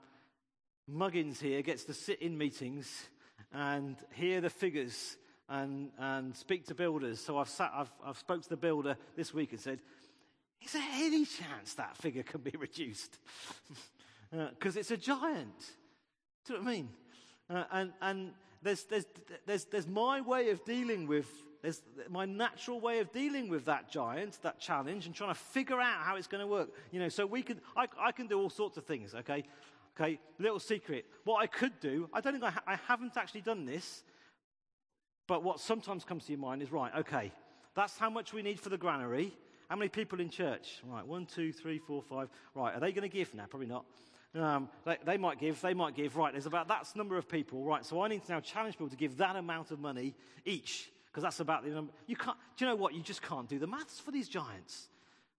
Muggins 0.90 1.40
here 1.40 1.62
gets 1.62 1.84
to 1.84 1.94
sit 1.94 2.22
in 2.22 2.36
meetings 2.36 3.10
and 3.54 3.96
hear 4.14 4.42
the 4.42 4.50
figures 4.50 5.18
and, 5.50 5.90
and 5.98 6.36
speak 6.36 6.66
to 6.68 6.76
builders. 6.76 7.20
So 7.20 7.38
I've, 7.38 7.50
sat, 7.50 7.72
I've, 7.74 7.92
I've 8.06 8.18
spoke 8.18 8.44
to 8.44 8.50
the 8.50 8.58
builder 8.58 8.98
this 9.16 9.34
week 9.34 9.52
and 9.52 9.60
said, 9.60 9.80
is 10.64 10.74
there 10.74 10.88
any 10.96 11.26
chance 11.26 11.76
that 11.76 11.96
figure 11.98 12.24
can 12.24 12.42
be 12.42 12.54
reduced? 12.60 13.18
because 14.32 14.76
uh, 14.78 14.80
it's 14.80 14.92
a 14.92 14.98
giant. 14.98 15.60
Do 16.46 16.54
you 16.54 16.60
know 16.60 16.66
what 16.66 16.72
I 16.72 16.76
mean? 16.76 16.90
Uh, 17.50 17.64
and 17.72 17.94
and 18.02 18.32
there's, 18.62 18.84
there's, 18.84 19.06
there's, 19.46 19.66
there's 19.66 19.88
my 19.88 20.22
way 20.22 20.50
of 20.50 20.64
dealing 20.66 21.08
with, 21.08 21.28
there's 21.62 21.82
my 22.10 22.26
natural 22.26 22.80
way 22.80 23.00
of 23.00 23.12
dealing 23.12 23.50
with 23.50 23.66
that 23.66 23.90
giant, 23.90 24.38
that 24.42 24.60
challenge, 24.60 25.06
and 25.06 25.16
trying 25.16 25.34
to 25.34 25.40
figure 25.40 25.80
out 25.80 26.02
how 26.02 26.16
it's 26.16 26.28
going 26.28 26.42
to 26.42 26.48
work. 26.48 26.70
You 26.92 27.00
know, 27.00 27.10
so 27.10 27.26
we 27.26 27.44
can, 27.44 27.62
I, 27.76 27.88
I 28.00 28.12
can 28.12 28.28
do 28.28 28.40
all 28.40 28.50
sorts 28.50 28.78
of 28.78 28.86
things, 28.86 29.14
okay? 29.16 29.44
Okay, 30.00 30.20
little 30.38 30.60
secret. 30.60 31.06
What 31.24 31.42
I 31.42 31.48
could 31.48 31.80
do, 31.80 32.10
I 32.14 32.22
don't 32.22 32.34
think 32.34 32.44
I, 32.44 32.52
ha- 32.52 32.64
I 32.68 32.76
haven't 32.88 33.18
actually 33.18 33.42
done 33.42 33.66
this, 33.66 34.04
but 35.28 35.44
what 35.44 35.60
sometimes 35.60 36.04
comes 36.04 36.26
to 36.26 36.32
your 36.32 36.40
mind 36.40 36.62
is 36.62 36.72
right, 36.72 36.92
okay, 37.00 37.32
that's 37.76 37.98
how 37.98 38.10
much 38.10 38.34
we 38.34 38.42
need 38.42 38.60
for 38.60 38.70
the 38.70 38.78
granary. 38.78 39.34
How 39.70 39.76
many 39.76 39.90
people 39.90 40.22
in 40.22 40.30
church? 40.30 40.80
Right, 40.86 41.06
one, 41.06 41.26
two, 41.26 41.52
three, 41.52 41.78
four, 41.78 42.02
five. 42.02 42.30
Right, 42.56 42.74
are 42.74 42.80
they 42.80 42.92
going 42.92 43.08
to 43.08 43.16
give 43.16 43.34
now? 43.34 43.46
Probably 43.50 43.68
not. 43.68 43.86
Um, 44.34 44.70
they, 44.86 44.98
they, 45.06 45.18
might 45.18 45.40
give, 45.40 45.60
they 45.62 45.74
might 45.74 45.96
give, 45.96 46.16
right, 46.16 46.32
there's 46.32 46.46
about 46.46 46.68
that 46.70 46.88
number 46.96 47.18
of 47.18 47.28
people, 47.28 47.64
right, 47.64 47.86
so 47.86 48.02
I 48.02 48.08
need 48.08 48.24
to 48.26 48.32
now 48.32 48.40
challenge 48.40 48.76
people 48.76 48.90
to 48.90 48.96
give 48.96 49.18
that 49.18 49.36
amount 49.36 49.72
of 49.72 49.80
money 49.80 50.16
each, 50.46 50.92
because 51.08 51.24
that's 51.24 51.40
about 51.40 51.64
the 51.64 51.72
number. 51.72 51.92
You 52.06 52.16
can't, 52.16 52.38
do 52.56 52.66
you 52.66 52.72
know 52.72 52.76
what? 52.76 52.94
You 52.94 53.02
just 53.02 53.22
can't 53.22 53.48
do 53.48 53.58
the 53.58 53.68
maths 53.68 54.00
for 54.00 54.12
these 54.12 54.30
giants. 54.30 54.90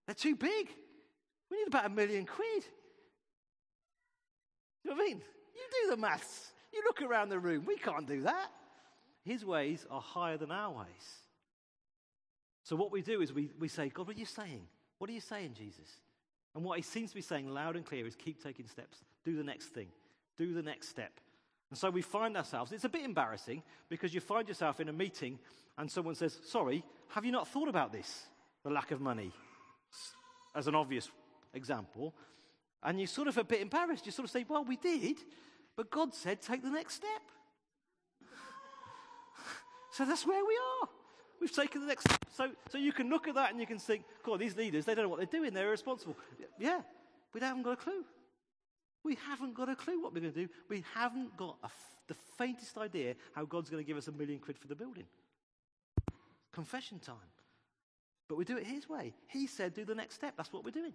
They're 0.05 0.15
too 0.15 0.35
big. 0.35 0.69
We 1.49 1.57
need 1.57 1.67
about 1.67 1.85
a 1.85 1.89
million 1.89 2.25
quid. 2.25 2.63
You 4.83 4.91
know 4.91 4.95
what 4.95 5.03
I 5.03 5.05
mean? 5.05 5.21
You 5.55 5.83
do 5.83 5.91
the 5.91 5.97
maths. 5.97 6.51
You 6.73 6.81
look 6.85 7.01
around 7.01 7.29
the 7.29 7.39
room. 7.39 7.65
We 7.65 7.77
can't 7.77 8.07
do 8.07 8.21
that. 8.21 8.49
His 9.29 9.45
ways 9.45 9.85
are 9.91 10.01
higher 10.01 10.37
than 10.37 10.49
our 10.49 10.71
ways. 10.71 11.21
So 12.63 12.75
what 12.75 12.91
we 12.91 13.03
do 13.03 13.21
is 13.21 13.31
we, 13.31 13.51
we 13.59 13.67
say, 13.67 13.89
God, 13.89 14.07
what 14.07 14.15
are 14.15 14.19
you 14.19 14.25
saying? 14.25 14.63
What 14.97 15.07
are 15.07 15.13
you 15.13 15.21
saying, 15.21 15.53
Jesus? 15.55 15.87
And 16.55 16.63
what 16.63 16.77
he 16.77 16.81
seems 16.81 17.11
to 17.11 17.15
be 17.15 17.21
saying 17.21 17.47
loud 17.47 17.75
and 17.75 17.85
clear 17.85 18.07
is 18.07 18.15
keep 18.15 18.41
taking 18.41 18.67
steps. 18.67 19.03
Do 19.23 19.37
the 19.37 19.43
next 19.43 19.67
thing. 19.67 19.89
Do 20.35 20.55
the 20.55 20.63
next 20.63 20.89
step. 20.89 21.11
And 21.69 21.77
so 21.77 21.91
we 21.91 22.01
find 22.01 22.35
ourselves, 22.35 22.71
it's 22.71 22.85
a 22.85 22.89
bit 22.89 23.05
embarrassing 23.05 23.61
because 23.87 24.15
you 24.15 24.19
find 24.19 24.47
yourself 24.47 24.79
in 24.79 24.89
a 24.89 24.93
meeting 24.93 25.37
and 25.77 25.91
someone 25.91 26.15
says, 26.15 26.39
Sorry, 26.47 26.83
have 27.09 27.23
you 27.23 27.31
not 27.31 27.47
thought 27.47 27.69
about 27.69 27.91
this? 27.91 28.23
The 28.63 28.71
lack 28.71 28.89
of 28.89 28.99
money, 28.99 29.31
as 30.55 30.65
an 30.65 30.73
obvious 30.73 31.07
example. 31.53 32.15
And 32.81 32.99
you're 32.99 33.05
sort 33.05 33.27
of 33.27 33.37
a 33.37 33.43
bit 33.43 33.61
embarrassed. 33.61 34.07
You 34.07 34.11
sort 34.11 34.25
of 34.25 34.31
say, 34.31 34.43
Well, 34.49 34.63
we 34.63 34.77
did, 34.77 35.17
but 35.75 35.91
God 35.91 36.15
said 36.15 36.41
take 36.41 36.63
the 36.63 36.71
next 36.71 36.95
step. 36.95 37.21
So 39.91 40.05
that's 40.05 40.25
where 40.25 40.43
we 40.43 40.59
are. 40.81 40.89
We've 41.41 41.53
taken 41.53 41.81
the 41.81 41.87
next 41.87 42.03
step. 42.03 42.25
So, 42.35 42.49
so 42.69 42.77
you 42.77 42.91
can 42.91 43.09
look 43.09 43.27
at 43.27 43.35
that 43.35 43.51
and 43.51 43.59
you 43.59 43.67
can 43.67 43.79
think, 43.79 44.03
God, 44.23 44.39
these 44.39 44.57
leaders, 44.57 44.85
they 44.85 44.93
don't 44.93 45.05
know 45.05 45.09
what 45.09 45.19
they're 45.19 45.39
doing. 45.39 45.53
They're 45.53 45.67
irresponsible. 45.67 46.17
Yeah, 46.59 46.81
we 47.33 47.39
haven't 47.39 47.63
got 47.63 47.73
a 47.73 47.77
clue. 47.77 48.03
We 49.03 49.17
haven't 49.27 49.53
got 49.53 49.69
a 49.69 49.75
clue 49.75 50.01
what 50.01 50.13
we're 50.13 50.21
going 50.21 50.33
to 50.33 50.45
do. 50.45 50.49
We 50.69 50.83
haven't 50.93 51.37
got 51.37 51.57
the 52.07 52.15
faintest 52.37 52.77
idea 52.77 53.15
how 53.33 53.45
God's 53.45 53.69
going 53.69 53.83
to 53.83 53.87
give 53.87 53.97
us 53.97 54.07
a 54.07 54.11
million 54.11 54.39
quid 54.39 54.57
for 54.57 54.67
the 54.67 54.75
building. 54.75 55.05
Confession 56.51 56.99
time. 56.99 57.15
But 58.27 58.37
we 58.37 58.45
do 58.45 58.57
it 58.57 58.65
His 58.65 58.89
way. 58.89 59.13
He 59.27 59.47
said, 59.47 59.73
do 59.73 59.85
the 59.85 59.95
next 59.95 60.15
step. 60.15 60.33
That's 60.35 60.51
what 60.51 60.65
we're 60.65 60.71
doing. 60.71 60.93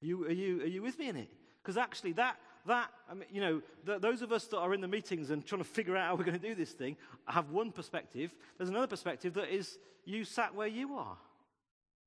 You, 0.00 0.24
are 0.26 0.32
you, 0.32 0.62
are 0.62 0.66
you 0.66 0.82
with 0.82 0.98
me 0.98 1.08
in 1.08 1.16
it? 1.16 1.30
Because 1.62 1.76
actually, 1.76 2.12
that, 2.12 2.36
that 2.66 2.90
I 3.10 3.14
mean, 3.14 3.28
you 3.32 3.40
know, 3.40 3.62
those 3.98 4.22
of 4.22 4.32
us 4.32 4.44
that 4.46 4.58
are 4.58 4.74
in 4.74 4.80
the 4.80 4.88
meetings 4.88 5.30
and 5.30 5.44
trying 5.44 5.62
to 5.62 5.68
figure 5.68 5.96
out 5.96 6.06
how 6.08 6.14
we're 6.16 6.24
going 6.24 6.38
to 6.38 6.48
do 6.48 6.54
this 6.54 6.72
thing 6.72 6.96
have 7.26 7.50
one 7.50 7.72
perspective. 7.72 8.34
There's 8.56 8.70
another 8.70 8.86
perspective 8.86 9.34
that 9.34 9.48
is 9.48 9.78
you 10.04 10.24
sat 10.24 10.54
where 10.54 10.66
you 10.66 10.94
are, 10.94 11.16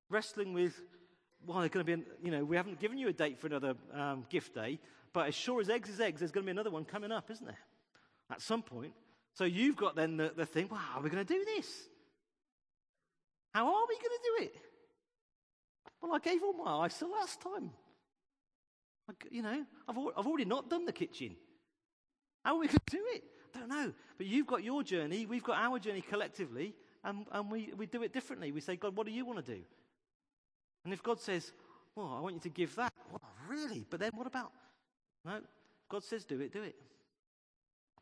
wrestling 0.10 0.54
with, 0.54 0.80
well, 1.46 1.60
there's 1.60 1.72
going 1.72 1.86
to 1.86 1.88
be, 1.88 1.94
an, 1.94 2.06
you 2.24 2.32
know, 2.32 2.44
we 2.44 2.56
haven't 2.56 2.80
given 2.80 2.98
you 2.98 3.08
a 3.08 3.14
date 3.14 3.40
for 3.40 3.48
another 3.48 3.76
um, 3.94 4.26
gift 4.30 4.54
day, 4.56 4.80
but 5.14 5.28
as 5.28 5.36
sure 5.36 5.62
as 5.62 5.70
eggs 5.70 5.90
is 5.90 6.00
eggs, 6.00 6.20
there's 6.20 6.32
going 6.32 6.44
to 6.44 6.48
be 6.48 6.52
another 6.52 6.72
one 6.72 6.86
coming 6.86 7.12
up, 7.12 7.30
isn't 7.30 7.46
there? 7.46 7.60
At 8.32 8.42
some 8.42 8.62
point. 8.62 8.94
So 9.34 9.46
you've 9.46 9.76
got 9.76 9.96
then 9.96 10.18
the, 10.18 10.32
the 10.36 10.46
thing, 10.46 10.68
well, 10.70 10.80
how 10.80 11.00
are 11.00 11.04
we 11.04 11.10
going 11.10 11.26
to 11.26 11.34
do 11.34 11.44
this? 11.56 11.68
How 13.54 13.66
are 13.66 13.86
we 13.88 13.96
going 13.96 14.04
to 14.04 14.30
do 14.38 14.46
it? 14.46 14.56
Well, 16.02 16.14
I 16.14 16.20
gave 16.20 16.42
all 16.42 16.54
my 16.54 16.86
eyes 16.86 16.98
the 16.98 17.08
last 17.08 17.42
time. 17.42 17.72
You 19.30 19.42
know, 19.42 19.66
I've, 19.88 19.98
I've 20.18 20.28
already 20.28 20.46
not 20.46 20.70
done 20.70 20.86
the 20.86 20.94
kitchen. 20.94 21.36
How 22.44 22.56
are 22.56 22.60
we 22.60 22.68
going 22.68 22.80
to 22.86 22.98
do 22.98 23.04
it? 23.14 23.24
I 23.54 23.60
don't 23.60 23.70
know. 23.70 23.94
But 24.18 24.28
you've 24.28 24.48
got 24.48 24.64
your 24.64 24.84
journey, 24.84 25.26
we've 25.26 25.44
got 25.44 25.58
our 25.58 25.80
journey 25.80 26.02
collectively, 26.02 26.74
and, 27.04 27.26
and 27.32 27.52
we, 27.52 27.74
we 27.78 27.86
do 27.86 28.04
it 28.04 28.14
differently. 28.14 28.52
We 28.52 28.62
say, 28.62 28.76
God, 28.76 28.96
what 28.96 29.06
do 29.06 29.12
you 29.12 29.26
want 29.26 29.46
to 29.46 29.56
do? 29.56 29.62
And 30.84 30.94
if 30.94 31.04
God 31.04 31.20
says, 31.20 31.52
well, 31.96 32.16
I 32.18 32.22
want 32.22 32.36
you 32.36 32.42
to 32.42 32.50
give 32.50 32.76
that, 32.76 32.94
well, 33.10 33.22
really? 33.48 33.86
But 33.90 34.00
then 34.00 34.12
what 34.16 34.28
about? 34.28 34.52
No, 35.26 35.40
God 35.90 36.04
says, 36.04 36.24
do 36.24 36.40
it, 36.40 36.54
do 36.54 36.64
it. 36.64 36.76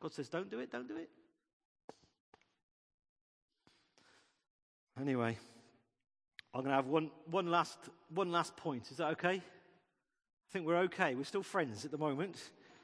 God 0.01 0.13
says, 0.13 0.29
don't 0.29 0.49
do 0.49 0.59
it, 0.59 0.71
don't 0.71 0.87
do 0.87 0.95
it. 0.95 1.09
Anyway, 4.99 5.37
I'm 6.53 6.61
going 6.61 6.71
to 6.71 6.75
have 6.75 6.87
one, 6.87 7.09
one, 7.29 7.47
last, 7.47 7.77
one 8.13 8.31
last 8.31 8.55
point. 8.57 8.91
Is 8.91 8.97
that 8.97 9.11
okay? 9.11 9.41
I 10.49 10.51
think 10.51 10.65
we're 10.65 10.77
okay. 10.77 11.13
We're 11.13 11.25
still 11.25 11.43
friends 11.43 11.85
at 11.85 11.91
the 11.91 11.97
moment. 11.97 12.35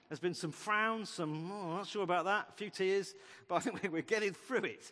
There's 0.07 0.19
been 0.19 0.35
some 0.35 0.51
frowns, 0.51 1.09
some, 1.09 1.51
oh, 1.51 1.69
I'm 1.69 1.77
not 1.77 1.87
sure 1.87 2.03
about 2.03 2.25
that, 2.25 2.49
a 2.49 2.51
few 2.53 2.69
tears, 2.69 3.15
but 3.47 3.55
I 3.55 3.59
think 3.59 3.91
we're 3.91 4.03
getting 4.03 4.33
through 4.33 4.65
it. 4.65 4.91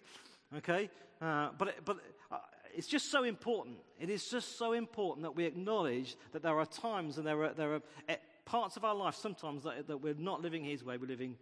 Okay? 0.57 0.89
Uh, 1.21 1.49
but 1.57 1.85
but 1.85 1.97
uh, 2.31 2.37
it's 2.73 2.87
just 2.87 3.11
so 3.11 3.23
important. 3.23 3.77
It 3.99 4.09
is 4.09 4.27
just 4.27 4.57
so 4.57 4.73
important 4.73 5.23
that 5.23 5.35
we 5.35 5.45
acknowledge 5.45 6.15
that 6.31 6.41
there 6.41 6.57
are 6.57 6.65
times 6.65 7.19
and 7.19 7.27
there 7.27 7.43
are, 7.43 7.53
there 7.53 7.73
are 7.75 7.81
uh, 8.09 8.15
parts 8.43 8.75
of 8.75 8.83
our 8.83 8.95
life 8.95 9.15
sometimes 9.15 9.63
that, 9.65 9.87
that 9.87 9.97
we're 9.97 10.15
not 10.15 10.41
living 10.41 10.63
His 10.63 10.83
way, 10.83 10.97
we're 10.97 11.05
living, 11.05 11.37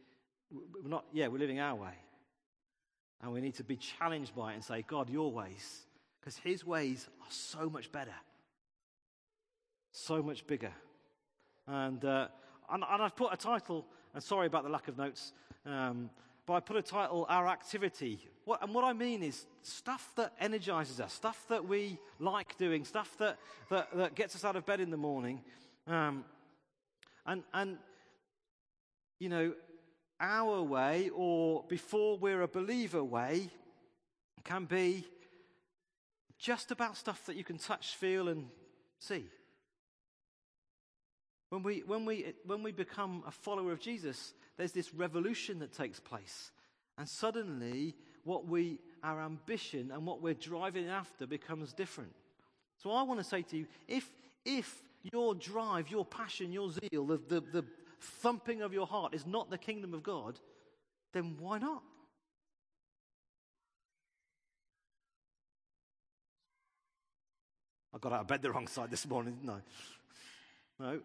we're 0.51 0.89
not, 0.89 1.05
yeah, 1.13 1.29
we're 1.29 1.39
living 1.39 1.61
our 1.61 1.75
way. 1.75 1.93
And 3.21 3.31
we 3.31 3.39
need 3.39 3.55
to 3.55 3.63
be 3.63 3.77
challenged 3.77 4.35
by 4.35 4.51
it 4.51 4.55
and 4.55 4.63
say, 4.65 4.83
God, 4.85 5.09
your 5.09 5.31
ways. 5.31 5.85
Because 6.19 6.35
His 6.35 6.65
ways 6.65 7.07
are 7.21 7.31
so 7.31 7.69
much 7.69 7.89
better, 7.89 8.15
so 9.93 10.21
much 10.21 10.45
bigger. 10.45 10.73
And, 11.67 12.03
uh, 12.03 12.27
and, 12.69 12.83
and, 12.89 13.01
I've 13.01 13.15
put 13.15 13.33
a 13.33 13.37
title, 13.37 13.85
and 14.13 14.23
sorry 14.23 14.47
about 14.47 14.63
the 14.63 14.69
lack 14.69 14.87
of 14.87 14.97
notes, 14.97 15.33
um, 15.65 16.09
but 16.45 16.53
I 16.53 16.59
put 16.59 16.75
a 16.75 16.81
title, 16.81 17.25
Our 17.29 17.47
Activity. 17.47 18.27
What, 18.45 18.63
and 18.63 18.73
what 18.73 18.83
I 18.83 18.93
mean 18.93 19.23
is 19.23 19.45
stuff 19.61 20.11
that 20.15 20.33
energizes 20.39 20.99
us, 20.99 21.13
stuff 21.13 21.45
that 21.49 21.67
we 21.67 21.99
like 22.19 22.57
doing, 22.57 22.83
stuff 22.83 23.15
that, 23.19 23.37
that, 23.69 23.95
that 23.95 24.15
gets 24.15 24.35
us 24.35 24.43
out 24.43 24.55
of 24.55 24.65
bed 24.65 24.79
in 24.79 24.89
the 24.89 24.97
morning. 24.97 25.41
Um, 25.87 26.25
and, 27.25 27.43
and, 27.53 27.77
you 29.19 29.29
know, 29.29 29.53
our 30.19 30.61
way, 30.61 31.09
or 31.13 31.63
before 31.67 32.17
we're 32.17 32.41
a 32.41 32.47
believer 32.47 33.03
way, 33.03 33.49
can 34.43 34.65
be 34.65 35.05
just 36.37 36.71
about 36.71 36.97
stuff 36.97 37.25
that 37.27 37.35
you 37.35 37.43
can 37.43 37.57
touch, 37.57 37.95
feel, 37.95 38.27
and 38.27 38.47
see. 38.99 39.25
When 41.51 41.63
we, 41.63 41.83
when, 41.85 42.05
we, 42.05 42.33
when 42.45 42.63
we 42.63 42.71
become 42.71 43.23
a 43.27 43.31
follower 43.31 43.73
of 43.73 43.81
Jesus, 43.81 44.33
there's 44.55 44.71
this 44.71 44.93
revolution 44.93 45.59
that 45.59 45.73
takes 45.73 45.99
place. 45.99 46.49
And 46.97 47.07
suddenly, 47.07 47.93
what 48.23 48.47
we, 48.47 48.79
our 49.03 49.21
ambition 49.21 49.91
and 49.91 50.05
what 50.05 50.21
we're 50.21 50.33
driving 50.33 50.87
after 50.87 51.27
becomes 51.27 51.73
different. 51.73 52.13
So 52.77 52.91
I 52.91 53.03
want 53.03 53.19
to 53.19 53.25
say 53.25 53.41
to 53.41 53.57
you 53.57 53.67
if, 53.85 54.09
if 54.45 54.81
your 55.11 55.35
drive, 55.35 55.91
your 55.91 56.05
passion, 56.05 56.53
your 56.53 56.71
zeal, 56.71 57.05
the, 57.05 57.17
the, 57.17 57.41
the 57.41 57.65
thumping 57.99 58.61
of 58.61 58.71
your 58.71 58.87
heart 58.87 59.13
is 59.13 59.27
not 59.27 59.49
the 59.49 59.57
kingdom 59.57 59.93
of 59.93 60.03
God, 60.03 60.39
then 61.11 61.35
why 61.37 61.57
not? 61.57 61.83
I 67.93 67.97
got 67.97 68.13
out 68.13 68.21
of 68.21 68.27
bed 68.27 68.41
the 68.41 68.51
wrong 68.51 68.67
side 68.67 68.89
this 68.89 69.05
morning, 69.05 69.33
didn't 69.35 69.49
I? 69.49 69.59
No. 70.79 71.01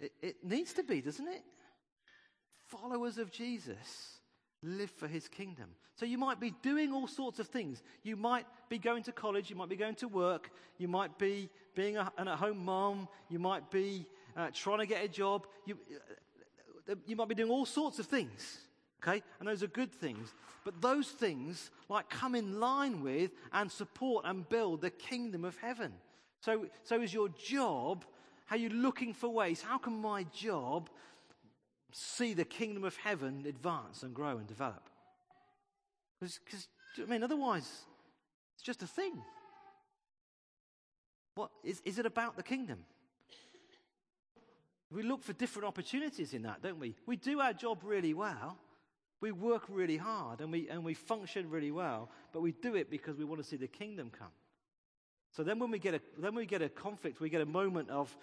It, 0.00 0.12
it 0.22 0.36
needs 0.44 0.72
to 0.74 0.82
be, 0.82 1.00
doesn't 1.00 1.28
it? 1.28 1.42
Followers 2.66 3.18
of 3.18 3.30
Jesus 3.30 4.18
live 4.62 4.90
for 4.90 5.06
his 5.06 5.28
kingdom. 5.28 5.70
So 5.94 6.06
you 6.06 6.18
might 6.18 6.38
be 6.38 6.52
doing 6.62 6.92
all 6.92 7.08
sorts 7.08 7.38
of 7.38 7.48
things. 7.48 7.82
You 8.02 8.16
might 8.16 8.46
be 8.68 8.78
going 8.78 9.02
to 9.04 9.12
college, 9.12 9.50
you 9.50 9.56
might 9.56 9.68
be 9.68 9.76
going 9.76 9.96
to 9.96 10.08
work, 10.08 10.50
you 10.76 10.88
might 10.88 11.18
be 11.18 11.48
being 11.74 11.96
a, 11.96 12.12
an 12.18 12.28
at 12.28 12.38
home 12.38 12.64
mom, 12.64 13.08
you 13.28 13.38
might 13.38 13.70
be 13.70 14.06
uh, 14.36 14.48
trying 14.52 14.78
to 14.78 14.86
get 14.86 15.04
a 15.04 15.08
job, 15.08 15.46
you, 15.64 15.78
uh, 16.88 16.94
you 17.06 17.16
might 17.16 17.28
be 17.28 17.34
doing 17.34 17.50
all 17.50 17.66
sorts 17.66 17.98
of 17.98 18.06
things. 18.06 18.58
Okay? 19.02 19.22
And 19.38 19.48
those 19.48 19.62
are 19.62 19.68
good 19.68 19.92
things. 19.92 20.34
But 20.64 20.80
those 20.80 21.08
things, 21.08 21.70
like, 21.88 22.08
come 22.10 22.34
in 22.34 22.60
line 22.60 23.02
with 23.02 23.30
and 23.52 23.70
support 23.70 24.24
and 24.26 24.48
build 24.48 24.80
the 24.80 24.90
kingdom 24.90 25.44
of 25.44 25.56
heaven. 25.56 25.92
So, 26.40 26.66
so 26.84 27.00
is 27.00 27.12
your 27.12 27.28
job 27.30 28.04
how 28.48 28.56
are 28.56 28.58
you 28.58 28.70
looking 28.70 29.12
for 29.12 29.28
ways? 29.28 29.60
How 29.60 29.76
can 29.76 30.00
my 30.00 30.24
job 30.34 30.88
see 31.92 32.32
the 32.32 32.46
kingdom 32.46 32.82
of 32.82 32.96
heaven 32.96 33.44
advance 33.46 34.02
and 34.02 34.14
grow 34.14 34.38
and 34.38 34.46
develop? 34.46 34.88
Because, 36.18 36.66
I 36.98 37.04
mean, 37.04 37.22
otherwise, 37.22 37.70
it's 38.54 38.62
just 38.62 38.82
a 38.82 38.86
thing. 38.86 39.20
What 41.34 41.50
is, 41.62 41.82
is 41.84 41.98
it 41.98 42.06
about 42.06 42.36
the 42.36 42.42
kingdom? 42.42 42.86
We 44.90 45.02
look 45.02 45.22
for 45.22 45.34
different 45.34 45.68
opportunities 45.68 46.32
in 46.32 46.40
that, 46.42 46.62
don't 46.62 46.80
we? 46.80 46.94
We 47.04 47.16
do 47.16 47.40
our 47.40 47.52
job 47.52 47.80
really 47.84 48.14
well. 48.14 48.56
We 49.20 49.30
work 49.30 49.64
really 49.68 49.98
hard 49.98 50.40
and 50.40 50.50
we, 50.50 50.70
and 50.70 50.82
we 50.82 50.94
function 50.94 51.50
really 51.50 51.70
well, 51.70 52.10
but 52.32 52.40
we 52.40 52.52
do 52.52 52.76
it 52.76 52.90
because 52.90 53.18
we 53.18 53.26
want 53.26 53.42
to 53.42 53.46
see 53.46 53.56
the 53.56 53.66
kingdom 53.66 54.10
come. 54.10 54.32
So 55.32 55.42
then 55.42 55.58
when 55.58 55.70
we 55.70 55.78
get 55.78 55.92
a, 55.92 56.00
then 56.16 56.34
we 56.34 56.46
get 56.46 56.62
a 56.62 56.70
conflict, 56.70 57.20
we 57.20 57.28
get 57.28 57.42
a 57.42 57.46
moment 57.46 57.90
of, 57.90 58.16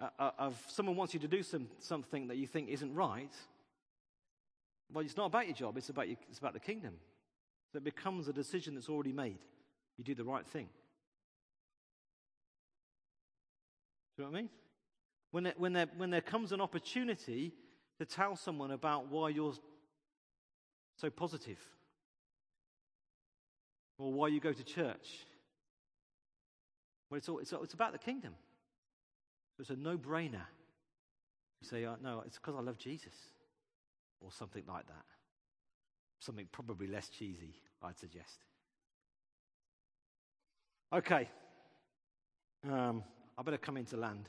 uh, 0.00 0.08
uh, 0.18 0.30
of 0.38 0.62
someone 0.68 0.96
wants 0.96 1.12
you 1.14 1.20
to 1.20 1.28
do 1.28 1.42
some, 1.42 1.68
something 1.78 2.28
that 2.28 2.36
you 2.36 2.46
think 2.46 2.68
isn't 2.68 2.94
right, 2.94 3.34
well, 4.92 5.04
it's 5.04 5.16
not 5.16 5.26
about 5.26 5.46
your 5.46 5.54
job, 5.54 5.76
it's 5.76 5.90
about, 5.90 6.08
your, 6.08 6.16
it's 6.28 6.38
about 6.38 6.54
the 6.54 6.60
kingdom. 6.60 6.94
So 7.70 7.76
it 7.76 7.84
becomes 7.84 8.26
a 8.26 8.32
decision 8.32 8.74
that's 8.74 8.88
already 8.88 9.12
made. 9.12 9.38
You 9.96 10.04
do 10.04 10.14
the 10.14 10.24
right 10.24 10.46
thing. 10.46 10.68
Do 14.16 14.22
you 14.22 14.24
know 14.24 14.30
what 14.30 14.38
I 14.38 14.40
mean? 14.40 14.50
When 15.30 15.44
there, 15.44 15.54
when, 15.56 15.72
there, 15.72 15.86
when 15.96 16.10
there 16.10 16.20
comes 16.20 16.52
an 16.52 16.60
opportunity 16.60 17.52
to 17.98 18.04
tell 18.04 18.34
someone 18.34 18.70
about 18.70 19.08
why 19.08 19.28
you're 19.28 19.54
so 20.96 21.10
positive 21.10 21.58
or 23.98 24.12
why 24.12 24.28
you 24.28 24.40
go 24.40 24.52
to 24.52 24.64
church. 24.64 25.26
Well, 27.10 27.18
it's, 27.18 27.28
all, 27.28 27.38
it's, 27.38 27.52
it's 27.52 27.74
about 27.74 27.92
the 27.92 27.98
kingdom. 27.98 28.34
It's 29.60 29.70
a 29.70 29.76
no 29.76 29.96
brainer. 29.98 30.46
You 31.60 31.68
say, 31.68 31.84
oh, 31.84 31.96
no, 32.02 32.22
it's 32.26 32.38
because 32.38 32.54
I 32.56 32.62
love 32.62 32.78
Jesus, 32.78 33.12
or 34.20 34.32
something 34.32 34.62
like 34.66 34.86
that. 34.86 35.04
Something 36.18 36.46
probably 36.50 36.86
less 36.86 37.08
cheesy, 37.10 37.54
I'd 37.82 37.98
suggest. 37.98 38.44
Okay. 40.92 41.28
Um, 42.68 43.04
I 43.38 43.42
better 43.42 43.58
come 43.58 43.76
into 43.76 43.96
land. 43.96 44.28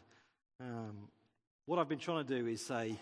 Um, 0.59 1.07
what 1.65 1.79
I've 1.79 1.89
been 1.89 1.99
trying 1.99 2.25
to 2.25 2.39
do 2.39 2.47
is 2.47 2.63
say, 2.63 2.97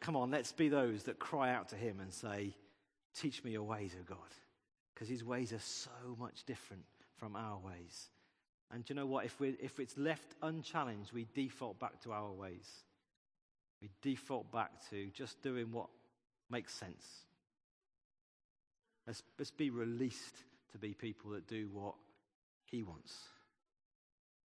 come 0.00 0.16
on, 0.16 0.30
let's 0.30 0.52
be 0.52 0.68
those 0.68 1.04
that 1.04 1.18
cry 1.18 1.54
out 1.54 1.68
to 1.68 1.76
Him 1.76 2.00
and 2.00 2.12
say, 2.12 2.54
Teach 3.14 3.42
me 3.42 3.52
your 3.52 3.64
ways, 3.64 3.96
O 3.98 4.04
God. 4.04 4.18
Because 4.94 5.08
His 5.08 5.24
ways 5.24 5.52
are 5.52 5.58
so 5.58 5.90
much 6.18 6.44
different 6.44 6.84
from 7.16 7.34
our 7.34 7.58
ways. 7.58 8.10
And 8.70 8.84
do 8.84 8.92
you 8.92 9.00
know 9.00 9.06
what? 9.06 9.24
If, 9.24 9.40
we 9.40 9.56
if 9.60 9.80
it's 9.80 9.96
left 9.96 10.34
unchallenged, 10.42 11.12
we 11.12 11.26
default 11.34 11.78
back 11.80 12.00
to 12.02 12.12
our 12.12 12.32
ways. 12.32 12.68
We 13.80 13.88
default 14.02 14.52
back 14.52 14.70
to 14.90 15.08
just 15.14 15.40
doing 15.42 15.72
what 15.72 15.88
makes 16.50 16.74
sense. 16.74 17.04
Let's, 19.06 19.22
let's 19.38 19.50
be 19.50 19.70
released 19.70 20.36
to 20.72 20.78
be 20.78 20.92
people 20.92 21.30
that 21.30 21.46
do 21.46 21.68
what 21.72 21.94
He 22.66 22.82
wants. 22.82 23.14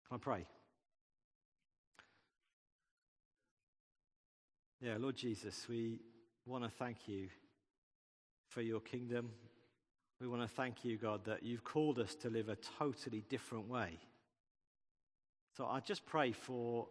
Can 0.09 0.17
I 0.17 0.19
pray? 0.19 0.47
Yeah, 4.81 4.97
Lord 4.99 5.17
Jesus, 5.17 5.67
we 5.69 6.01
want 6.47 6.65
to 6.65 6.71
thank 6.71 7.09
you 7.09 7.29
for 8.49 8.63
your 8.63 8.81
kingdom. 8.81 9.31
We 10.21 10.29
want 10.29 10.43
to 10.43 10.49
thank 10.49 10.85
you, 10.85 10.97
God, 10.97 11.27
that 11.27 11.43
you've 11.43 11.65
called 11.65 11.99
us 11.99 12.15
to 12.17 12.31
live 12.31 12.49
a 12.49 12.57
totally 12.79 13.23
different 13.29 13.69
way. 13.69 13.99
So 15.57 15.67
I 15.67 15.81
just 15.81 16.07
pray 16.07 16.33
for 16.33 16.89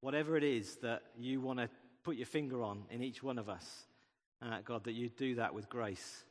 whatever 0.00 0.36
it 0.36 0.44
is 0.44 0.76
that 0.76 1.02
you 1.18 1.40
want 1.40 1.58
to 1.58 1.68
put 2.02 2.16
your 2.16 2.26
finger 2.26 2.62
on 2.62 2.84
in 2.90 3.02
each 3.02 3.22
one 3.22 3.38
of 3.38 3.50
us, 3.50 3.84
uh, 4.40 4.58
God, 4.64 4.84
that 4.84 4.92
you 4.92 5.10
do 5.10 5.34
that 5.34 5.52
with 5.54 5.68
grace. 5.68 6.24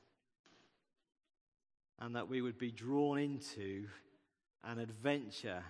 And 1.99 2.15
that 2.15 2.27
we 2.27 2.41
would 2.41 2.57
be 2.57 2.71
drawn 2.71 3.19
into 3.19 3.85
an 4.63 4.79
adventure 4.79 5.63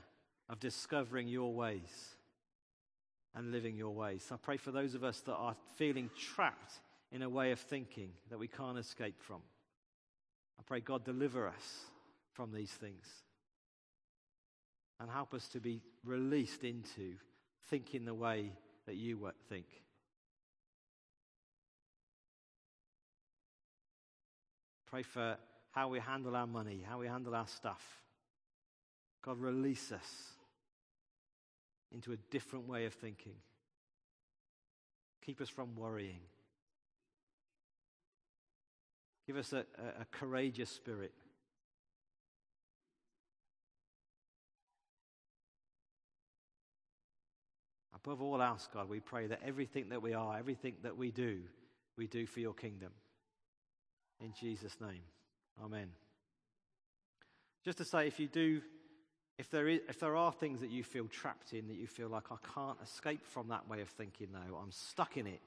of 0.49 0.59
discovering 0.59 1.28
your 1.28 1.53
ways 1.53 2.15
and 3.36 3.51
living 3.51 3.76
your 3.76 3.93
ways. 3.93 4.26
So 4.28 4.36
I 4.36 4.38
pray 4.38 4.57
for 4.57 4.72
those 4.72 4.95
of 4.95 5.03
us 5.03 5.19
that 5.22 5.36
are 5.36 5.55
feeling 5.76 6.09
trapped 6.17 6.74
in 7.11 7.22
a 7.22 7.30
way 7.30 7.51
of 7.51 7.59
thinking 7.59 8.11
that 8.30 8.39
we 8.39 8.47
can't 8.47 8.78
escape 8.78 9.22
from. 9.22 9.41
I 10.62 10.64
pray 10.64 10.80
God 10.80 11.03
deliver 11.03 11.47
us 11.47 11.86
from 12.34 12.51
these 12.53 12.70
things 12.70 13.07
and 14.99 15.09
help 15.09 15.34
us 15.34 15.47
to 15.49 15.59
be 15.59 15.82
released 16.05 16.64
into 16.64 17.16
thinking 17.72 18.05
the 18.05 18.14
way 18.14 18.51
that 18.86 18.93
you 18.95 19.32
think. 19.49 19.66
Pray 24.86 25.01
for 25.01 25.36
how 25.72 25.88
we 25.88 25.99
handle 25.99 26.36
our 26.36 26.45
money, 26.45 26.86
how 26.88 26.99
we 26.99 27.07
handle 27.07 27.34
our 27.34 27.47
stuff. 27.47 27.82
God, 29.24 29.39
release 29.39 29.91
us 29.91 30.28
into 31.91 32.12
a 32.12 32.18
different 32.30 32.68
way 32.68 32.86
of 32.86 32.93
thinking. 32.93 33.36
Keep 35.26 35.41
us 35.41 35.49
from 35.49 35.76
worrying. 35.76 36.22
Give 39.32 39.40
us 39.40 39.54
a, 39.54 39.60
a, 39.60 40.02
a 40.02 40.06
courageous 40.12 40.70
spirit. 40.70 41.14
Above 47.96 48.22
all 48.22 48.42
else, 48.42 48.68
God, 48.74 48.90
we 48.90 49.00
pray 49.00 49.28
that 49.28 49.40
everything 49.46 49.88
that 49.88 50.02
we 50.02 50.14
are, 50.14 50.38
everything 50.38 50.74
that 50.84 50.98
we 50.98 51.12
do, 51.12 51.40
we 51.96 52.08
do 52.08 52.26
for 52.26 52.42
your 52.42 52.54
kingdom. 52.54 52.92
In 54.20 54.34
Jesus' 54.38 54.76
name. 54.82 55.00
Amen. 55.64 55.88
Just 57.64 57.78
to 57.78 57.86
say, 57.86 58.08
if 58.08 58.20
you 58.20 58.28
do 58.28 58.62
if 59.38 59.50
there, 59.50 59.70
is, 59.70 59.80
if 59.88 59.98
there 60.02 60.18
are 60.18 60.34
things 60.34 60.60
that 60.60 60.72
you 60.72 60.84
feel 60.84 61.08
trapped 61.08 61.54
in, 61.54 61.70
that 61.70 61.78
you 61.78 61.88
feel 61.88 62.10
like 62.10 62.34
I 62.34 62.36
can't 62.54 62.78
escape 62.84 63.26
from 63.26 63.48
that 63.48 63.66
way 63.70 63.80
of 63.80 63.88
thinking 63.88 64.28
now, 64.34 64.58
I'm 64.62 64.74
stuck 64.74 65.16
in 65.16 65.26
it, 65.26 65.40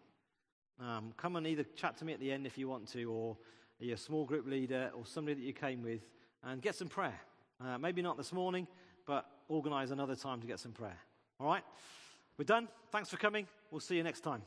um, 0.80 1.12
come 1.18 1.36
and 1.36 1.46
either 1.46 1.64
chat 1.76 1.98
to 1.98 2.06
me 2.06 2.14
at 2.14 2.20
the 2.20 2.32
end 2.32 2.46
if 2.46 2.56
you 2.56 2.66
want 2.66 2.88
to, 2.92 3.04
or 3.04 3.36
your 3.78 3.96
small 3.96 4.24
group 4.24 4.46
leader, 4.46 4.90
or 4.96 5.04
somebody 5.06 5.34
that 5.34 5.46
you 5.46 5.52
came 5.52 5.82
with, 5.82 6.00
and 6.42 6.62
get 6.62 6.74
some 6.74 6.88
prayer. 6.88 7.20
Uh, 7.60 7.78
maybe 7.78 8.02
not 8.02 8.16
this 8.16 8.32
morning, 8.32 8.66
but 9.06 9.26
organize 9.48 9.90
another 9.90 10.16
time 10.16 10.40
to 10.40 10.46
get 10.46 10.58
some 10.58 10.72
prayer. 10.72 10.98
All 11.40 11.46
right? 11.46 11.62
We're 12.38 12.44
done. 12.44 12.68
Thanks 12.90 13.10
for 13.10 13.16
coming. 13.16 13.46
We'll 13.70 13.80
see 13.80 13.96
you 13.96 14.02
next 14.02 14.20
time. 14.20 14.42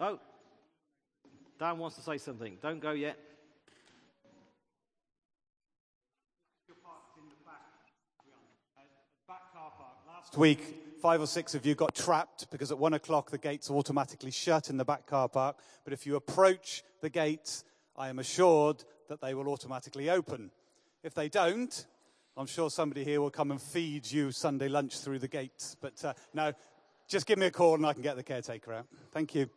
Oh, 0.00 0.18
Dan 1.58 1.78
wants 1.78 1.96
to 1.96 2.02
say 2.02 2.18
something. 2.18 2.58
Don't 2.60 2.80
go 2.80 2.92
yet. 2.92 3.18
last 10.32 10.38
week, 10.38 10.60
five 11.00 11.20
or 11.20 11.26
six 11.26 11.54
of 11.54 11.66
you 11.66 11.74
got 11.74 11.94
trapped 11.94 12.50
because 12.50 12.70
at 12.70 12.78
one 12.78 12.94
o'clock 12.94 13.30
the 13.30 13.38
gates 13.38 13.70
automatically 13.70 14.30
shut 14.30 14.70
in 14.70 14.76
the 14.76 14.84
back 14.84 15.06
car 15.06 15.28
park. 15.28 15.56
But 15.84 15.92
if 15.92 16.06
you 16.06 16.16
approach 16.16 16.82
the 17.00 17.10
gates, 17.10 17.64
I 18.02 18.08
am 18.08 18.18
assured 18.18 18.82
that 19.08 19.20
they 19.20 19.32
will 19.32 19.46
automatically 19.46 20.10
open. 20.10 20.50
If 21.04 21.14
they 21.14 21.28
don't, 21.28 21.86
I'm 22.36 22.46
sure 22.46 22.68
somebody 22.68 23.04
here 23.04 23.20
will 23.20 23.30
come 23.30 23.52
and 23.52 23.62
feed 23.62 24.10
you 24.10 24.32
Sunday 24.32 24.68
lunch 24.68 24.98
through 24.98 25.20
the 25.20 25.28
gates. 25.28 25.76
But 25.80 26.04
uh, 26.04 26.12
no, 26.34 26.52
just 27.06 27.26
give 27.26 27.38
me 27.38 27.46
a 27.46 27.52
call 27.52 27.76
and 27.76 27.86
I 27.86 27.92
can 27.92 28.02
get 28.02 28.16
the 28.16 28.24
caretaker 28.24 28.72
out. 28.72 28.86
Thank 29.12 29.36
you. 29.36 29.48